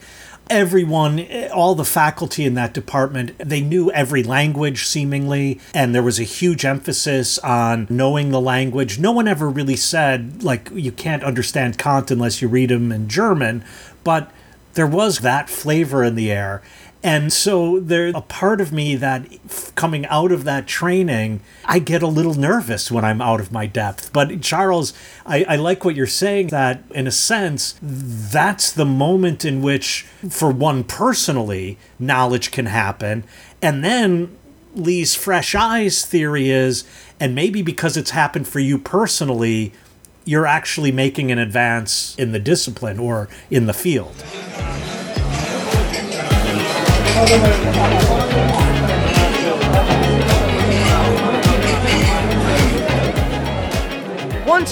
everyone, 0.50 1.26
all 1.54 1.74
the 1.74 1.84
faculty 1.84 2.44
in 2.44 2.54
that 2.54 2.74
department, 2.74 3.38
they 3.38 3.60
knew 3.60 3.90
every 3.92 4.22
language 4.22 4.84
seemingly, 4.84 5.60
and 5.72 5.94
there 5.94 6.02
was 6.02 6.18
a 6.18 6.24
huge 6.24 6.64
emphasis 6.64 7.38
on 7.38 7.86
knowing 7.88 8.30
the 8.30 8.40
language. 8.40 8.98
No 8.98 9.12
one 9.12 9.28
ever 9.28 9.48
really 9.48 9.76
said, 9.76 10.42
like, 10.42 10.68
you 10.74 10.92
can't 10.92 11.24
understand 11.24 11.78
Kant 11.78 12.10
unless 12.10 12.42
you 12.42 12.48
read 12.48 12.70
him 12.70 12.92
in 12.92 13.08
German, 13.08 13.64
but 14.04 14.30
there 14.74 14.86
was 14.86 15.20
that 15.20 15.48
flavor 15.48 16.04
in 16.04 16.14
the 16.16 16.30
air. 16.30 16.62
And 17.02 17.32
so 17.32 17.80
there's 17.80 18.14
a 18.14 18.20
part 18.20 18.60
of 18.60 18.72
me 18.72 18.94
that 18.96 19.26
coming 19.74 20.04
out 20.06 20.32
of 20.32 20.44
that 20.44 20.66
training, 20.66 21.40
I 21.64 21.78
get 21.78 22.02
a 22.02 22.06
little 22.06 22.34
nervous 22.34 22.90
when 22.90 23.06
I'm 23.06 23.22
out 23.22 23.40
of 23.40 23.50
my 23.50 23.64
depth. 23.66 24.12
But 24.12 24.42
Charles, 24.42 24.92
I, 25.24 25.44
I 25.44 25.56
like 25.56 25.82
what 25.82 25.96
you're 25.96 26.06
saying 26.06 26.48
that 26.48 26.82
in 26.90 27.06
a 27.06 27.10
sense, 27.10 27.76
that's 27.80 28.70
the 28.70 28.84
moment 28.84 29.46
in 29.46 29.62
which, 29.62 30.02
for 30.28 30.50
one 30.50 30.84
personally, 30.84 31.78
knowledge 31.98 32.50
can 32.50 32.66
happen. 32.66 33.24
And 33.62 33.82
then 33.82 34.36
Leigh's 34.74 35.14
fresh 35.14 35.54
eyes 35.54 36.04
theory 36.04 36.50
is, 36.50 36.84
and 37.18 37.34
maybe 37.34 37.62
because 37.62 37.96
it's 37.96 38.10
happened 38.10 38.46
for 38.46 38.60
you 38.60 38.76
personally, 38.76 39.72
you're 40.26 40.46
actually 40.46 40.92
making 40.92 41.32
an 41.32 41.38
advance 41.38 42.14
in 42.18 42.32
the 42.32 42.38
discipline 42.38 42.98
or 42.98 43.28
in 43.50 43.66
the 43.66 43.72
field. 43.72 44.22
Once 47.20 47.36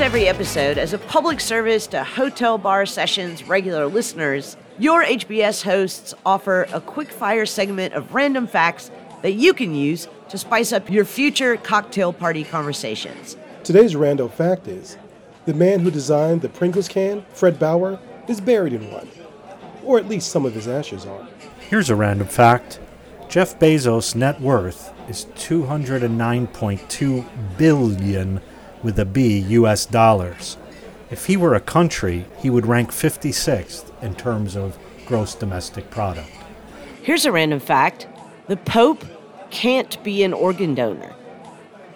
every 0.01 0.27
episode, 0.27 0.79
as 0.79 0.95
a 0.95 0.99
public 0.99 1.41
service 1.41 1.87
to 1.87 2.03
Hotel 2.03 2.57
Bar 2.57 2.87
Sessions 2.87 3.47
regular 3.47 3.87
listeners, 3.87 4.57
your 4.79 5.05
HBS 5.05 5.63
hosts 5.63 6.15
offer 6.25 6.67
a 6.73 6.81
quick 6.81 7.11
fire 7.11 7.45
segment 7.45 7.93
of 7.93 8.15
random 8.15 8.47
facts 8.47 8.91
that 9.21 9.33
you 9.33 9.53
can 9.53 9.75
use 9.75 10.09
to 10.31 10.39
spice 10.39 10.73
up 10.73 10.89
your 10.89 11.05
future 11.05 11.59
cocktail 11.59 12.15
party 12.15 12.45
conversations. 12.45 13.37
Today's 13.63 13.95
random 13.95 14.31
fact 14.31 14.69
is 14.69 14.97
the 15.45 15.53
man 15.53 15.81
who 15.81 15.91
designed 15.91 16.41
the 16.41 16.49
Pringles 16.49 16.89
can, 16.89 17.27
Fred 17.35 17.59
Bauer, 17.59 18.01
is 18.27 18.41
buried 18.41 18.73
in 18.73 18.91
one. 18.91 19.07
Or 19.85 19.99
at 19.99 20.09
least 20.09 20.31
some 20.31 20.47
of 20.47 20.55
his 20.55 20.67
ashes 20.67 21.05
are. 21.05 21.28
Here's 21.69 21.91
a 21.91 21.97
random 21.97 22.29
fact 22.29 22.81
Jeff 23.29 23.59
Bezos' 23.59 24.14
net 24.14 24.41
worth 24.41 24.91
is 25.07 25.27
209.2 25.37 27.59
billion 27.59 28.41
with 28.83 28.99
a 28.99 29.05
B 29.05 29.41
US 29.41 29.85
dollars. 29.85 30.57
If 31.11 31.27
he 31.27 31.37
were 31.37 31.55
a 31.55 31.61
country, 31.61 32.25
he 32.39 32.49
would 32.49 32.64
rank 32.64 32.91
56th 32.91 33.93
in 34.03 34.14
terms 34.14 34.57
of 34.57 34.79
gross 35.05 35.35
domestic 35.35 35.91
product. 35.91 36.31
Here's 37.03 37.27
a 37.27 37.33
random 37.33 37.61
fact 37.61 38.07
the 38.47 38.57
Pope 38.57 39.05
can't 39.51 40.03
be 40.03 40.23
an 40.23 40.33
organ 40.33 40.75
donor. 40.75 41.14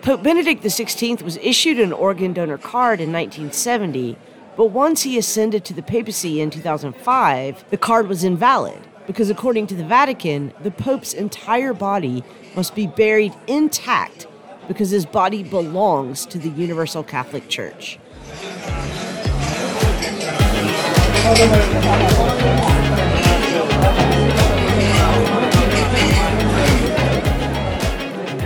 Pope 0.02 0.22
Benedict 0.22 0.62
XVI 0.62 1.22
was 1.22 1.38
issued 1.38 1.80
an 1.80 1.94
organ 1.94 2.34
donor 2.34 2.58
card 2.58 3.00
in 3.00 3.10
1970, 3.10 4.18
but 4.54 4.66
once 4.66 5.04
he 5.04 5.16
ascended 5.16 5.64
to 5.64 5.72
the 5.72 5.80
papacy 5.80 6.42
in 6.42 6.50
2005, 6.50 7.64
the 7.70 7.78
card 7.78 8.06
was 8.06 8.22
invalid 8.22 8.82
because, 9.06 9.30
according 9.30 9.66
to 9.68 9.74
the 9.74 9.84
Vatican, 9.84 10.52
the 10.62 10.70
Pope's 10.70 11.12
entire 11.12 11.72
body 11.72 12.22
must 12.54 12.74
be 12.74 12.86
buried 12.86 13.34
intact 13.46 14.26
because 14.68 14.90
his 14.90 15.06
body 15.06 15.42
belongs 15.42 16.26
to 16.26 16.38
the 16.38 16.48
Universal 16.50 17.04
Catholic 17.04 17.48
Church. 17.48 17.98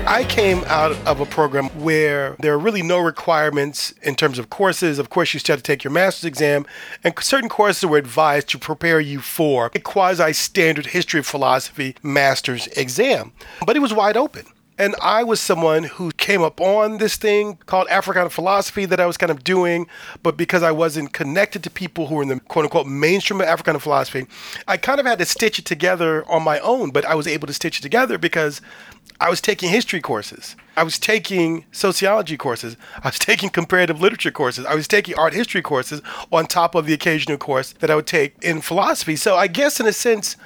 I 0.09 0.23
came 0.23 0.63
out 0.67 0.93
of 1.05 1.21
a 1.21 1.27
program 1.27 1.67
where 1.83 2.37
there 2.39 2.53
are 2.53 2.59
really 2.59 2.83
no 2.83 3.01
requirements 3.01 3.93
in 4.03 4.15
terms 4.15 4.39
of 4.39 4.51
courses. 4.51 5.01
Of 5.01 5.11
course, 5.11 5.35
you 5.35 5.41
still 5.41 5.55
have 5.55 5.65
to 5.65 5.67
take 5.67 5.83
your 5.83 5.93
master's 5.93 6.27
exam, 6.27 6.65
and 7.03 7.13
certain 7.21 7.49
courses 7.49 7.85
were 7.85 7.99
advised 7.99 8.49
to 8.51 8.59
prepare 8.59 9.01
you 9.01 9.19
for 9.19 9.73
a 9.75 9.81
quasi 9.81 10.33
standard 10.33 10.87
history 10.87 11.19
of 11.19 11.27
philosophy 11.27 11.97
master's 12.05 12.69
exam. 12.69 13.33
But 13.67 13.75
it 13.75 13.81
was 13.81 13.93
wide 13.93 14.17
open. 14.17 14.47
And 14.79 14.95
I 15.01 15.25
was 15.25 15.41
someone 15.41 15.85
who 15.85 16.11
came 16.13 16.43
up 16.43 16.61
on 16.61 16.99
this 16.99 17.17
thing 17.17 17.57
called 17.65 17.89
Africana 17.89 18.29
philosophy 18.29 18.85
that 18.85 19.01
I 19.01 19.07
was 19.07 19.17
kind 19.17 19.31
of 19.31 19.43
doing, 19.43 19.87
but 20.23 20.37
because 20.37 20.63
I 20.63 20.71
wasn't 20.71 21.15
connected 21.15 21.63
to 21.65 21.71
people 21.71 22.09
who 22.09 22.17
were 22.17 22.23
in 22.23 22.29
the 22.29 22.41
quote 22.41 22.65
unquote 22.67 22.87
mainstream 22.87 23.41
of 23.41 23.47
Africana 23.47 23.81
philosophy, 23.81 24.27
I 24.69 24.77
kind 24.77 25.01
of 25.01 25.07
had 25.07 25.19
to 25.19 25.25
stitch 25.25 25.59
it 25.59 25.65
together 25.65 26.29
on 26.31 26.43
my 26.43 26.59
own, 26.61 26.91
but 26.91 27.07
I 27.07 27.15
was 27.15 27.27
able 27.27 27.47
to 27.47 27.55
stitch 27.55 27.79
it 27.79 27.83
together 27.83 28.19
because 28.19 28.61
I 29.19 29.31
was 29.31 29.41
taking 29.41 29.71
history 29.71 30.01
courses. 30.01 30.57
I 30.77 30.83
was 30.83 30.99
taking 30.99 31.65
sociology 31.73 32.37
courses. 32.37 32.77
I 33.03 33.09
was 33.09 33.19
taking 33.19 33.49
comparative 33.49 34.01
literature 34.01 34.31
courses. 34.31 34.67
I 34.67 34.75
was 34.75 34.87
taking 34.87 35.15
art 35.17 35.33
history 35.33 35.63
courses 35.63 36.03
on 36.31 36.47
top 36.47 36.75
of 36.75 36.85
the 36.87 36.93
occasional 36.93 37.39
course 37.39 37.73
that 37.81 37.91
I 37.91 37.95
would 37.95 38.07
take 38.07 38.35
in 38.43 38.61
philosophy. 38.61 39.17
So 39.17 39.37
I 39.37 39.47
guess, 39.47 39.81
in 39.81 39.87
a 39.87 39.93
sense, 39.93 40.37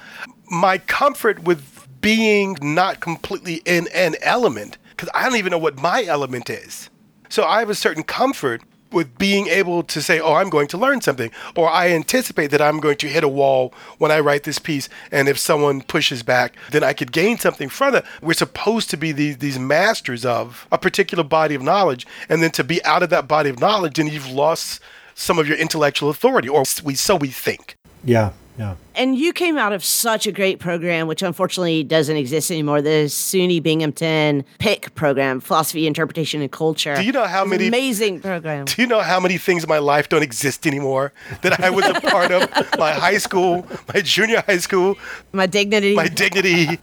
my 0.49 0.77
comfort 0.77 1.43
with 1.43 1.70
being 2.01 2.57
not 2.61 2.99
completely 2.99 3.61
in 3.65 3.87
an 3.93 4.15
element, 4.21 4.77
because 4.89 5.09
I 5.13 5.23
don't 5.23 5.37
even 5.37 5.51
know 5.51 5.57
what 5.57 5.79
my 5.79 6.03
element 6.03 6.49
is. 6.49 6.89
So 7.29 7.43
I 7.43 7.59
have 7.59 7.69
a 7.69 7.75
certain 7.75 8.03
comfort 8.03 8.61
with 8.91 9.17
being 9.17 9.47
able 9.47 9.83
to 9.83 10.01
say, 10.01 10.19
oh, 10.19 10.33
I'm 10.33 10.49
going 10.49 10.67
to 10.67 10.77
learn 10.77 10.99
something, 10.99 11.31
or 11.55 11.69
I 11.69 11.89
anticipate 11.91 12.47
that 12.47 12.61
I'm 12.61 12.81
going 12.81 12.97
to 12.97 13.07
hit 13.07 13.23
a 13.23 13.29
wall 13.29 13.73
when 13.99 14.11
I 14.11 14.19
write 14.19 14.43
this 14.43 14.59
piece, 14.59 14.89
and 15.11 15.29
if 15.29 15.39
someone 15.39 15.81
pushes 15.81 16.23
back, 16.23 16.55
then 16.71 16.83
I 16.83 16.91
could 16.91 17.13
gain 17.13 17.37
something 17.37 17.69
from 17.69 17.95
it. 17.95 18.05
We're 18.21 18.33
supposed 18.33 18.89
to 18.89 18.97
be 18.97 19.13
these, 19.13 19.37
these 19.37 19.57
masters 19.57 20.25
of 20.25 20.67
a 20.71 20.77
particular 20.77 21.23
body 21.23 21.55
of 21.55 21.61
knowledge, 21.61 22.05
and 22.27 22.43
then 22.43 22.51
to 22.51 22.63
be 22.65 22.83
out 22.83 23.01
of 23.01 23.09
that 23.11 23.29
body 23.29 23.49
of 23.49 23.59
knowledge, 23.59 23.95
then 23.95 24.07
you've 24.07 24.29
lost 24.29 24.81
some 25.15 25.39
of 25.39 25.47
your 25.47 25.57
intellectual 25.57 26.09
authority, 26.09 26.49
or 26.49 26.63
we 26.83 26.95
so 26.95 27.15
we 27.15 27.29
think. 27.29 27.75
Yeah, 28.03 28.31
Yeah. 28.61 28.75
And 28.93 29.17
you 29.17 29.33
came 29.33 29.57
out 29.57 29.73
of 29.73 29.83
such 29.83 30.27
a 30.27 30.31
great 30.31 30.59
program, 30.59 31.07
which 31.07 31.23
unfortunately 31.23 31.83
doesn't 31.83 32.15
exist 32.15 32.51
anymore. 32.51 32.81
The 32.81 33.05
SUNY 33.07 33.61
Binghamton 33.63 34.45
PIC 34.59 34.93
program, 34.93 35.39
Philosophy, 35.39 35.87
Interpretation, 35.87 36.41
and 36.41 36.51
Culture. 36.51 36.95
Do 36.95 37.01
you 37.03 37.11
know 37.11 37.25
how 37.25 37.43
many- 37.43 37.67
amazing 37.67 38.19
program? 38.19 38.65
Do 38.65 38.79
you 38.81 38.87
know 38.87 39.01
how 39.01 39.19
many 39.19 39.37
things 39.39 39.63
in 39.63 39.69
my 39.69 39.79
life 39.79 40.09
don't 40.09 40.21
exist 40.21 40.67
anymore 40.67 41.11
that 41.41 41.59
I 41.59 41.71
was 41.71 41.85
a 41.85 41.95
part 42.01 42.31
of? 42.31 42.47
My 42.77 42.91
high 42.93 43.17
school, 43.17 43.65
my 43.93 44.01
junior 44.01 44.43
high 44.45 44.57
school, 44.59 44.95
My 45.33 45.45
dignity. 45.47 45.95
my 45.95 46.07
dignity, 46.07 46.79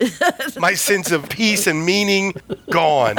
my 0.58 0.74
sense 0.74 1.10
of 1.12 1.28
peace 1.28 1.66
and 1.68 1.84
meaning 1.86 2.34
gone. 2.70 3.16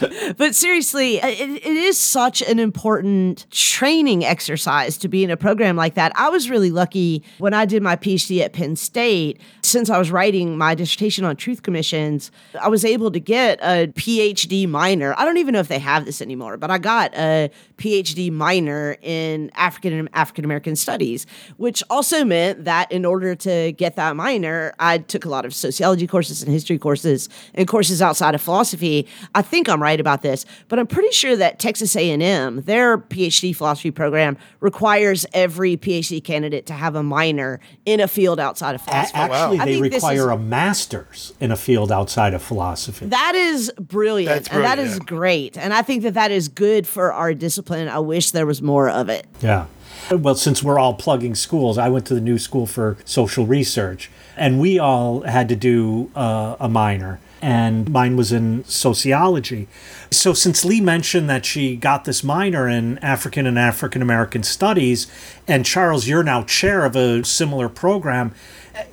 But 0.36 0.54
seriously, 0.54 1.16
it, 1.16 1.40
it 1.40 1.66
is 1.66 1.98
such 1.98 2.42
an 2.42 2.58
important 2.58 3.46
training 3.50 4.24
exercise 4.24 4.96
to 4.98 5.08
be 5.08 5.22
in 5.22 5.30
a 5.30 5.36
program 5.36 5.76
like 5.76 5.94
that. 5.94 6.12
I 6.16 6.28
was 6.28 6.50
really 6.50 6.70
lucky 6.70 7.22
when 7.38 7.54
I 7.54 7.66
did 7.66 7.82
my 7.82 7.96
PhD 7.96 8.40
at 8.40 8.52
Penn 8.52 8.76
State. 8.76 9.40
Since 9.62 9.90
I 9.90 9.98
was 9.98 10.10
writing 10.10 10.58
my 10.58 10.74
dissertation 10.74 11.24
on 11.24 11.36
truth 11.36 11.62
commissions, 11.62 12.30
I 12.60 12.68
was 12.68 12.84
able 12.84 13.10
to 13.12 13.20
get 13.20 13.60
a 13.60 13.88
PhD 13.88 14.68
minor. 14.68 15.14
I 15.16 15.24
don't 15.24 15.36
even 15.38 15.52
know 15.52 15.60
if 15.60 15.68
they 15.68 15.78
have 15.78 16.04
this 16.04 16.20
anymore, 16.20 16.56
but 16.56 16.70
I 16.70 16.78
got 16.78 17.14
a 17.14 17.50
PhD 17.78 18.30
minor 18.30 18.96
in 19.02 19.50
African 19.54 19.92
and 19.92 20.08
African 20.14 20.44
American 20.44 20.76
studies, 20.76 21.26
which 21.56 21.82
also 21.90 22.24
meant 22.24 22.64
that 22.64 22.90
in 22.90 23.04
order 23.04 23.34
to 23.36 23.72
get 23.72 23.96
that 23.96 24.16
minor, 24.16 24.74
I 24.78 24.98
took 24.98 25.24
a 25.24 25.28
lot 25.28 25.44
of 25.44 25.54
sociology 25.54 26.06
courses 26.06 26.42
and 26.42 26.52
history 26.52 26.78
courses 26.78 27.28
and 27.54 27.68
courses 27.68 28.02
outside 28.02 28.34
of 28.34 28.42
philosophy. 28.42 29.06
I 29.34 29.42
think 29.42 29.68
I'm 29.68 29.82
right 29.84 30.00
about 30.00 30.22
this, 30.22 30.46
but 30.68 30.78
I'm 30.78 30.86
pretty 30.86 31.10
sure 31.12 31.36
that 31.36 31.58
Texas 31.58 31.94
A&M, 31.94 32.62
their 32.62 32.96
PhD 32.98 33.54
philosophy 33.54 33.90
program 33.90 34.36
requires 34.60 35.26
every 35.34 35.76
PhD 35.76 36.24
candidate 36.24 36.66
to 36.66 36.72
have 36.72 36.94
a 36.96 37.02
minor 37.02 37.60
in 37.84 38.00
a 38.00 38.08
field 38.08 38.40
outside 38.40 38.74
of 38.74 38.80
A- 38.80 38.84
philosophy. 38.84 39.18
actually, 39.18 39.60
I 39.60 39.64
they 39.66 39.80
require 39.80 40.14
is- 40.32 40.36
a 40.36 40.38
master's 40.38 41.32
in 41.40 41.50
a 41.52 41.56
field 41.56 41.92
outside 41.92 42.32
of 42.34 42.42
philosophy. 42.42 43.06
That 43.06 43.34
is 43.34 43.70
brilliant. 43.78 44.34
That's 44.34 44.48
and 44.48 44.64
that 44.64 44.76
brilliant, 44.76 45.00
is 45.02 45.06
great. 45.06 45.58
And 45.58 45.72
I 45.74 45.82
think 45.82 46.02
that 46.02 46.14
that 46.14 46.30
is 46.30 46.48
good 46.48 46.86
for 46.86 47.12
our 47.12 47.34
discipline. 47.34 47.88
I 47.88 47.98
wish 47.98 48.30
there 48.30 48.46
was 48.46 48.62
more 48.62 48.88
of 48.88 49.08
it. 49.08 49.26
Yeah. 49.42 49.66
Well, 50.10 50.34
since 50.34 50.62
we're 50.62 50.78
all 50.78 50.94
plugging 50.94 51.34
schools, 51.34 51.78
I 51.78 51.88
went 51.88 52.04
to 52.06 52.14
the 52.14 52.20
New 52.20 52.38
School 52.38 52.66
for 52.66 52.96
Social 53.06 53.46
Research, 53.46 54.10
and 54.36 54.60
we 54.60 54.78
all 54.78 55.22
had 55.22 55.48
to 55.48 55.56
do 55.56 56.10
uh, 56.14 56.56
a 56.60 56.68
minor, 56.68 57.20
and 57.44 57.90
mine 57.90 58.16
was 58.16 58.32
in 58.32 58.64
sociology. 58.64 59.68
So, 60.10 60.32
since 60.32 60.64
Leigh 60.64 60.80
mentioned 60.80 61.28
that 61.28 61.44
she 61.44 61.76
got 61.76 62.06
this 62.06 62.24
minor 62.24 62.66
in 62.70 62.96
African 62.98 63.46
and 63.46 63.58
African 63.58 64.00
American 64.00 64.42
studies, 64.42 65.06
and 65.46 65.66
Charles, 65.66 66.08
you're 66.08 66.22
now 66.22 66.44
chair 66.44 66.86
of 66.86 66.96
a 66.96 67.22
similar 67.22 67.68
program, 67.68 68.34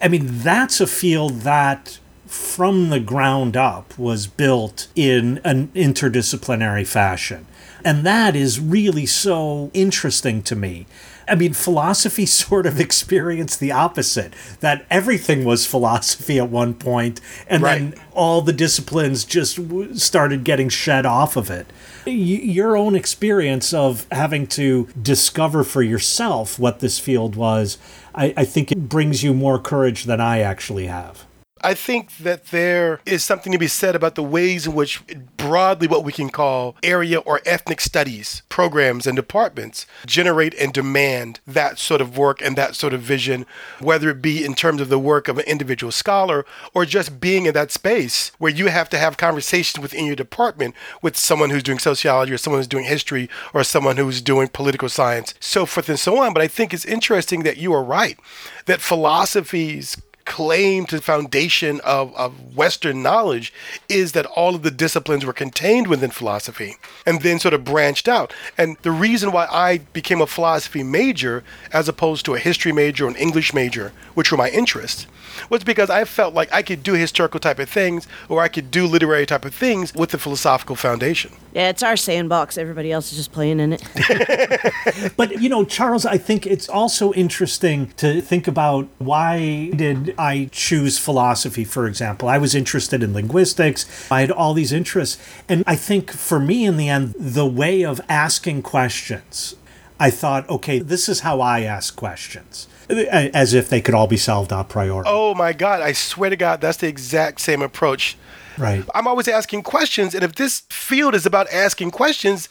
I 0.01 0.09
mean, 0.09 0.25
that's 0.27 0.81
a 0.81 0.87
field 0.87 1.41
that 1.41 1.99
from 2.25 2.89
the 2.89 2.99
ground 2.99 3.55
up 3.55 3.97
was 3.97 4.27
built 4.27 4.89
in 4.97 5.39
an 5.45 5.69
interdisciplinary 5.69 6.85
fashion. 6.85 7.47
And 7.85 8.05
that 8.05 8.35
is 8.35 8.59
really 8.59 9.05
so 9.05 9.71
interesting 9.73 10.43
to 10.43 10.57
me. 10.57 10.87
I 11.31 11.35
mean, 11.35 11.53
philosophy 11.53 12.25
sort 12.27 12.65
of 12.65 12.79
experienced 12.79 13.59
the 13.59 13.71
opposite 13.71 14.33
that 14.59 14.85
everything 14.89 15.45
was 15.45 15.65
philosophy 15.65 16.37
at 16.37 16.49
one 16.49 16.73
point, 16.73 17.21
and 17.47 17.63
then 17.63 17.95
all 18.11 18.41
the 18.41 18.53
disciplines 18.53 19.23
just 19.23 19.55
w- 19.55 19.95
started 19.95 20.43
getting 20.43 20.67
shed 20.69 21.05
off 21.05 21.37
of 21.37 21.49
it. 21.49 21.67
Y- 22.05 22.11
your 22.11 22.75
own 22.75 22.95
experience 22.95 23.73
of 23.73 24.05
having 24.11 24.45
to 24.47 24.89
discover 25.01 25.63
for 25.63 25.81
yourself 25.81 26.59
what 26.59 26.81
this 26.81 26.99
field 26.99 27.35
was, 27.35 27.77
I, 28.13 28.33
I 28.35 28.45
think 28.45 28.71
it 28.71 28.89
brings 28.89 29.23
you 29.23 29.33
more 29.33 29.57
courage 29.57 30.03
than 30.03 30.19
I 30.19 30.39
actually 30.39 30.87
have. 30.87 31.25
I 31.63 31.73
think 31.73 32.17
that 32.17 32.47
there 32.47 33.01
is 33.05 33.23
something 33.23 33.51
to 33.51 33.59
be 33.59 33.67
said 33.67 33.95
about 33.95 34.15
the 34.15 34.23
ways 34.23 34.65
in 34.65 34.73
which 34.73 35.03
broadly 35.37 35.87
what 35.87 36.03
we 36.03 36.11
can 36.11 36.29
call 36.29 36.75
area 36.81 37.19
or 37.19 37.41
ethnic 37.45 37.81
studies 37.81 38.41
programs 38.49 39.05
and 39.05 39.15
departments 39.15 39.85
generate 40.05 40.53
and 40.55 40.73
demand 40.73 41.39
that 41.45 41.77
sort 41.77 42.01
of 42.01 42.17
work 42.17 42.41
and 42.41 42.55
that 42.55 42.75
sort 42.75 42.93
of 42.93 43.01
vision, 43.01 43.45
whether 43.79 44.09
it 44.09 44.21
be 44.21 44.43
in 44.43 44.55
terms 44.55 44.81
of 44.81 44.89
the 44.89 44.99
work 44.99 45.27
of 45.27 45.37
an 45.37 45.45
individual 45.45 45.91
scholar 45.91 46.45
or 46.73 46.85
just 46.85 47.19
being 47.19 47.45
in 47.45 47.53
that 47.53 47.71
space 47.71 48.31
where 48.37 48.51
you 48.51 48.67
have 48.67 48.89
to 48.89 48.97
have 48.97 49.17
conversations 49.17 49.81
within 49.81 50.05
your 50.05 50.15
department 50.15 50.75
with 51.01 51.17
someone 51.17 51.49
who's 51.49 51.63
doing 51.63 51.79
sociology 51.79 52.33
or 52.33 52.37
someone 52.37 52.59
who's 52.59 52.67
doing 52.67 52.85
history 52.85 53.29
or 53.53 53.63
someone 53.63 53.97
who's 53.97 54.21
doing 54.21 54.47
political 54.47 54.89
science, 54.89 55.33
so 55.39 55.65
forth 55.65 55.89
and 55.89 55.99
so 55.99 56.17
on. 56.17 56.33
But 56.33 56.41
I 56.41 56.47
think 56.47 56.73
it's 56.73 56.85
interesting 56.85 57.43
that 57.43 57.57
you 57.57 57.73
are 57.73 57.83
right, 57.83 58.19
that 58.65 58.81
philosophies 58.81 60.01
claim 60.31 60.85
to 60.85 60.95
the 60.95 61.01
foundation 61.01 61.81
of, 61.83 62.15
of 62.15 62.55
Western 62.55 63.03
knowledge 63.03 63.51
is 63.89 64.13
that 64.13 64.25
all 64.27 64.55
of 64.55 64.63
the 64.63 64.71
disciplines 64.71 65.25
were 65.25 65.33
contained 65.33 65.87
within 65.87 66.09
philosophy 66.09 66.77
and 67.05 67.21
then 67.21 67.37
sort 67.37 67.53
of 67.53 67.65
branched 67.65 68.07
out. 68.07 68.33
And 68.57 68.77
the 68.81 68.91
reason 68.91 69.33
why 69.33 69.45
I 69.51 69.79
became 69.91 70.21
a 70.21 70.25
philosophy 70.25 70.83
major 70.83 71.43
as 71.73 71.89
opposed 71.89 72.23
to 72.25 72.33
a 72.33 72.39
history 72.39 72.71
major 72.71 73.07
or 73.07 73.09
an 73.09 73.17
English 73.17 73.53
major, 73.53 73.91
which 74.13 74.31
were 74.31 74.37
my 74.37 74.49
interests, 74.49 75.05
was 75.49 75.65
because 75.65 75.89
I 75.89 76.05
felt 76.05 76.33
like 76.33 76.51
I 76.53 76.61
could 76.61 76.81
do 76.81 76.93
historical 76.93 77.41
type 77.41 77.59
of 77.59 77.69
things 77.69 78.07
or 78.29 78.41
I 78.41 78.47
could 78.47 78.71
do 78.71 78.87
literary 78.87 79.25
type 79.25 79.43
of 79.43 79.53
things 79.53 79.93
with 79.93 80.11
the 80.11 80.17
philosophical 80.17 80.77
foundation. 80.77 81.33
Yeah, 81.53 81.67
it's 81.67 81.83
our 81.83 81.97
sandbox. 81.97 82.57
Everybody 82.57 82.93
else 82.93 83.11
is 83.11 83.17
just 83.17 83.33
playing 83.33 83.59
in 83.59 83.73
it. 83.73 83.83
But 85.17 85.41
you 85.41 85.49
know, 85.49 85.65
Charles, 85.65 86.05
I 86.05 86.17
think 86.17 86.45
it's 86.45 86.69
also 86.69 87.11
interesting 87.13 87.91
to 87.97 88.21
think 88.21 88.47
about 88.47 88.87
why 88.99 89.71
did 89.75 90.13
I 90.21 90.49
choose 90.51 90.99
philosophy, 90.99 91.63
for 91.63 91.87
example? 91.87 92.29
I 92.29 92.37
was 92.37 92.53
interested 92.53 93.01
in 93.01 93.11
linguistics. 93.11 93.87
I 94.11 94.21
had 94.21 94.29
all 94.29 94.53
these 94.53 94.71
interests. 94.71 95.17
And 95.49 95.63
I 95.65 95.75
think 95.75 96.11
for 96.11 96.39
me 96.39 96.63
in 96.63 96.77
the 96.77 96.89
end, 96.89 97.15
the 97.17 97.47
way 97.47 97.83
of 97.83 97.99
asking 98.07 98.61
questions, 98.61 99.55
I 99.99 100.11
thought, 100.11 100.47
okay, 100.47 100.77
this 100.77 101.09
is 101.09 101.21
how 101.21 101.41
I 101.41 101.61
ask 101.61 101.95
questions. 101.95 102.67
As 102.87 103.55
if 103.55 103.67
they 103.67 103.81
could 103.81 103.95
all 103.95 104.05
be 104.05 104.17
solved 104.17 104.51
a 104.51 104.63
priori. 104.63 105.05
Oh 105.07 105.33
my 105.33 105.53
God, 105.53 105.81
I 105.81 105.93
swear 105.93 106.29
to 106.29 106.35
God, 106.35 106.61
that's 106.61 106.77
the 106.77 106.87
exact 106.87 107.41
same 107.41 107.63
approach. 107.63 108.15
Right. 108.59 108.85
I'm 108.93 109.07
always 109.07 109.27
asking 109.27 109.63
questions, 109.63 110.13
and 110.13 110.23
if 110.23 110.35
this 110.35 110.63
field 110.69 111.15
is 111.15 111.25
about 111.25 111.51
asking 111.51 111.91
questions, 111.91 112.47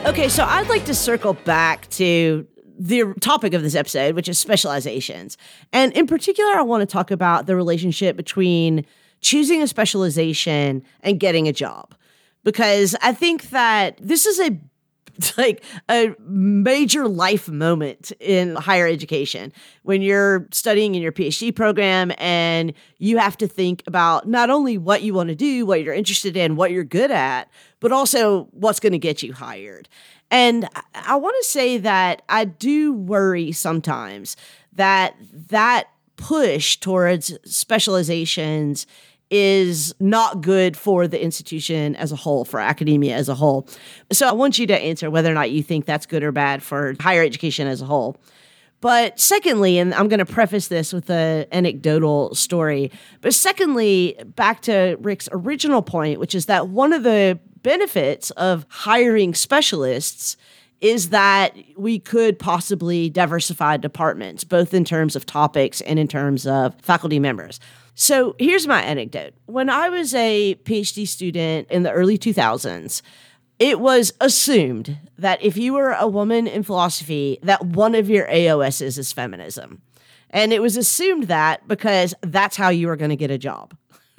Okay, 0.07 0.29
so 0.29 0.43
I'd 0.43 0.67
like 0.69 0.85
to 0.87 0.95
circle 0.95 1.35
back 1.35 1.89
to 1.91 2.45
the 2.77 3.15
topic 3.21 3.55
of 3.55 3.63
this 3.63 3.77
episode, 3.77 4.17
which 4.17 4.29
is 4.29 4.39
specializations. 4.39 5.39
And 5.73 5.93
in 5.93 6.09
particular, 6.09 6.55
I 6.55 6.63
want 6.63 6.81
to 6.81 6.87
talk 6.87 7.13
about 7.13 7.47
the 7.47 7.55
relationship 7.55 8.17
between 8.17 8.85
choosing 9.21 9.63
a 9.63 9.69
specialization 9.69 10.83
and 11.03 11.21
getting 11.21 11.47
a 11.47 11.53
job. 11.53 11.95
Because 12.43 12.97
I 13.01 13.13
think 13.13 13.51
that 13.51 13.97
this 14.01 14.27
is 14.27 14.41
a 14.41 14.59
like 15.37 15.63
a 15.89 16.15
major 16.21 17.09
life 17.09 17.49
moment 17.49 18.13
in 18.21 18.57
higher 18.57 18.87
education 18.87 19.53
when 19.83 20.03
you're 20.03 20.47
studying 20.51 20.95
in 20.95 21.03
your 21.03 21.13
PhD 21.13 21.55
program 21.55 22.13
and 22.19 22.73
you 22.99 23.19
have 23.19 23.37
to 23.39 23.47
think 23.47 23.83
about 23.87 24.29
not 24.29 24.51
only 24.51 24.79
what 24.79 25.03
you 25.03 25.15
want 25.15 25.29
to 25.29 25.35
do, 25.35 25.67
what 25.67 25.83
you're 25.83 25.95
interested 25.95 26.37
in, 26.37 26.57
what 26.57 26.71
you're 26.71 26.85
good 26.85 27.11
at, 27.11 27.49
but 27.81 27.93
also 27.93 28.45
what's 28.53 28.81
going 28.81 28.93
to 28.93 28.99
get 28.99 29.23
you 29.23 29.33
hired. 29.33 29.89
And 30.31 30.69
I 30.95 31.17
want 31.17 31.37
to 31.41 31.49
say 31.49 31.79
that 31.79 32.23
I 32.29 32.45
do 32.45 32.93
worry 32.93 33.53
sometimes 33.53 34.37
that 34.73 35.15
that 35.49 35.89
push 36.17 36.79
towards 36.79 37.37
specializations 37.45 38.87
is 39.31 39.95
not 39.99 40.41
good 40.41 40.77
for 40.77 41.09
the 41.09 41.23
institution 41.23 41.97
as 41.97 42.13
a 42.13 42.17
whole, 42.17 42.45
for 42.45 42.61
academia 42.61 43.15
as 43.17 43.29
a 43.29 43.35
whole. 43.35 43.69
So 44.13 44.29
I 44.29 44.33
want 44.33 44.59
you 44.59 44.67
to 44.69 44.79
answer 44.79 45.11
whether 45.11 45.31
or 45.31 45.35
not 45.35 45.51
you 45.51 45.63
think 45.63 45.85
that's 45.85 46.07
good 46.07 46.23
or 46.23 46.33
bad 46.33 46.63
for 46.63 46.95
higher 47.01 47.23
education 47.23 47.67
as 47.67 47.83
a 47.83 47.87
whole. 47.87 48.17
But 48.81 49.19
secondly, 49.19 49.79
and 49.79 49.95
I'm 49.95 50.09
going 50.09 50.19
to 50.19 50.27
preface 50.27 50.69
this 50.69 50.93
with 50.93 51.11
an 51.11 51.47
anecdotal 51.51 52.35
story, 52.35 52.93
but 53.21 53.35
secondly, 53.35 54.17
back 54.37 54.61
to 54.63 54.97
Rick's 55.01 55.29
original 55.33 55.83
point, 55.83 56.21
which 56.21 56.35
is 56.35 56.47
that 56.47 56.69
one 56.69 56.93
of 56.93 57.03
the 57.03 57.41
benefits 57.63 58.31
of 58.33 58.65
hiring 58.69 59.35
specialists 59.35 60.37
is 60.81 61.11
that 61.11 61.57
we 61.77 61.99
could 61.99 62.39
possibly 62.39 63.09
diversify 63.09 63.77
departments, 63.77 64.45
both 64.45 64.75
in 64.75 64.85
terms 64.85 65.17
of 65.17 65.25
topics 65.25 65.81
and 65.83 65.99
in 65.99 66.07
terms 66.07 66.47
of 66.47 66.75
faculty 66.81 67.19
members. 67.19 67.59
So 67.95 68.37
here's 68.39 68.67
my 68.67 68.83
anecdote. 68.83 69.33
When 69.47 69.71
I 69.71 69.89
was 69.89 70.15
a 70.15 70.55
PhD 70.65 71.09
student 71.09 71.69
in 71.71 71.83
the 71.83 71.93
early 71.93 72.19
2000s, 72.19 73.01
it 73.59 73.81
was 73.81 74.13
assumed 74.21 74.99
that 75.17 75.43
if 75.43 75.57
you 75.57 75.73
were 75.73 75.93
a 75.93 76.07
woman 76.07 76.47
in 76.47 76.63
philosophy, 76.63 77.39
that 77.43 77.65
one 77.65 77.95
of 77.95 78.11
your 78.11 78.27
AOSs 78.27 78.99
is 78.99 79.13
feminism. 79.15 79.81
And 80.29 80.53
it 80.53 80.61
was 80.61 80.77
assumed 80.77 81.25
that 81.25 81.67
because 81.67 82.15
that's 82.21 82.57
how 82.57 82.69
you 82.69 82.89
were 82.89 82.97
going 82.97 83.11
to 83.11 83.17
get 83.17 83.31
a 83.31 83.39
job 83.39 83.75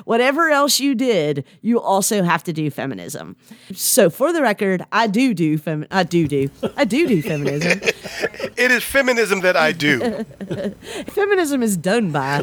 whatever 0.08 0.50
else 0.50 0.80
you 0.80 0.96
did, 0.96 1.44
you 1.62 1.82
also 1.82 2.24
have 2.24 2.42
to 2.42 2.54
do 2.54 2.72
feminism. 2.72 3.36
So 3.74 4.10
for 4.10 4.32
the 4.32 4.42
record, 4.42 4.86
I 4.90 5.08
do 5.08 5.34
do 5.34 5.58
fem 5.58 5.86
I 5.92 6.04
do 6.04 6.30
do. 6.30 6.50
I 6.78 6.86
do 6.86 7.08
do 7.08 7.22
feminism. 7.22 7.82
it 8.58 8.72
is 8.72 8.86
feminism 8.86 9.42
that 9.42 9.58
I 9.58 9.74
do. 9.74 10.00
feminism 11.08 11.62
is 11.62 11.76
done 11.76 12.12
by. 12.12 12.42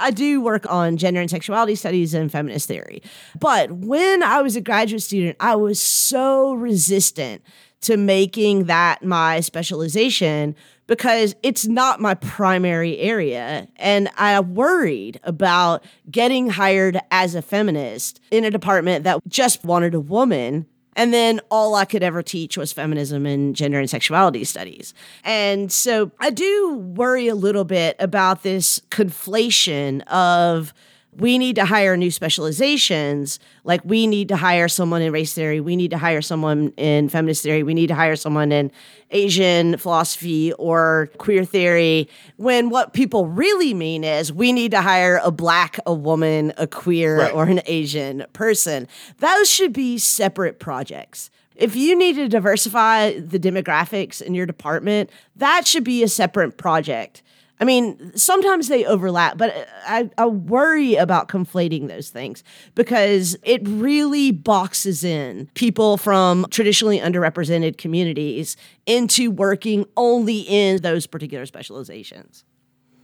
I 0.00 0.10
do 0.10 0.40
work 0.40 0.68
on 0.68 0.96
gender 0.96 1.20
and 1.20 1.30
sexuality 1.30 1.76
studies 1.76 2.12
and 2.12 2.32
feminist 2.32 2.66
theory. 2.66 3.02
But 3.38 3.70
when 3.70 4.24
I 4.24 4.42
was 4.42 4.56
a 4.56 4.60
graduate 4.60 5.02
student, 5.02 5.36
I 5.38 5.54
was 5.54 5.80
so 5.80 6.54
resistant 6.54 7.42
to 7.82 7.96
making 7.96 8.64
that 8.64 9.04
my 9.04 9.40
specialization 9.40 10.56
because 10.90 11.36
it's 11.44 11.68
not 11.68 12.00
my 12.00 12.14
primary 12.14 12.98
area. 12.98 13.68
And 13.76 14.08
I 14.16 14.40
worried 14.40 15.20
about 15.22 15.84
getting 16.10 16.50
hired 16.50 16.98
as 17.12 17.36
a 17.36 17.42
feminist 17.42 18.20
in 18.32 18.44
a 18.44 18.50
department 18.50 19.04
that 19.04 19.20
just 19.28 19.62
wanted 19.64 19.94
a 19.94 20.00
woman. 20.00 20.66
And 20.96 21.14
then 21.14 21.40
all 21.48 21.76
I 21.76 21.84
could 21.84 22.02
ever 22.02 22.24
teach 22.24 22.58
was 22.58 22.72
feminism 22.72 23.24
and 23.24 23.54
gender 23.54 23.78
and 23.78 23.88
sexuality 23.88 24.42
studies. 24.42 24.92
And 25.22 25.70
so 25.70 26.10
I 26.18 26.30
do 26.30 26.78
worry 26.96 27.28
a 27.28 27.36
little 27.36 27.64
bit 27.64 27.94
about 28.00 28.42
this 28.42 28.80
conflation 28.90 30.02
of 30.08 30.74
we 31.18 31.38
need 31.38 31.56
to 31.56 31.64
hire 31.64 31.96
new 31.96 32.10
specializations. 32.10 33.40
Like 33.64 33.80
we 33.84 34.06
need 34.06 34.28
to 34.28 34.36
hire 34.36 34.68
someone 34.68 35.02
in 35.02 35.12
race 35.12 35.34
theory. 35.34 35.60
We 35.60 35.74
need 35.76 35.90
to 35.90 35.98
hire 35.98 36.22
someone 36.22 36.72
in 36.76 37.08
feminist 37.08 37.42
theory. 37.42 37.62
We 37.62 37.74
need 37.74 37.88
to 37.88 37.94
hire 37.94 38.16
someone 38.16 38.52
in 38.52 38.70
Asian 39.10 39.76
philosophy 39.76 40.52
or 40.52 41.10
queer 41.18 41.44
theory. 41.44 42.08
When 42.36 42.70
what 42.70 42.92
people 42.92 43.26
really 43.26 43.74
mean 43.74 44.04
is 44.04 44.32
we 44.32 44.52
need 44.52 44.70
to 44.70 44.82
hire 44.82 45.20
a 45.22 45.32
black, 45.32 45.80
a 45.84 45.94
woman, 45.94 46.52
a 46.56 46.66
queer, 46.66 47.18
right. 47.18 47.34
or 47.34 47.44
an 47.44 47.60
Asian 47.66 48.24
person. 48.32 48.86
Those 49.18 49.50
should 49.50 49.72
be 49.72 49.98
separate 49.98 50.60
projects. 50.60 51.30
If 51.56 51.76
you 51.76 51.96
need 51.96 52.16
to 52.16 52.28
diversify 52.28 53.18
the 53.18 53.38
demographics 53.38 54.22
in 54.22 54.34
your 54.34 54.46
department, 54.46 55.10
that 55.36 55.66
should 55.66 55.84
be 55.84 56.02
a 56.02 56.08
separate 56.08 56.56
project 56.56 57.22
I 57.60 57.64
mean, 57.64 58.12
sometimes 58.16 58.68
they 58.68 58.86
overlap, 58.86 59.36
but 59.36 59.54
uh, 59.54 59.64
I, 59.86 60.10
I, 60.16 60.24
worry 60.24 60.94
about 60.94 61.28
conflating 61.28 61.88
those 61.88 62.08
things 62.08 62.42
because 62.74 63.36
it 63.42 63.60
really 63.68 64.32
boxes 64.32 65.04
in 65.04 65.50
people 65.52 65.98
from 65.98 66.46
traditionally 66.50 66.98
underrepresented 66.98 67.76
communities 67.76 68.56
into 68.86 69.30
working 69.30 69.84
only 69.94 70.40
in 70.40 70.80
those 70.80 71.06
particular 71.06 71.44
specializations. 71.44 72.44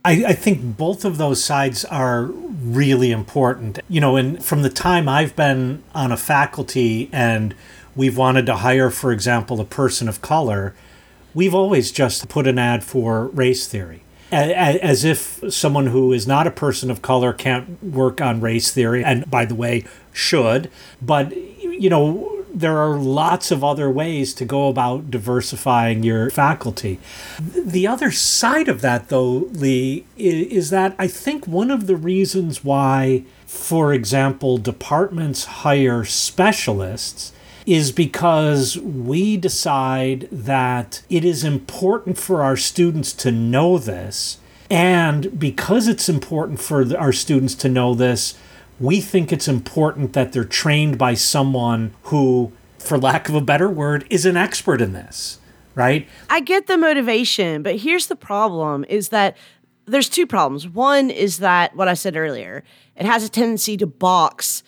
I, 0.06 0.24
I 0.28 0.32
think 0.32 0.78
both 0.78 1.04
of 1.04 1.18
those 1.18 1.44
sides 1.44 1.84
are 1.84 2.24
really 2.24 3.10
important. 3.10 3.80
You 3.90 4.00
know, 4.00 4.16
and 4.16 4.42
from 4.42 4.62
the 4.62 4.70
time 4.70 5.06
I've 5.06 5.36
been 5.36 5.82
on 5.94 6.12
a 6.12 6.16
faculty 6.16 7.10
and 7.12 7.54
we've 7.94 8.16
wanted 8.16 8.46
to 8.46 8.56
hire, 8.56 8.88
for 8.88 9.12
example, 9.12 9.60
a 9.60 9.66
person 9.66 10.08
of 10.08 10.22
color, 10.22 10.74
we've 11.34 11.54
always 11.54 11.92
just 11.92 12.26
put 12.30 12.46
an 12.46 12.58
ad 12.58 12.82
for 12.84 13.26
race 13.26 13.66
theory 13.66 14.02
as 14.32 15.04
if 15.04 15.42
someone 15.48 15.88
who 15.88 16.12
is 16.12 16.26
not 16.26 16.46
a 16.46 16.50
person 16.50 16.90
of 16.90 17.02
color 17.02 17.32
can't 17.32 17.82
work 17.82 18.20
on 18.20 18.40
race 18.40 18.70
theory, 18.72 19.04
and 19.04 19.30
by 19.30 19.44
the 19.44 19.54
way, 19.54 19.84
should. 20.12 20.70
But, 21.00 21.36
you 21.36 21.88
know, 21.90 22.44
there 22.52 22.78
are 22.78 22.96
lots 22.96 23.50
of 23.50 23.62
other 23.62 23.90
ways 23.90 24.32
to 24.34 24.44
go 24.46 24.68
about 24.68 25.10
diversifying 25.10 26.02
your 26.02 26.30
faculty. 26.30 26.98
The 27.38 27.86
other 27.86 28.10
side 28.10 28.68
of 28.68 28.80
that, 28.80 29.10
though, 29.10 29.48
Leigh, 29.52 30.06
is 30.16 30.70
that 30.70 30.94
I 30.98 31.06
think 31.06 31.46
one 31.46 31.70
of 31.70 31.86
the 31.86 31.96
reasons 31.96 32.64
why, 32.64 33.24
for 33.46 33.92
example, 33.92 34.56
departments 34.56 35.44
hire 35.44 36.04
specialists 36.04 37.32
is 37.66 37.90
because 37.90 38.78
we 38.78 39.36
decide 39.36 40.28
that 40.30 41.02
it 41.10 41.24
is 41.24 41.42
important 41.42 42.16
for 42.16 42.42
our 42.42 42.56
students 42.56 43.12
to 43.12 43.32
know 43.32 43.76
this. 43.76 44.38
And 44.70 45.38
because 45.38 45.88
it's 45.88 46.08
important 46.08 46.60
for 46.60 46.96
our 46.96 47.12
students 47.12 47.54
to 47.56 47.68
know 47.68 47.94
this, 47.94 48.38
we 48.78 49.00
think 49.00 49.32
it's 49.32 49.48
important 49.48 50.12
that 50.12 50.32
they're 50.32 50.44
trained 50.44 50.96
by 50.96 51.14
someone 51.14 51.94
who, 52.04 52.52
for 52.78 52.98
lack 52.98 53.28
of 53.28 53.34
a 53.34 53.40
better 53.40 53.68
word, 53.68 54.06
is 54.10 54.24
an 54.26 54.36
expert 54.36 54.80
in 54.80 54.92
this, 54.92 55.38
right? 55.74 56.06
I 56.30 56.40
get 56.40 56.66
the 56.66 56.78
motivation, 56.78 57.62
but 57.62 57.76
here's 57.76 58.06
the 58.06 58.16
problem 58.16 58.84
is 58.88 59.08
that 59.08 59.36
there's 59.86 60.08
two 60.08 60.26
problems. 60.26 60.68
One 60.68 61.10
is 61.10 61.38
that 61.38 61.74
what 61.74 61.88
I 61.88 61.94
said 61.94 62.16
earlier, 62.16 62.64
it 62.96 63.06
has 63.06 63.24
a 63.24 63.28
tendency 63.28 63.76
to 63.76 63.86
box 63.86 64.62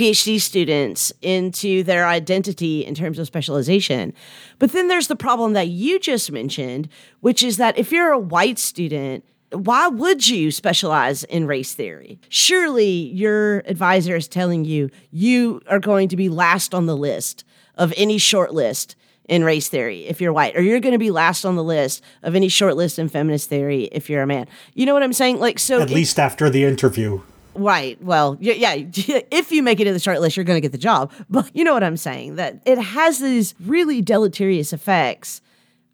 PhD 0.00 0.40
students 0.40 1.12
into 1.20 1.82
their 1.82 2.06
identity 2.06 2.86
in 2.86 2.94
terms 2.94 3.18
of 3.18 3.26
specialization. 3.26 4.14
But 4.58 4.72
then 4.72 4.88
there's 4.88 5.08
the 5.08 5.16
problem 5.16 5.52
that 5.52 5.68
you 5.68 5.98
just 5.98 6.32
mentioned, 6.32 6.88
which 7.20 7.42
is 7.42 7.58
that 7.58 7.76
if 7.76 7.92
you're 7.92 8.10
a 8.10 8.18
white 8.18 8.58
student, 8.58 9.26
why 9.52 9.88
would 9.88 10.26
you 10.26 10.52
specialize 10.52 11.24
in 11.24 11.46
race 11.46 11.74
theory? 11.74 12.18
Surely 12.30 12.88
your 12.88 13.58
advisor 13.66 14.16
is 14.16 14.26
telling 14.26 14.64
you 14.64 14.88
you 15.10 15.60
are 15.68 15.80
going 15.80 16.08
to 16.08 16.16
be 16.16 16.30
last 16.30 16.72
on 16.72 16.86
the 16.86 16.96
list 16.96 17.44
of 17.74 17.92
any 17.98 18.16
short 18.16 18.54
list 18.54 18.96
in 19.28 19.44
race 19.44 19.68
theory 19.68 20.06
if 20.06 20.18
you're 20.18 20.32
white, 20.32 20.56
or 20.56 20.62
you're 20.62 20.80
going 20.80 20.94
to 20.94 20.98
be 20.98 21.10
last 21.10 21.44
on 21.44 21.56
the 21.56 21.64
list 21.64 22.02
of 22.22 22.34
any 22.34 22.48
short 22.48 22.74
list 22.74 22.98
in 22.98 23.10
feminist 23.10 23.50
theory 23.50 23.84
if 23.92 24.08
you're 24.08 24.22
a 24.22 24.26
man. 24.26 24.48
You 24.72 24.86
know 24.86 24.94
what 24.94 25.02
I'm 25.02 25.12
saying? 25.12 25.40
Like, 25.40 25.58
so 25.58 25.82
at 25.82 25.90
least 25.90 26.18
after 26.18 26.48
the 26.48 26.64
interview. 26.64 27.20
Right. 27.54 28.02
Well, 28.02 28.36
yeah, 28.40 28.74
if 29.30 29.52
you 29.52 29.62
make 29.62 29.80
it 29.80 29.84
to 29.84 29.92
the 29.92 29.98
short 29.98 30.20
list, 30.20 30.36
you're 30.36 30.44
going 30.44 30.56
to 30.56 30.60
get 30.60 30.72
the 30.72 30.78
job. 30.78 31.12
But 31.30 31.54
you 31.54 31.64
know 31.64 31.74
what 31.74 31.84
I'm 31.84 31.96
saying? 31.96 32.36
That 32.36 32.60
it 32.64 32.78
has 32.78 33.20
these 33.20 33.54
really 33.60 34.02
deleterious 34.02 34.72
effects. 34.72 35.40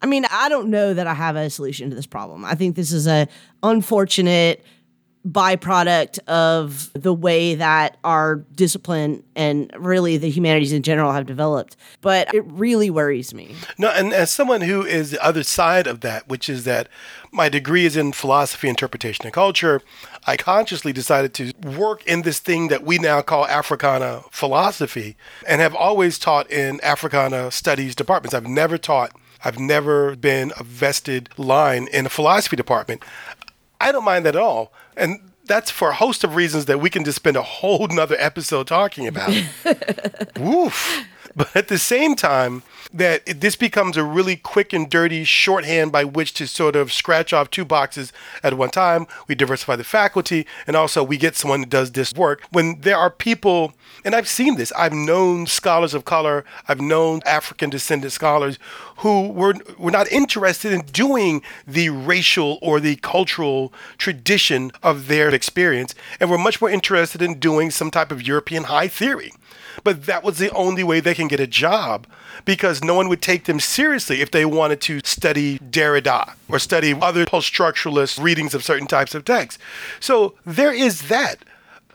I 0.01 0.05
mean, 0.05 0.25
I 0.31 0.49
don't 0.49 0.69
know 0.69 0.93
that 0.93 1.07
I 1.07 1.13
have 1.13 1.35
a 1.35 1.49
solution 1.49 1.89
to 1.89 1.95
this 1.95 2.05
problem. 2.05 2.45
I 2.45 2.55
think 2.55 2.75
this 2.75 2.91
is 2.91 3.07
a 3.07 3.27
unfortunate 3.63 4.63
byproduct 5.27 6.19
of 6.27 6.91
the 6.93 7.13
way 7.13 7.55
that 7.55 7.97
our 8.03 8.37
discipline 8.55 9.23
and 9.35 9.71
really 9.77 10.17
the 10.17 10.29
humanities 10.29 10.71
in 10.71 10.83
general 10.83 11.11
have 11.11 11.25
developed. 11.25 11.75
But 12.01 12.33
it 12.33 12.45
really 12.47 12.89
worries 12.89 13.33
me. 13.33 13.55
No, 13.77 13.89
and 13.89 14.13
as 14.13 14.31
someone 14.31 14.61
who 14.61 14.83
is 14.83 15.11
the 15.11 15.23
other 15.23 15.43
side 15.43 15.87
of 15.87 16.01
that, 16.01 16.27
which 16.27 16.49
is 16.49 16.63
that 16.63 16.87
my 17.31 17.49
degree 17.49 17.85
is 17.85 17.97
in 17.97 18.13
philosophy, 18.13 18.69
interpretation, 18.69 19.25
and 19.25 19.33
culture, 19.33 19.81
I 20.25 20.37
consciously 20.37 20.93
decided 20.93 21.33
to 21.35 21.53
work 21.77 22.05
in 22.05 22.21
this 22.21 22.39
thing 22.39 22.69
that 22.69 22.83
we 22.83 22.97
now 22.97 23.21
call 23.21 23.45
Africana 23.47 24.23
philosophy 24.31 25.17
and 25.47 25.61
have 25.61 25.75
always 25.75 26.17
taught 26.17 26.49
in 26.49 26.79
Africana 26.83 27.51
studies 27.51 27.95
departments. 27.95 28.33
I've 28.33 28.47
never 28.47 28.77
taught 28.77 29.11
I've 29.43 29.59
never 29.59 30.15
been 30.15 30.51
a 30.57 30.63
vested 30.63 31.29
line 31.37 31.87
in 31.93 32.05
a 32.05 32.09
philosophy 32.09 32.55
department. 32.55 33.03
I 33.79 33.91
don't 33.91 34.03
mind 34.03 34.25
that 34.25 34.35
at 34.35 34.41
all. 34.41 34.71
And 34.95 35.31
that's 35.45 35.71
for 35.71 35.89
a 35.89 35.95
host 35.95 36.23
of 36.23 36.35
reasons 36.35 36.65
that 36.65 36.79
we 36.79 36.89
can 36.89 37.03
just 37.03 37.17
spend 37.17 37.37
a 37.37 37.41
whole 37.41 37.87
nother 37.87 38.17
episode 38.19 38.67
talking 38.67 39.07
about. 39.07 39.31
Woof. 40.39 41.05
But 41.35 41.55
at 41.55 41.67
the 41.67 41.77
same 41.77 42.15
time, 42.15 42.63
that 42.93 43.21
it, 43.25 43.41
this 43.41 43.55
becomes 43.55 43.97
a 43.97 44.03
really 44.03 44.35
quick 44.35 44.73
and 44.73 44.89
dirty 44.89 45.23
shorthand 45.23 45.91
by 45.91 46.03
which 46.03 46.33
to 46.33 46.47
sort 46.47 46.75
of 46.75 46.91
scratch 46.91 47.33
off 47.33 47.49
two 47.49 47.65
boxes 47.65 48.11
at 48.43 48.55
one 48.55 48.69
time. 48.69 49.05
We 49.27 49.35
diversify 49.35 49.75
the 49.75 49.83
faculty, 49.83 50.47
and 50.65 50.75
also 50.75 51.03
we 51.03 51.17
get 51.17 51.35
someone 51.35 51.61
that 51.61 51.69
does 51.69 51.91
this 51.91 52.13
work. 52.13 52.41
When 52.51 52.81
there 52.81 52.97
are 52.97 53.09
people, 53.09 53.73
and 54.03 54.15
I've 54.15 54.27
seen 54.27 54.55
this, 54.55 54.71
I've 54.73 54.93
known 54.93 55.47
scholars 55.47 55.93
of 55.93 56.05
color, 56.05 56.45
I've 56.67 56.81
known 56.81 57.21
African 57.25 57.69
descendant 57.69 58.13
scholars 58.13 58.57
who 58.97 59.29
were, 59.29 59.55
were 59.77 59.91
not 59.91 60.11
interested 60.11 60.71
in 60.71 60.81
doing 60.81 61.41
the 61.67 61.89
racial 61.89 62.57
or 62.61 62.79
the 62.79 62.95
cultural 62.97 63.73
tradition 63.97 64.71
of 64.81 65.07
their 65.07 65.29
experience, 65.29 65.93
and 66.19 66.29
were 66.29 66.37
much 66.37 66.61
more 66.61 66.69
interested 66.69 67.21
in 67.21 67.39
doing 67.39 67.71
some 67.71 67.91
type 67.91 68.11
of 68.11 68.25
European 68.25 68.65
high 68.65 68.87
theory. 68.87 69.31
But 69.83 70.05
that 70.05 70.23
was 70.23 70.37
the 70.37 70.51
only 70.51 70.83
way 70.83 70.99
they 70.99 71.13
can 71.13 71.27
get 71.27 71.39
a 71.39 71.47
job 71.47 72.07
because 72.45 72.83
no 72.83 72.95
one 72.95 73.09
would 73.09 73.21
take 73.21 73.43
them 73.43 73.59
seriously 73.59 74.21
if 74.21 74.31
they 74.31 74.45
wanted 74.45 74.81
to 74.81 75.01
study 75.03 75.59
Derrida 75.59 76.33
or 76.49 76.59
study 76.59 76.95
other 76.99 77.25
post 77.25 77.53
structuralist 77.53 78.21
readings 78.21 78.53
of 78.53 78.63
certain 78.63 78.87
types 78.87 79.13
of 79.13 79.25
texts. 79.25 79.61
So 79.99 80.35
there 80.45 80.73
is 80.73 81.09
that 81.09 81.37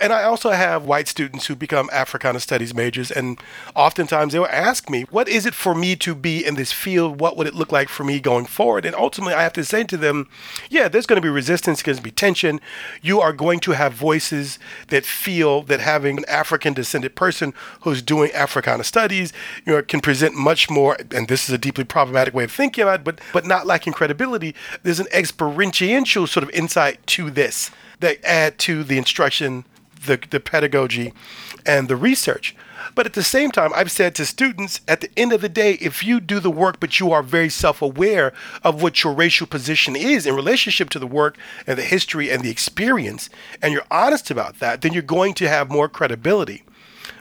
and 0.03 0.13
I 0.13 0.25
also 0.25 0.51
have 0.51 0.85
white 0.85 1.07
students 1.07 1.47
who 1.47 1.55
become 1.55 1.89
Africana 1.93 2.41
studies 2.41 2.75
majors, 2.75 3.13
and 3.13 3.41
oftentimes 3.77 4.33
they 4.33 4.41
will 4.41 4.47
ask 4.49 4.91
me, 4.91 5.03
What 5.11 5.29
is 5.29 5.47
it 5.47 5.55
for 5.55 5.77
me 5.77 5.95
to 5.97 6.17
be 6.17 6.45
in 6.45 6.57
this 6.57 6.73
field? 6.73 7.21
What 7.21 7.37
would 7.37 7.47
it 7.47 7.55
look 7.55 7.71
like 7.71 7.89
for 7.89 8.03
me 8.03 8.19
going 8.19 8.47
forward? 8.47 8.85
And 8.85 8.97
ultimately, 8.97 9.35
I 9.35 9.45
have 9.45 9.53
to 9.53 9.65
say 9.65 9.85
to 9.85 9.97
them, 9.97 10.29
Yeah, 10.69 10.89
there's 10.89 11.07
going 11.07 11.23
to 11.23 11.25
be 11.25 11.29
resistance, 11.29 11.83
there's 11.83 11.97
going 11.97 11.97
to 11.99 12.03
be 12.03 12.11
tension. 12.11 12.61
You 13.01 13.21
are 13.21 13.33
going 13.33 13.61
to 13.61 13.73
have 13.73 13.93
voices 13.95 14.59
that 14.89 15.07
feel 15.07 15.63
that 15.63 15.79
having 15.79 16.19
an 16.19 16.25
African 16.27 16.75
descended 16.75 17.15
person 17.15 17.55
who's 17.83 18.03
doing 18.03 18.33
Africana 18.33 18.83
studies 18.83 19.33
you 19.65 19.73
know, 19.73 19.83
can 19.83 20.01
present 20.01 20.35
much 20.35 20.69
more, 20.69 20.97
and 21.13 21.29
this 21.29 21.49
is 21.49 21.55
a 21.55 21.59
deeply 21.59 21.85
problematic 21.85 22.35
way 22.35 22.43
of 22.45 22.51
thinking 22.51 22.83
about 22.83 23.01
it, 23.01 23.05
but, 23.05 23.21
but 23.33 23.47
not 23.47 23.69
lacking 23.69 23.93
credibility. 23.93 24.53
There's 24.83 24.99
an 24.99 25.07
experiential 25.13 26.27
sort 26.27 26.43
of 26.43 26.51
insight 26.51 27.07
to 27.09 27.31
this 27.31 27.71
that 28.01 28.19
add 28.25 28.59
to 28.59 28.83
the 28.83 28.99
instruction 28.99 29.65
the, 30.07 30.21
the 30.31 30.41
pedagogy 30.41 31.13
and 31.65 31.89
the 31.89 31.97
research. 31.97 32.55
But 32.95 33.07
at 33.07 33.13
the 33.13 33.23
same 33.23 33.51
time, 33.51 33.71
I've 33.75 33.91
said 33.91 34.15
to 34.17 34.27
students 34.27 34.81
at 34.89 35.01
the 35.01 35.11
end 35.17 35.33
of 35.33 35.41
the 35.41 35.49
day, 35.49 35.75
if 35.75 36.03
you 36.03 36.21
do 36.21 36.41
the 36.41 36.51
work, 36.51 36.81
but 36.81 37.01
you 37.01 37.13
are 37.13 37.23
very 37.23 37.49
self 37.49 37.81
aware 37.81 38.33
of 38.63 38.83
what 38.83 39.03
your 39.03 39.13
racial 39.13 39.47
position 39.47 39.95
is 39.97 40.27
in 40.27 40.35
relationship 40.35 40.91
to 40.91 40.99
the 40.99 41.07
work 41.07 41.39
and 41.67 41.79
the 41.79 41.83
history 41.83 42.31
and 42.31 42.43
the 42.43 42.51
experience, 42.51 43.31
and 43.63 43.73
you're 43.73 43.87
honest 43.91 44.31
about 44.31 44.59
that, 44.59 44.83
then 44.83 44.93
you're 44.93 45.03
going 45.03 45.35
to 45.35 45.49
have 45.49 45.71
more 45.71 45.89
credibility 45.89 46.65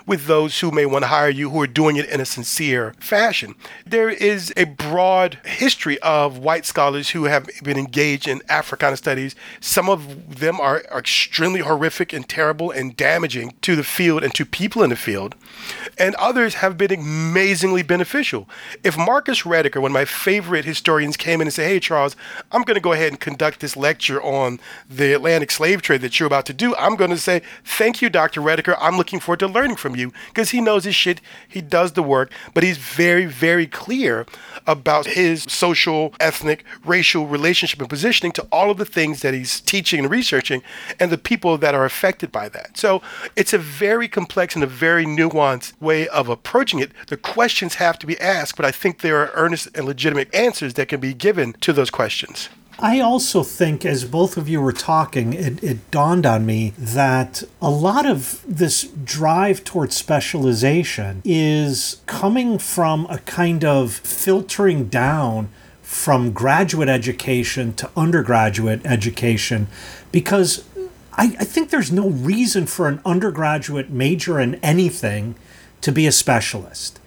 with 0.06 0.26
those 0.26 0.60
who 0.60 0.72
may 0.72 0.86
want 0.86 1.04
to 1.04 1.08
hire 1.08 1.30
you 1.30 1.50
who 1.50 1.62
are 1.62 1.68
doing 1.68 1.96
it 1.96 2.10
in 2.10 2.20
a 2.20 2.26
sincere 2.26 2.94
fashion. 3.00 3.56
There 3.86 4.10
is 4.10 4.54
a 4.58 4.66
broad 4.66 5.40
history 5.46 6.00
of 6.00 6.38
white 6.38 6.66
scholars 6.66 7.12
who 7.12 7.26
have 7.26 7.50
been 7.64 7.78
engaged 7.78 8.28
in 8.28 8.42
Africana 8.50 8.98
studies. 8.98 9.36
Some 9.60 9.90
of 9.90 10.40
them 10.40 10.60
are, 10.60 10.84
are 10.92 11.00
extremely 11.00 11.62
horrific 11.62 12.14
and 12.14 12.28
terrible 12.28 12.72
and 12.72 12.96
damaging 12.96 13.54
to 13.62 13.76
the 13.76 13.84
field 13.84 14.24
and 14.24 14.34
to 14.36 14.46
people 14.46 14.84
in 14.84 14.90
the 14.90 14.96
field. 14.96 15.36
And 15.98 16.16
others 16.16 16.56
have 16.56 16.78
been 16.78 16.92
amazingly 16.92 17.84
beneficial. 17.84 18.50
If 18.84 18.98
Marcus 18.98 19.44
Rediker, 19.44 19.82
one 19.82 19.92
of 19.92 19.94
my 19.94 20.06
favorite 20.06 20.66
historians, 20.66 21.18
came 21.18 21.42
in 21.42 21.48
and 21.48 21.54
said, 21.54 21.68
Hey, 21.68 21.80
Charles, 21.80 22.16
I'm 22.52 22.64
going 22.64 22.76
to 22.76 22.82
go 22.82 22.94
ahead 22.94 23.10
and 23.10 23.20
conduct 23.20 23.60
this 23.60 23.78
lecture 23.78 24.22
on 24.22 24.60
the 24.90 25.14
Atlantic 25.14 25.52
slave 25.52 25.82
trade 25.82 26.02
that 26.02 26.20
you're 26.20 26.28
about 26.28 26.46
to 26.48 26.54
do, 26.54 26.76
I'm 26.76 26.96
going 26.96 27.12
to 27.12 27.18
say, 27.18 27.42
Thank 27.64 28.02
you, 28.02 28.10
Dr. 28.10 28.42
Rediker. 28.42 28.78
I'm 28.80 28.98
looking 28.98 29.20
forward 29.20 29.40
to 29.40 29.48
learning 29.48 29.78
from 29.78 29.91
you 29.96 30.02
you 30.02 30.12
because 30.28 30.50
he 30.50 30.60
knows 30.60 30.84
his 30.84 30.96
shit. 30.96 31.22
He 31.48 31.62
does 31.62 31.94
the 31.94 32.04
work, 32.04 32.32
but 32.54 32.64
he's 32.64 32.78
very, 32.78 33.26
very 33.26 33.68
clear 33.68 34.26
about 34.68 35.06
his 35.06 35.44
social, 35.44 36.14
ethnic, 36.20 36.66
racial 36.84 37.28
relationship 37.28 37.80
and 37.80 37.90
positioning 37.90 38.34
to 38.34 38.48
all 38.52 38.70
of 38.70 38.78
the 38.78 38.86
things 38.86 39.22
that 39.22 39.34
he's 39.34 39.62
teaching 39.62 40.00
and 40.00 40.10
researching 40.10 40.62
and 41.00 41.12
the 41.12 41.18
people 41.18 41.58
that 41.60 41.76
are 41.76 41.86
affected 41.86 42.32
by 42.32 42.50
that. 42.50 42.78
So 42.78 43.02
it's 43.36 43.54
a 43.54 43.58
very 43.58 44.10
complex 44.10 44.56
and 44.56 44.64
a 44.64 44.68
very 44.68 45.06
nuanced 45.06 45.80
way 45.80 46.08
of 46.10 46.28
approaching 46.28 46.80
it. 46.80 46.92
The 47.08 47.18
questions 47.18 47.76
have 47.76 47.98
to 48.00 48.08
be 48.08 48.20
asked, 48.20 48.58
but 48.58 48.66
I 48.66 48.72
think 48.72 49.00
there 49.00 49.18
are 49.18 49.32
earnest 49.36 49.70
and 49.76 49.86
legitimate 49.86 50.34
answers 50.34 50.74
that 50.74 50.90
can 50.90 51.00
be 51.00 51.14
given 51.14 51.54
to 51.62 51.72
those 51.72 51.90
questions. 51.90 52.50
I 52.82 53.00
also 53.00 53.44
think, 53.44 53.86
as 53.86 54.06
both 54.06 54.38
of 54.38 54.50
you 54.50 54.60
were 54.60 54.72
talking, 54.72 55.34
it, 55.34 55.64
it, 55.64 55.92
dawned 55.92 56.26
on 56.26 56.48
me 56.48 56.74
that 56.80 57.44
a 57.62 57.70
lot 57.70 58.08
of 58.08 58.44
this 58.48 58.84
drive 58.84 59.64
towards 59.64 59.96
specialization 59.96 61.22
is 61.24 62.02
coming 62.08 62.58
from 62.58 63.06
a 63.08 63.20
kind 63.20 63.64
of 63.64 63.94
filtering 63.94 64.88
down 64.88 65.50
from 65.84 66.32
graduate 66.32 66.90
education 66.90 67.74
to 67.74 67.90
undergraduate 67.96 68.84
education 68.86 69.68
because 70.12 70.66
I, 71.14 71.36
I 71.40 71.44
think 71.44 71.70
there's 71.70 71.92
no 71.92 72.10
reason 72.10 72.66
for 72.66 72.88
an 72.88 73.02
undergraduate 73.06 73.90
major 73.90 74.40
in 74.40 74.56
anything 74.56 75.36
to 75.82 75.92
be 75.92 76.08
a 76.08 76.12
specialist. 76.12 77.01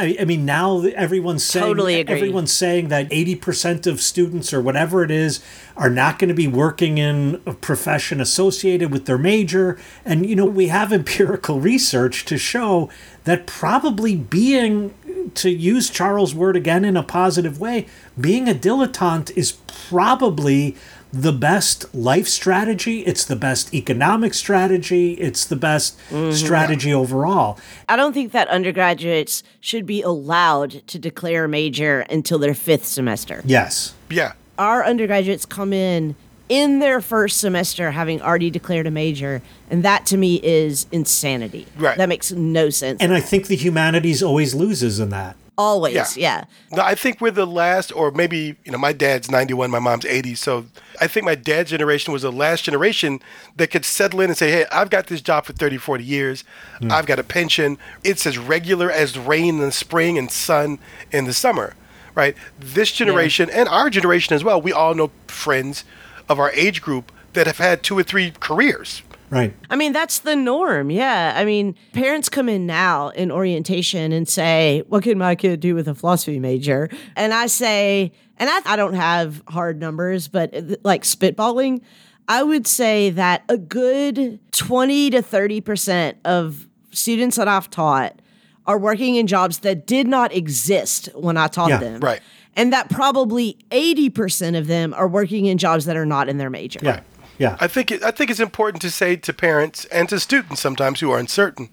I, 0.00 0.16
I 0.20 0.24
mean, 0.24 0.44
now 0.44 0.80
everyone's 0.80 1.44
saying 1.44 1.66
totally 1.66 2.08
everyone's 2.08 2.52
saying 2.52 2.88
that 2.88 3.08
eighty 3.10 3.36
percent 3.36 3.86
of 3.86 4.00
students 4.00 4.52
or 4.52 4.60
whatever 4.60 5.04
it 5.04 5.10
is 5.10 5.42
are 5.76 5.90
not 5.90 6.18
going 6.18 6.28
to 6.28 6.34
be 6.34 6.48
working 6.48 6.98
in 6.98 7.40
a 7.46 7.52
profession 7.54 8.20
associated 8.20 8.90
with 8.90 9.06
their 9.06 9.18
major, 9.18 9.78
and 10.04 10.26
you 10.26 10.34
know 10.34 10.46
we 10.46 10.68
have 10.68 10.92
empirical 11.00 11.60
research 11.60 12.24
to 12.24 12.38
show 12.38 12.88
that 13.24 13.46
probably 13.46 14.16
being 14.16 14.94
to 15.34 15.50
use 15.50 15.90
Charles' 15.90 16.34
word 16.34 16.56
again 16.56 16.84
in 16.84 16.96
a 16.96 17.02
positive 17.02 17.60
way, 17.60 17.86
being 18.18 18.48
a 18.48 18.54
dilettante 18.54 19.30
is 19.36 19.52
probably 19.88 20.76
the 21.12 21.32
best 21.32 21.92
life 21.94 22.28
strategy, 22.28 23.00
it's 23.00 23.24
the 23.24 23.36
best 23.36 23.74
economic 23.74 24.34
strategy, 24.34 25.14
it's 25.14 25.44
the 25.44 25.56
best 25.56 25.98
mm-hmm. 26.10 26.32
strategy 26.32 26.92
overall. 26.92 27.58
I 27.88 27.96
don't 27.96 28.12
think 28.12 28.32
that 28.32 28.48
undergraduates 28.48 29.42
should 29.60 29.86
be 29.86 30.02
allowed 30.02 30.86
to 30.86 30.98
declare 30.98 31.44
a 31.44 31.48
major 31.48 32.00
until 32.00 32.38
their 32.38 32.54
fifth 32.54 32.86
semester. 32.86 33.42
Yes. 33.44 33.94
Yeah. 34.08 34.32
Our 34.58 34.84
undergraduates 34.84 35.46
come 35.46 35.72
in 35.72 36.14
in 36.50 36.80
their 36.80 37.00
first 37.00 37.38
semester 37.38 37.92
having 37.92 38.20
already 38.20 38.50
declared 38.50 38.86
a 38.86 38.90
major 38.90 39.40
and 39.70 39.84
that 39.84 40.04
to 40.04 40.16
me 40.16 40.40
is 40.42 40.84
insanity 40.90 41.64
right 41.76 41.96
that 41.96 42.08
makes 42.08 42.32
no 42.32 42.68
sense 42.68 43.00
and 43.00 43.14
i 43.14 43.20
think 43.20 43.46
the 43.46 43.54
humanities 43.54 44.20
always 44.20 44.52
loses 44.52 44.98
in 44.98 45.10
that 45.10 45.36
always 45.60 45.94
yeah. 45.94 46.06
yeah 46.16 46.44
no, 46.76 46.82
i 46.82 46.94
think 46.94 47.20
we're 47.20 47.30
the 47.30 47.46
last 47.46 47.92
or 47.92 48.10
maybe 48.10 48.56
you 48.64 48.72
know 48.72 48.78
my 48.78 48.92
dad's 48.92 49.30
91 49.30 49.70
my 49.70 49.78
mom's 49.78 50.06
80 50.06 50.34
so 50.34 50.64
i 51.00 51.06
think 51.06 51.26
my 51.26 51.34
dad's 51.34 51.70
generation 51.70 52.12
was 52.12 52.22
the 52.22 52.32
last 52.32 52.64
generation 52.64 53.20
that 53.56 53.70
could 53.70 53.84
settle 53.84 54.20
in 54.20 54.30
and 54.30 54.36
say 54.38 54.50
hey 54.50 54.64
i've 54.72 54.88
got 54.88 55.08
this 55.08 55.20
job 55.20 55.44
for 55.44 55.52
30 55.52 55.76
40 55.76 56.02
years 56.02 56.44
mm. 56.80 56.90
i've 56.90 57.06
got 57.06 57.18
a 57.18 57.22
pension 57.22 57.76
it's 58.02 58.26
as 58.26 58.38
regular 58.38 58.90
as 58.90 59.18
rain 59.18 59.56
in 59.56 59.60
the 59.60 59.72
spring 59.72 60.16
and 60.16 60.30
sun 60.30 60.78
in 61.12 61.26
the 61.26 61.34
summer 61.34 61.74
right 62.14 62.34
this 62.58 62.90
generation 62.90 63.48
yeah. 63.48 63.60
and 63.60 63.68
our 63.68 63.90
generation 63.90 64.34
as 64.34 64.42
well 64.42 64.60
we 64.60 64.72
all 64.72 64.94
know 64.94 65.10
friends 65.26 65.84
of 66.28 66.38
our 66.38 66.50
age 66.52 66.80
group 66.80 67.12
that 67.34 67.46
have 67.46 67.58
had 67.58 67.82
two 67.82 67.98
or 67.98 68.02
three 68.02 68.32
careers 68.40 69.02
Right. 69.30 69.54
I 69.70 69.76
mean, 69.76 69.92
that's 69.92 70.20
the 70.20 70.34
norm. 70.34 70.90
Yeah. 70.90 71.34
I 71.36 71.44
mean, 71.44 71.76
parents 71.92 72.28
come 72.28 72.48
in 72.48 72.66
now 72.66 73.10
in 73.10 73.30
orientation 73.30 74.12
and 74.12 74.28
say, 74.28 74.82
What 74.88 75.04
can 75.04 75.18
my 75.18 75.36
kid 75.36 75.60
do 75.60 75.74
with 75.74 75.86
a 75.86 75.94
philosophy 75.94 76.40
major? 76.40 76.88
And 77.14 77.32
I 77.32 77.46
say, 77.46 78.12
and 78.38 78.50
I, 78.50 78.72
I 78.72 78.76
don't 78.76 78.94
have 78.94 79.42
hard 79.48 79.78
numbers, 79.78 80.26
but 80.26 80.54
uh, 80.54 80.76
like 80.82 81.04
spitballing, 81.04 81.82
I 82.26 82.42
would 82.42 82.66
say 82.66 83.10
that 83.10 83.44
a 83.48 83.56
good 83.56 84.40
20 84.52 85.10
to 85.10 85.22
30% 85.22 86.14
of 86.24 86.66
students 86.90 87.36
that 87.36 87.48
I've 87.48 87.70
taught 87.70 88.20
are 88.66 88.78
working 88.78 89.16
in 89.16 89.26
jobs 89.26 89.60
that 89.60 89.86
did 89.86 90.06
not 90.06 90.34
exist 90.34 91.08
when 91.14 91.36
I 91.36 91.48
taught 91.48 91.70
yeah, 91.70 91.78
them. 91.78 92.00
Right. 92.00 92.20
And 92.56 92.72
that 92.72 92.90
probably 92.90 93.56
80% 93.70 94.58
of 94.58 94.66
them 94.66 94.92
are 94.94 95.08
working 95.08 95.46
in 95.46 95.56
jobs 95.58 95.84
that 95.84 95.96
are 95.96 96.06
not 96.06 96.28
in 96.28 96.38
their 96.38 96.50
major. 96.50 96.80
Yeah. 96.82 97.00
Yeah. 97.40 97.56
I 97.58 97.68
think 97.68 97.90
it, 97.90 98.02
I 98.02 98.10
think 98.10 98.30
it's 98.30 98.38
important 98.38 98.82
to 98.82 98.90
say 98.90 99.16
to 99.16 99.32
parents 99.32 99.86
and 99.86 100.10
to 100.10 100.20
students 100.20 100.60
sometimes 100.60 101.00
who 101.00 101.10
are 101.10 101.18
uncertain, 101.18 101.70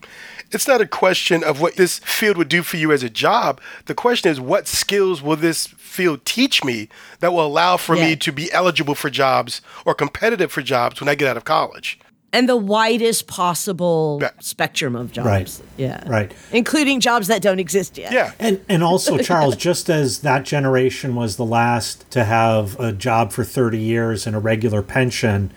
it's 0.49 0.65
not 0.65 0.79
a 0.79 0.87
question 0.87 1.43
of 1.43 1.59
what 1.59 1.75
this 1.75 1.99
field 1.99 2.37
would 2.37 2.47
do 2.47 2.63
for 2.63 2.77
you 2.77 2.93
as 2.93 3.03
a 3.03 3.09
job. 3.09 3.59
The 3.85 3.93
question 3.93 4.31
is 4.31 4.39
what 4.39 4.65
skills 4.65 5.21
will 5.21 5.35
this 5.35 5.67
field 5.67 6.23
teach 6.23 6.63
me 6.63 6.87
that 7.19 7.33
will 7.33 7.45
allow 7.45 7.75
for 7.75 7.97
yeah. 7.97 8.05
me 8.05 8.15
to 8.15 8.31
be 8.31 8.49
eligible 8.53 8.95
for 8.95 9.09
jobs 9.09 9.61
or 9.85 9.93
competitive 9.93 10.53
for 10.53 10.61
jobs 10.61 11.01
when 11.01 11.09
I 11.09 11.15
get 11.15 11.27
out 11.27 11.35
of 11.35 11.43
college 11.43 11.99
and 12.37 12.47
the 12.47 12.55
widest 12.55 13.25
possible 13.25 14.19
yeah. 14.21 14.29
spectrum 14.39 14.95
of 14.95 15.11
jobs. 15.11 15.25
Right. 15.25 15.61
Yeah. 15.75 16.07
Right. 16.07 16.31
Including 16.51 16.99
jobs 16.99 17.25
that 17.29 17.41
don't 17.41 17.59
exist 17.59 17.97
yet. 17.97 18.11
Yeah. 18.11 18.31
And 18.37 18.63
and 18.69 18.83
also 18.83 19.17
Charles, 19.17 19.55
just 19.69 19.89
as 19.89 20.19
that 20.19 20.45
generation 20.45 21.15
was 21.15 21.37
the 21.37 21.45
last 21.45 22.09
to 22.11 22.25
have 22.25 22.79
a 22.79 22.91
job 22.91 23.31
for 23.31 23.43
30 23.43 23.79
years 23.79 24.27
and 24.27 24.35
a 24.35 24.39
regular 24.39 24.83
pension, 24.83 25.51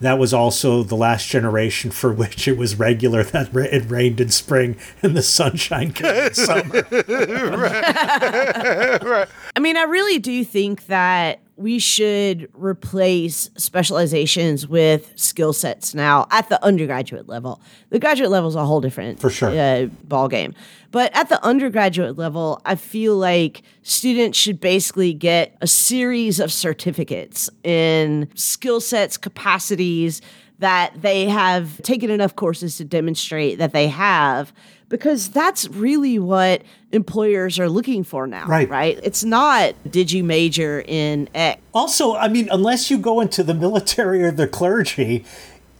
that 0.00 0.18
was 0.18 0.32
also 0.32 0.82
the 0.82 0.96
last 0.96 1.28
generation 1.28 1.90
for 1.90 2.10
which 2.14 2.48
it 2.48 2.56
was 2.56 2.76
regular 2.76 3.22
that 3.24 3.54
it 3.54 3.90
rained 3.90 4.18
in 4.18 4.30
spring 4.30 4.78
and 5.02 5.14
the 5.14 5.22
sunshine 5.22 5.92
came 5.92 6.14
in 6.14 6.34
summer. 6.34 6.86
right. 6.90 9.04
right. 9.04 9.28
I 9.54 9.60
mean, 9.60 9.76
I 9.76 9.82
really 9.82 10.18
do 10.18 10.46
think 10.46 10.86
that 10.86 11.40
we 11.62 11.78
should 11.78 12.50
replace 12.54 13.48
specializations 13.56 14.66
with 14.66 15.12
skill 15.14 15.52
sets 15.52 15.94
now 15.94 16.26
at 16.30 16.48
the 16.48 16.62
undergraduate 16.64 17.28
level. 17.28 17.60
The 17.90 18.00
graduate 18.00 18.30
level 18.30 18.48
is 18.48 18.56
a 18.56 18.66
whole 18.66 18.80
different 18.80 19.20
for 19.20 19.30
sure 19.30 19.50
uh, 19.50 19.86
ball 20.04 20.28
game, 20.28 20.54
but 20.90 21.14
at 21.16 21.28
the 21.28 21.42
undergraduate 21.44 22.18
level, 22.18 22.60
I 22.64 22.74
feel 22.74 23.16
like 23.16 23.62
students 23.82 24.36
should 24.36 24.60
basically 24.60 25.14
get 25.14 25.56
a 25.60 25.66
series 25.68 26.40
of 26.40 26.52
certificates 26.52 27.48
in 27.62 28.28
skill 28.34 28.80
sets, 28.80 29.16
capacities 29.16 30.20
that 30.58 30.92
they 31.00 31.26
have 31.26 31.80
taken 31.82 32.10
enough 32.10 32.36
courses 32.36 32.76
to 32.76 32.84
demonstrate 32.84 33.58
that 33.58 33.72
they 33.72 33.88
have 33.88 34.52
because 34.92 35.30
that's 35.30 35.66
really 35.70 36.18
what 36.18 36.62
employers 36.92 37.58
are 37.58 37.70
looking 37.70 38.04
for 38.04 38.26
now. 38.26 38.46
Right. 38.46 38.68
Right. 38.68 39.00
It's 39.02 39.24
not 39.24 39.74
did 39.90 40.12
you 40.12 40.22
major 40.22 40.84
in 40.86 41.30
X. 41.34 41.62
Also, 41.72 42.14
I 42.14 42.28
mean, 42.28 42.46
unless 42.52 42.90
you 42.90 42.98
go 42.98 43.22
into 43.22 43.42
the 43.42 43.54
military 43.54 44.22
or 44.22 44.30
the 44.30 44.46
clergy, 44.46 45.24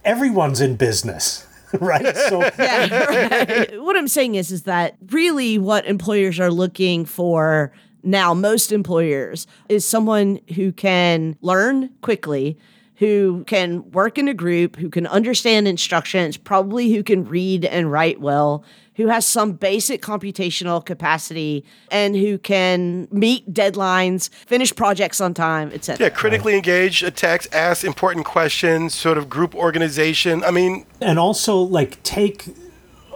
everyone's 0.03 0.59
in 0.59 0.75
business. 0.75 1.47
right 1.79 2.15
so 2.15 2.39
yeah, 2.59 3.03
right. 3.05 3.81
what 3.81 3.97
i'm 3.97 4.07
saying 4.07 4.35
is 4.35 4.51
is 4.51 4.61
that 4.61 4.95
really 5.07 5.57
what 5.57 5.83
employers 5.87 6.39
are 6.39 6.51
looking 6.51 7.03
for 7.03 7.71
now 8.03 8.31
most 8.31 8.71
employers 8.71 9.47
is 9.69 9.83
someone 9.83 10.39
who 10.53 10.71
can 10.71 11.35
learn 11.41 11.89
quickly 12.01 12.59
who 13.03 13.43
can 13.47 13.91
work 13.91 14.17
in 14.17 14.29
a 14.29 14.33
group, 14.33 14.77
who 14.77 14.89
can 14.89 15.05
understand 15.07 15.67
instructions, 15.67 16.37
probably 16.37 16.93
who 16.93 17.03
can 17.03 17.25
read 17.25 17.65
and 17.65 17.91
write 17.91 18.21
well, 18.21 18.63
who 18.95 19.07
has 19.07 19.25
some 19.25 19.51
basic 19.51 20.01
computational 20.01 20.83
capacity, 20.85 21.65
and 21.91 22.15
who 22.15 22.37
can 22.37 23.09
meet 23.11 23.53
deadlines, 23.53 24.29
finish 24.45 24.73
projects 24.73 25.19
on 25.19 25.33
time, 25.33 25.69
etc. 25.73 26.05
Yeah, 26.05 26.11
critically 26.11 26.55
engage, 26.55 27.03
attacks, 27.03 27.45
ask 27.51 27.83
important 27.83 28.25
questions, 28.25 28.95
sort 28.95 29.17
of 29.17 29.29
group 29.29 29.53
organization. 29.53 30.41
I 30.45 30.51
mean, 30.51 30.85
and 31.01 31.19
also 31.19 31.57
like 31.57 32.01
take 32.03 32.45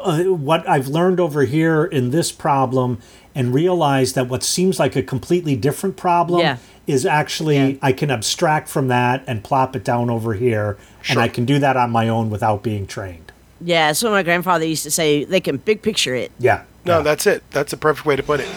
uh, 0.02 0.24
what 0.24 0.68
I've 0.68 0.90
learned 0.90 1.22
over 1.22 1.46
here 1.46 1.86
in 1.86 2.12
this 2.12 2.34
problem 2.34 3.00
and 3.38 3.54
realize 3.54 4.14
that 4.14 4.28
what 4.28 4.42
seems 4.42 4.80
like 4.80 4.96
a 4.96 5.04
completely 5.04 5.56
different 5.56 5.96
problem 5.96 6.40
yeah. 6.40 6.58
is 6.88 7.06
actually 7.06 7.74
yeah. 7.74 7.78
I 7.84 7.94
can 7.94 8.10
abstract 8.10 8.68
from 8.68 8.88
that 8.88 9.24
and 9.28 9.44
plop 9.44 9.76
it 9.76 9.84
down 9.84 10.10
over 10.10 10.34
here, 10.34 10.76
sure. 11.04 11.14
and 11.14 11.22
I 11.22 11.28
can 11.28 11.46
do 11.46 11.60
that 11.60 11.78
on 11.78 11.92
my 11.92 12.10
own 12.10 12.32
without 12.32 12.64
being 12.64 12.88
trained. 12.88 13.32
Yeah, 13.62 13.92
so 13.92 14.10
my 14.10 14.24
grandfather 14.24 14.66
used 14.66 14.82
to 14.84 14.92
say 14.92 15.24
they 15.24 15.40
can 15.40 15.58
big 15.58 15.84
picture 15.84 16.16
it. 16.16 16.32
Yeah. 16.40 16.64
No, 16.84 16.98
yeah. 16.98 17.04
that's 17.04 17.28
it. 17.28 17.44
That's 17.52 17.74
a 17.74 17.78
perfect 17.78 18.08
way 18.08 18.16
to 18.16 18.24
put 18.24 18.40
it. 18.40 18.50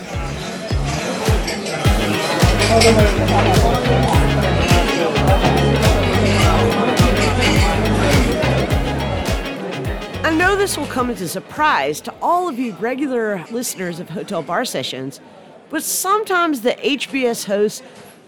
Know 10.51 10.57
this 10.57 10.77
will 10.77 10.87
come 10.87 11.11
as 11.11 11.21
a 11.21 11.29
surprise 11.29 12.01
to 12.01 12.13
all 12.21 12.49
of 12.49 12.59
you 12.59 12.73
regular 12.81 13.45
listeners 13.53 14.01
of 14.01 14.11
Hotel 14.11 14.43
Bar 14.43 14.65
Sessions, 14.65 15.21
but 15.69 15.85
sometimes 15.85 16.63
the 16.63 16.73
HBS 16.73 17.45
hosts 17.45 17.83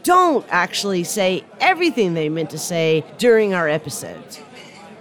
don't 0.05 0.47
actually 0.49 1.03
say 1.03 1.45
everything 1.59 2.14
they 2.14 2.29
meant 2.29 2.51
to 2.51 2.59
say 2.59 3.05
during 3.18 3.55
our 3.55 3.68
episodes. 3.68 4.41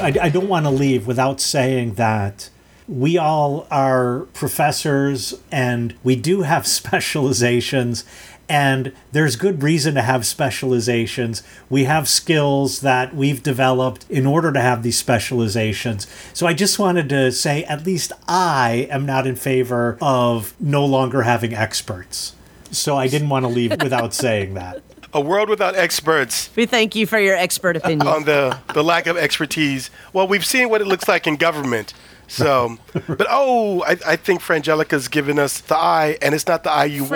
I, 0.02 0.14
I 0.24 0.30
don't 0.30 0.50
want 0.50 0.66
to 0.66 0.70
leave 0.70 1.08
without 1.08 1.40
saying 1.40 1.94
that 1.94 2.50
we 2.88 3.18
all 3.18 3.68
are 3.72 4.28
professors 4.34 5.40
and 5.52 5.96
we 6.04 6.16
do 6.16 6.42
have 6.42 6.68
specializations 6.80 8.04
and 8.50 8.92
there's 9.12 9.36
good 9.36 9.64
reason 9.64 9.96
to 9.96 10.02
have 10.02 10.26
specializations. 10.26 11.44
We 11.70 11.86
have 11.86 12.10
skills 12.10 12.82
that 12.82 13.16
we've 13.16 13.42
developed 13.42 14.06
in 14.10 14.26
order 14.26 14.52
to 14.52 14.60
have 14.60 14.84
these 14.84 14.98
specializations. 14.98 16.08
So 16.34 16.46
I 16.46 16.54
just 16.54 16.78
wanted 16.78 17.10
to 17.10 17.32
say 17.32 17.64
at 17.64 17.86
least 17.86 18.12
I 18.28 18.88
am 18.92 19.06
not 19.06 19.26
in 19.26 19.36
favor 19.36 19.98
of 20.02 20.54
no 20.60 20.86
longer 20.86 21.22
having 21.22 21.54
experts. 21.54 22.36
So 22.70 22.98
I 22.98 23.08
didn't 23.08 23.30
want 23.30 23.44
to 23.46 23.50
leave 23.50 23.72
without 23.82 24.14
saying 24.26 24.56
that. 24.56 24.82
A 25.14 25.22
world 25.22 25.48
without 25.48 25.76
experts. 25.76 26.50
We 26.56 26.66
thank 26.66 26.96
you 26.96 27.06
for 27.06 27.20
your 27.20 27.36
expert 27.36 27.78
opinion. 27.78 28.08
on 28.08 28.24
the, 28.26 28.58
the 28.74 28.84
lack 28.84 29.06
of 29.06 29.16
expertise. 29.16 29.92
Well, 30.12 30.28
we've 30.28 30.46
seen 30.46 30.70
what 30.70 30.82
it 30.82 30.88
looks 30.88 31.08
like 31.08 31.28
in 31.28 31.36
government. 31.36 31.94
So, 32.28 32.78
but 33.08 33.28
oh, 33.30 33.84
I, 33.84 33.98
I 34.06 34.16
think 34.16 34.42
Frangelica's 34.42 35.08
given 35.08 35.38
us 35.40 35.60
the 35.62 35.76
eye, 35.78 36.18
and 36.22 36.34
it's 36.34 36.48
not 36.48 36.64
the 36.64 36.72
eye 36.72 36.86
you 36.86 37.04
Franny. 37.04 37.10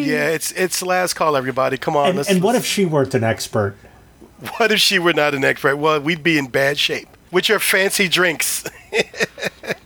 want. 0.00 0.06
Yeah, 0.06 0.28
it's 0.28 0.52
it's 0.52 0.82
last 0.82 1.14
call, 1.14 1.36
everybody. 1.36 1.76
Come 1.76 1.96
on. 1.96 2.18
And, 2.18 2.28
and 2.28 2.42
what 2.42 2.54
if 2.54 2.64
she 2.64 2.84
weren't 2.84 3.14
an 3.14 3.24
expert? 3.24 3.76
What 4.58 4.70
if 4.70 4.80
she 4.80 4.98
were 4.98 5.14
not 5.14 5.34
an 5.34 5.44
expert? 5.44 5.76
Well, 5.76 5.98
we'd 5.98 6.22
be 6.22 6.36
in 6.36 6.48
bad 6.48 6.78
shape 6.78 7.08
with 7.32 7.48
your 7.48 7.58
fancy 7.58 8.06
drinks. 8.06 8.64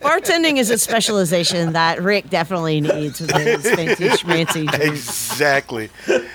Bartending 0.01 0.57
is 0.57 0.69
a 0.69 0.77
specialization 0.77 1.73
that 1.73 2.01
Rick 2.01 2.29
definitely 2.29 2.81
needs 2.81 3.21
with 3.21 3.31
his 3.31 3.63
fancy 3.63 4.09
schmancy 4.09 4.67
drinks. 4.69 5.31
Exactly. 5.31 5.89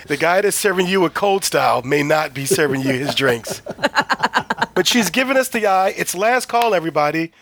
The 0.07 0.17
guy 0.17 0.41
that's 0.41 0.57
serving 0.57 0.87
you 0.87 1.05
a 1.05 1.11
cold 1.11 1.45
style 1.45 1.83
may 1.83 2.03
not 2.03 2.33
be 2.33 2.47
serving 2.47 2.81
you 2.81 2.93
his 2.95 3.15
drinks. 3.15 3.61
but 4.75 4.87
she's 4.87 5.11
giving 5.11 5.37
us 5.37 5.49
the 5.49 5.67
eye. 5.67 5.93
It's 5.97 6.15
last 6.15 6.47
call, 6.47 6.75
everybody. 6.75 7.33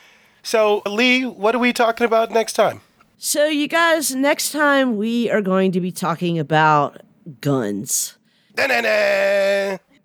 So, 0.45 0.83
Leigh, 0.87 1.25
what 1.25 1.55
are 1.55 1.59
we 1.59 1.73
talking 1.73 2.05
about 2.05 2.31
next 2.31 2.53
time? 2.53 2.83
So, 3.17 3.47
you 3.47 3.67
guys, 3.67 4.15
next 4.15 4.53
time 4.53 4.99
we 4.99 5.31
are 5.31 5.41
going 5.41 5.73
to 5.73 5.81
be 5.81 5.91
talking 5.91 6.39
about 6.39 7.01
guns. 7.41 8.19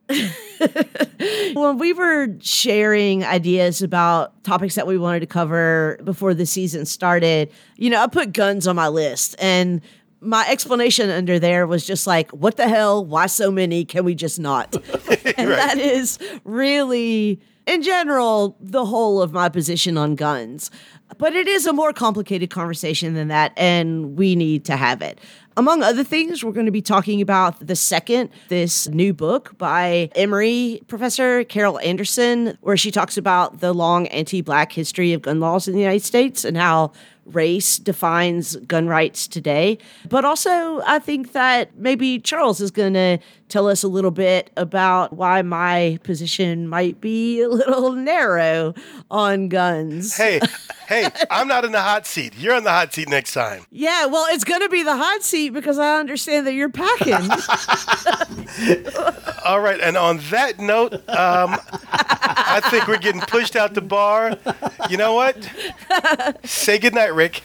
when 1.54 1.78
we 1.78 1.92
were 1.92 2.30
sharing 2.40 3.26
ideas 3.26 3.82
about 3.82 4.42
topics 4.46 4.76
that 4.76 4.88
we 4.88 4.98
wanted 4.98 5.20
to 5.20 5.28
cover 5.28 6.00
before 6.06 6.34
the 6.34 6.46
season 6.46 6.86
started, 6.86 7.52
you 7.76 7.90
know, 7.90 8.02
I 8.02 8.08
put 8.08 8.32
guns 8.32 8.66
on 8.66 8.78
my 8.78 8.88
list 8.88 9.36
and 9.40 9.82
my 10.22 10.48
explanation 10.48 11.10
under 11.10 11.38
there 11.38 11.68
was 11.68 11.86
just 11.86 12.08
like, 12.08 12.32
what 12.32 12.56
the 12.56 12.70
hell? 12.70 13.06
Why 13.06 13.26
so 13.26 13.52
many? 13.52 13.84
Can 13.84 14.06
we 14.06 14.16
just 14.16 14.40
not? 14.40 14.74
and 15.10 15.50
right. 15.50 15.58
that 15.58 15.78
is 15.78 16.18
really 16.46 17.42
in 17.70 17.84
general, 17.84 18.58
the 18.60 18.84
whole 18.84 19.22
of 19.22 19.32
my 19.32 19.48
position 19.48 19.96
on 19.96 20.16
guns. 20.16 20.72
But 21.18 21.36
it 21.36 21.48
is 21.48 21.68
a 21.68 21.74
more 21.74 21.94
complicated 21.94 22.50
conversation 22.50 23.14
than 23.14 23.28
that, 23.28 23.54
and 23.58 24.18
we 24.18 24.36
need 24.36 24.66
to 24.66 24.76
have 24.76 25.02
it. 25.02 25.20
Among 25.56 25.84
other 25.84 26.04
things, 26.04 26.44
we're 26.44 26.52
going 26.52 26.66
to 26.66 26.72
be 26.72 26.82
talking 26.82 27.22
about 27.22 27.66
the 27.66 27.76
second, 27.76 28.30
this 28.48 28.88
new 28.88 29.14
book 29.14 29.58
by 29.58 30.10
Emory 30.16 30.82
professor 30.88 31.44
Carol 31.44 31.80
Anderson, 31.80 32.58
where 32.62 32.78
she 32.78 32.92
talks 32.92 33.18
about 33.18 33.60
the 33.60 33.74
long 33.74 34.08
anti 34.08 34.42
black 34.42 34.72
history 34.72 35.14
of 35.14 35.22
gun 35.22 35.40
laws 35.40 35.68
in 35.68 35.74
the 35.74 35.82
United 35.82 36.04
States 36.04 36.46
and 36.46 36.58
how 36.58 36.92
race 37.34 37.78
defines 37.78 38.56
gun 38.58 38.88
rights 38.88 39.28
today. 39.28 39.78
But 40.08 40.26
also, 40.26 40.82
I 40.86 41.00
think 41.00 41.34
that 41.34 41.78
maybe 41.78 42.20
Charles 42.20 42.62
is 42.62 42.72
going 42.72 42.94
to 42.94 43.20
tell 43.50 43.68
us 43.68 43.84
a 43.84 43.88
little 43.88 44.12
bit 44.12 44.52
about 44.56 45.14
why 45.14 45.42
my 45.42 46.00
position 46.04 46.68
might 46.68 47.02
be 47.02 47.42
a 47.42 47.50
little 47.50 47.92
narrow 47.94 48.74
on 49.12 49.50
guns. 49.50 50.16
Hey, 50.16 50.40
hey, 50.88 51.10
I'm 51.30 51.48
not 51.48 51.66
in 51.66 51.72
the 51.72 51.82
hot 51.82 52.06
seat. 52.06 52.34
You're 52.38 52.56
in 52.56 52.64
the 52.64 52.72
hot 52.72 52.94
seat 52.94 53.10
next 53.10 53.34
time. 53.34 53.66
Yeah, 53.72 54.06
well, 54.06 54.26
it's 54.30 54.44
going 54.44 54.62
to 54.62 54.70
be 54.70 54.84
the 54.84 54.96
hot 54.96 55.24
seat 55.24 55.50
because 55.50 55.80
I 55.80 56.00
understand 56.00 56.48
that 56.48 56.54
you're 56.54 56.70
packing. 56.70 57.14
All 59.46 59.62
right, 59.62 59.80
and 59.82 59.98
on 59.98 60.20
that 60.30 60.60
note, 60.60 60.94
um, 61.10 61.58
I 61.92 62.62
think 62.70 62.88
we're 62.88 62.98
getting 62.98 63.22
pushed 63.22 63.56
out 63.56 63.74
the 63.74 63.82
bar. 63.82 64.38
You 64.90 64.98
know 64.98 65.16
what? 65.16 65.50
Say 66.44 66.78
goodnight, 66.78 67.16
Rick. 67.20 67.44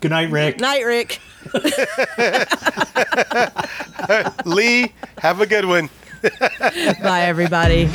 Good 0.00 0.10
night, 0.10 0.32
Rick. 0.32 0.58
Night, 0.58 0.84
Rick. 0.84 1.20
Leigh, 4.44 4.92
have 5.18 5.40
a 5.40 5.46
good 5.46 5.64
one. 5.64 5.88
Bye, 7.00 7.22
everybody. 7.22 7.88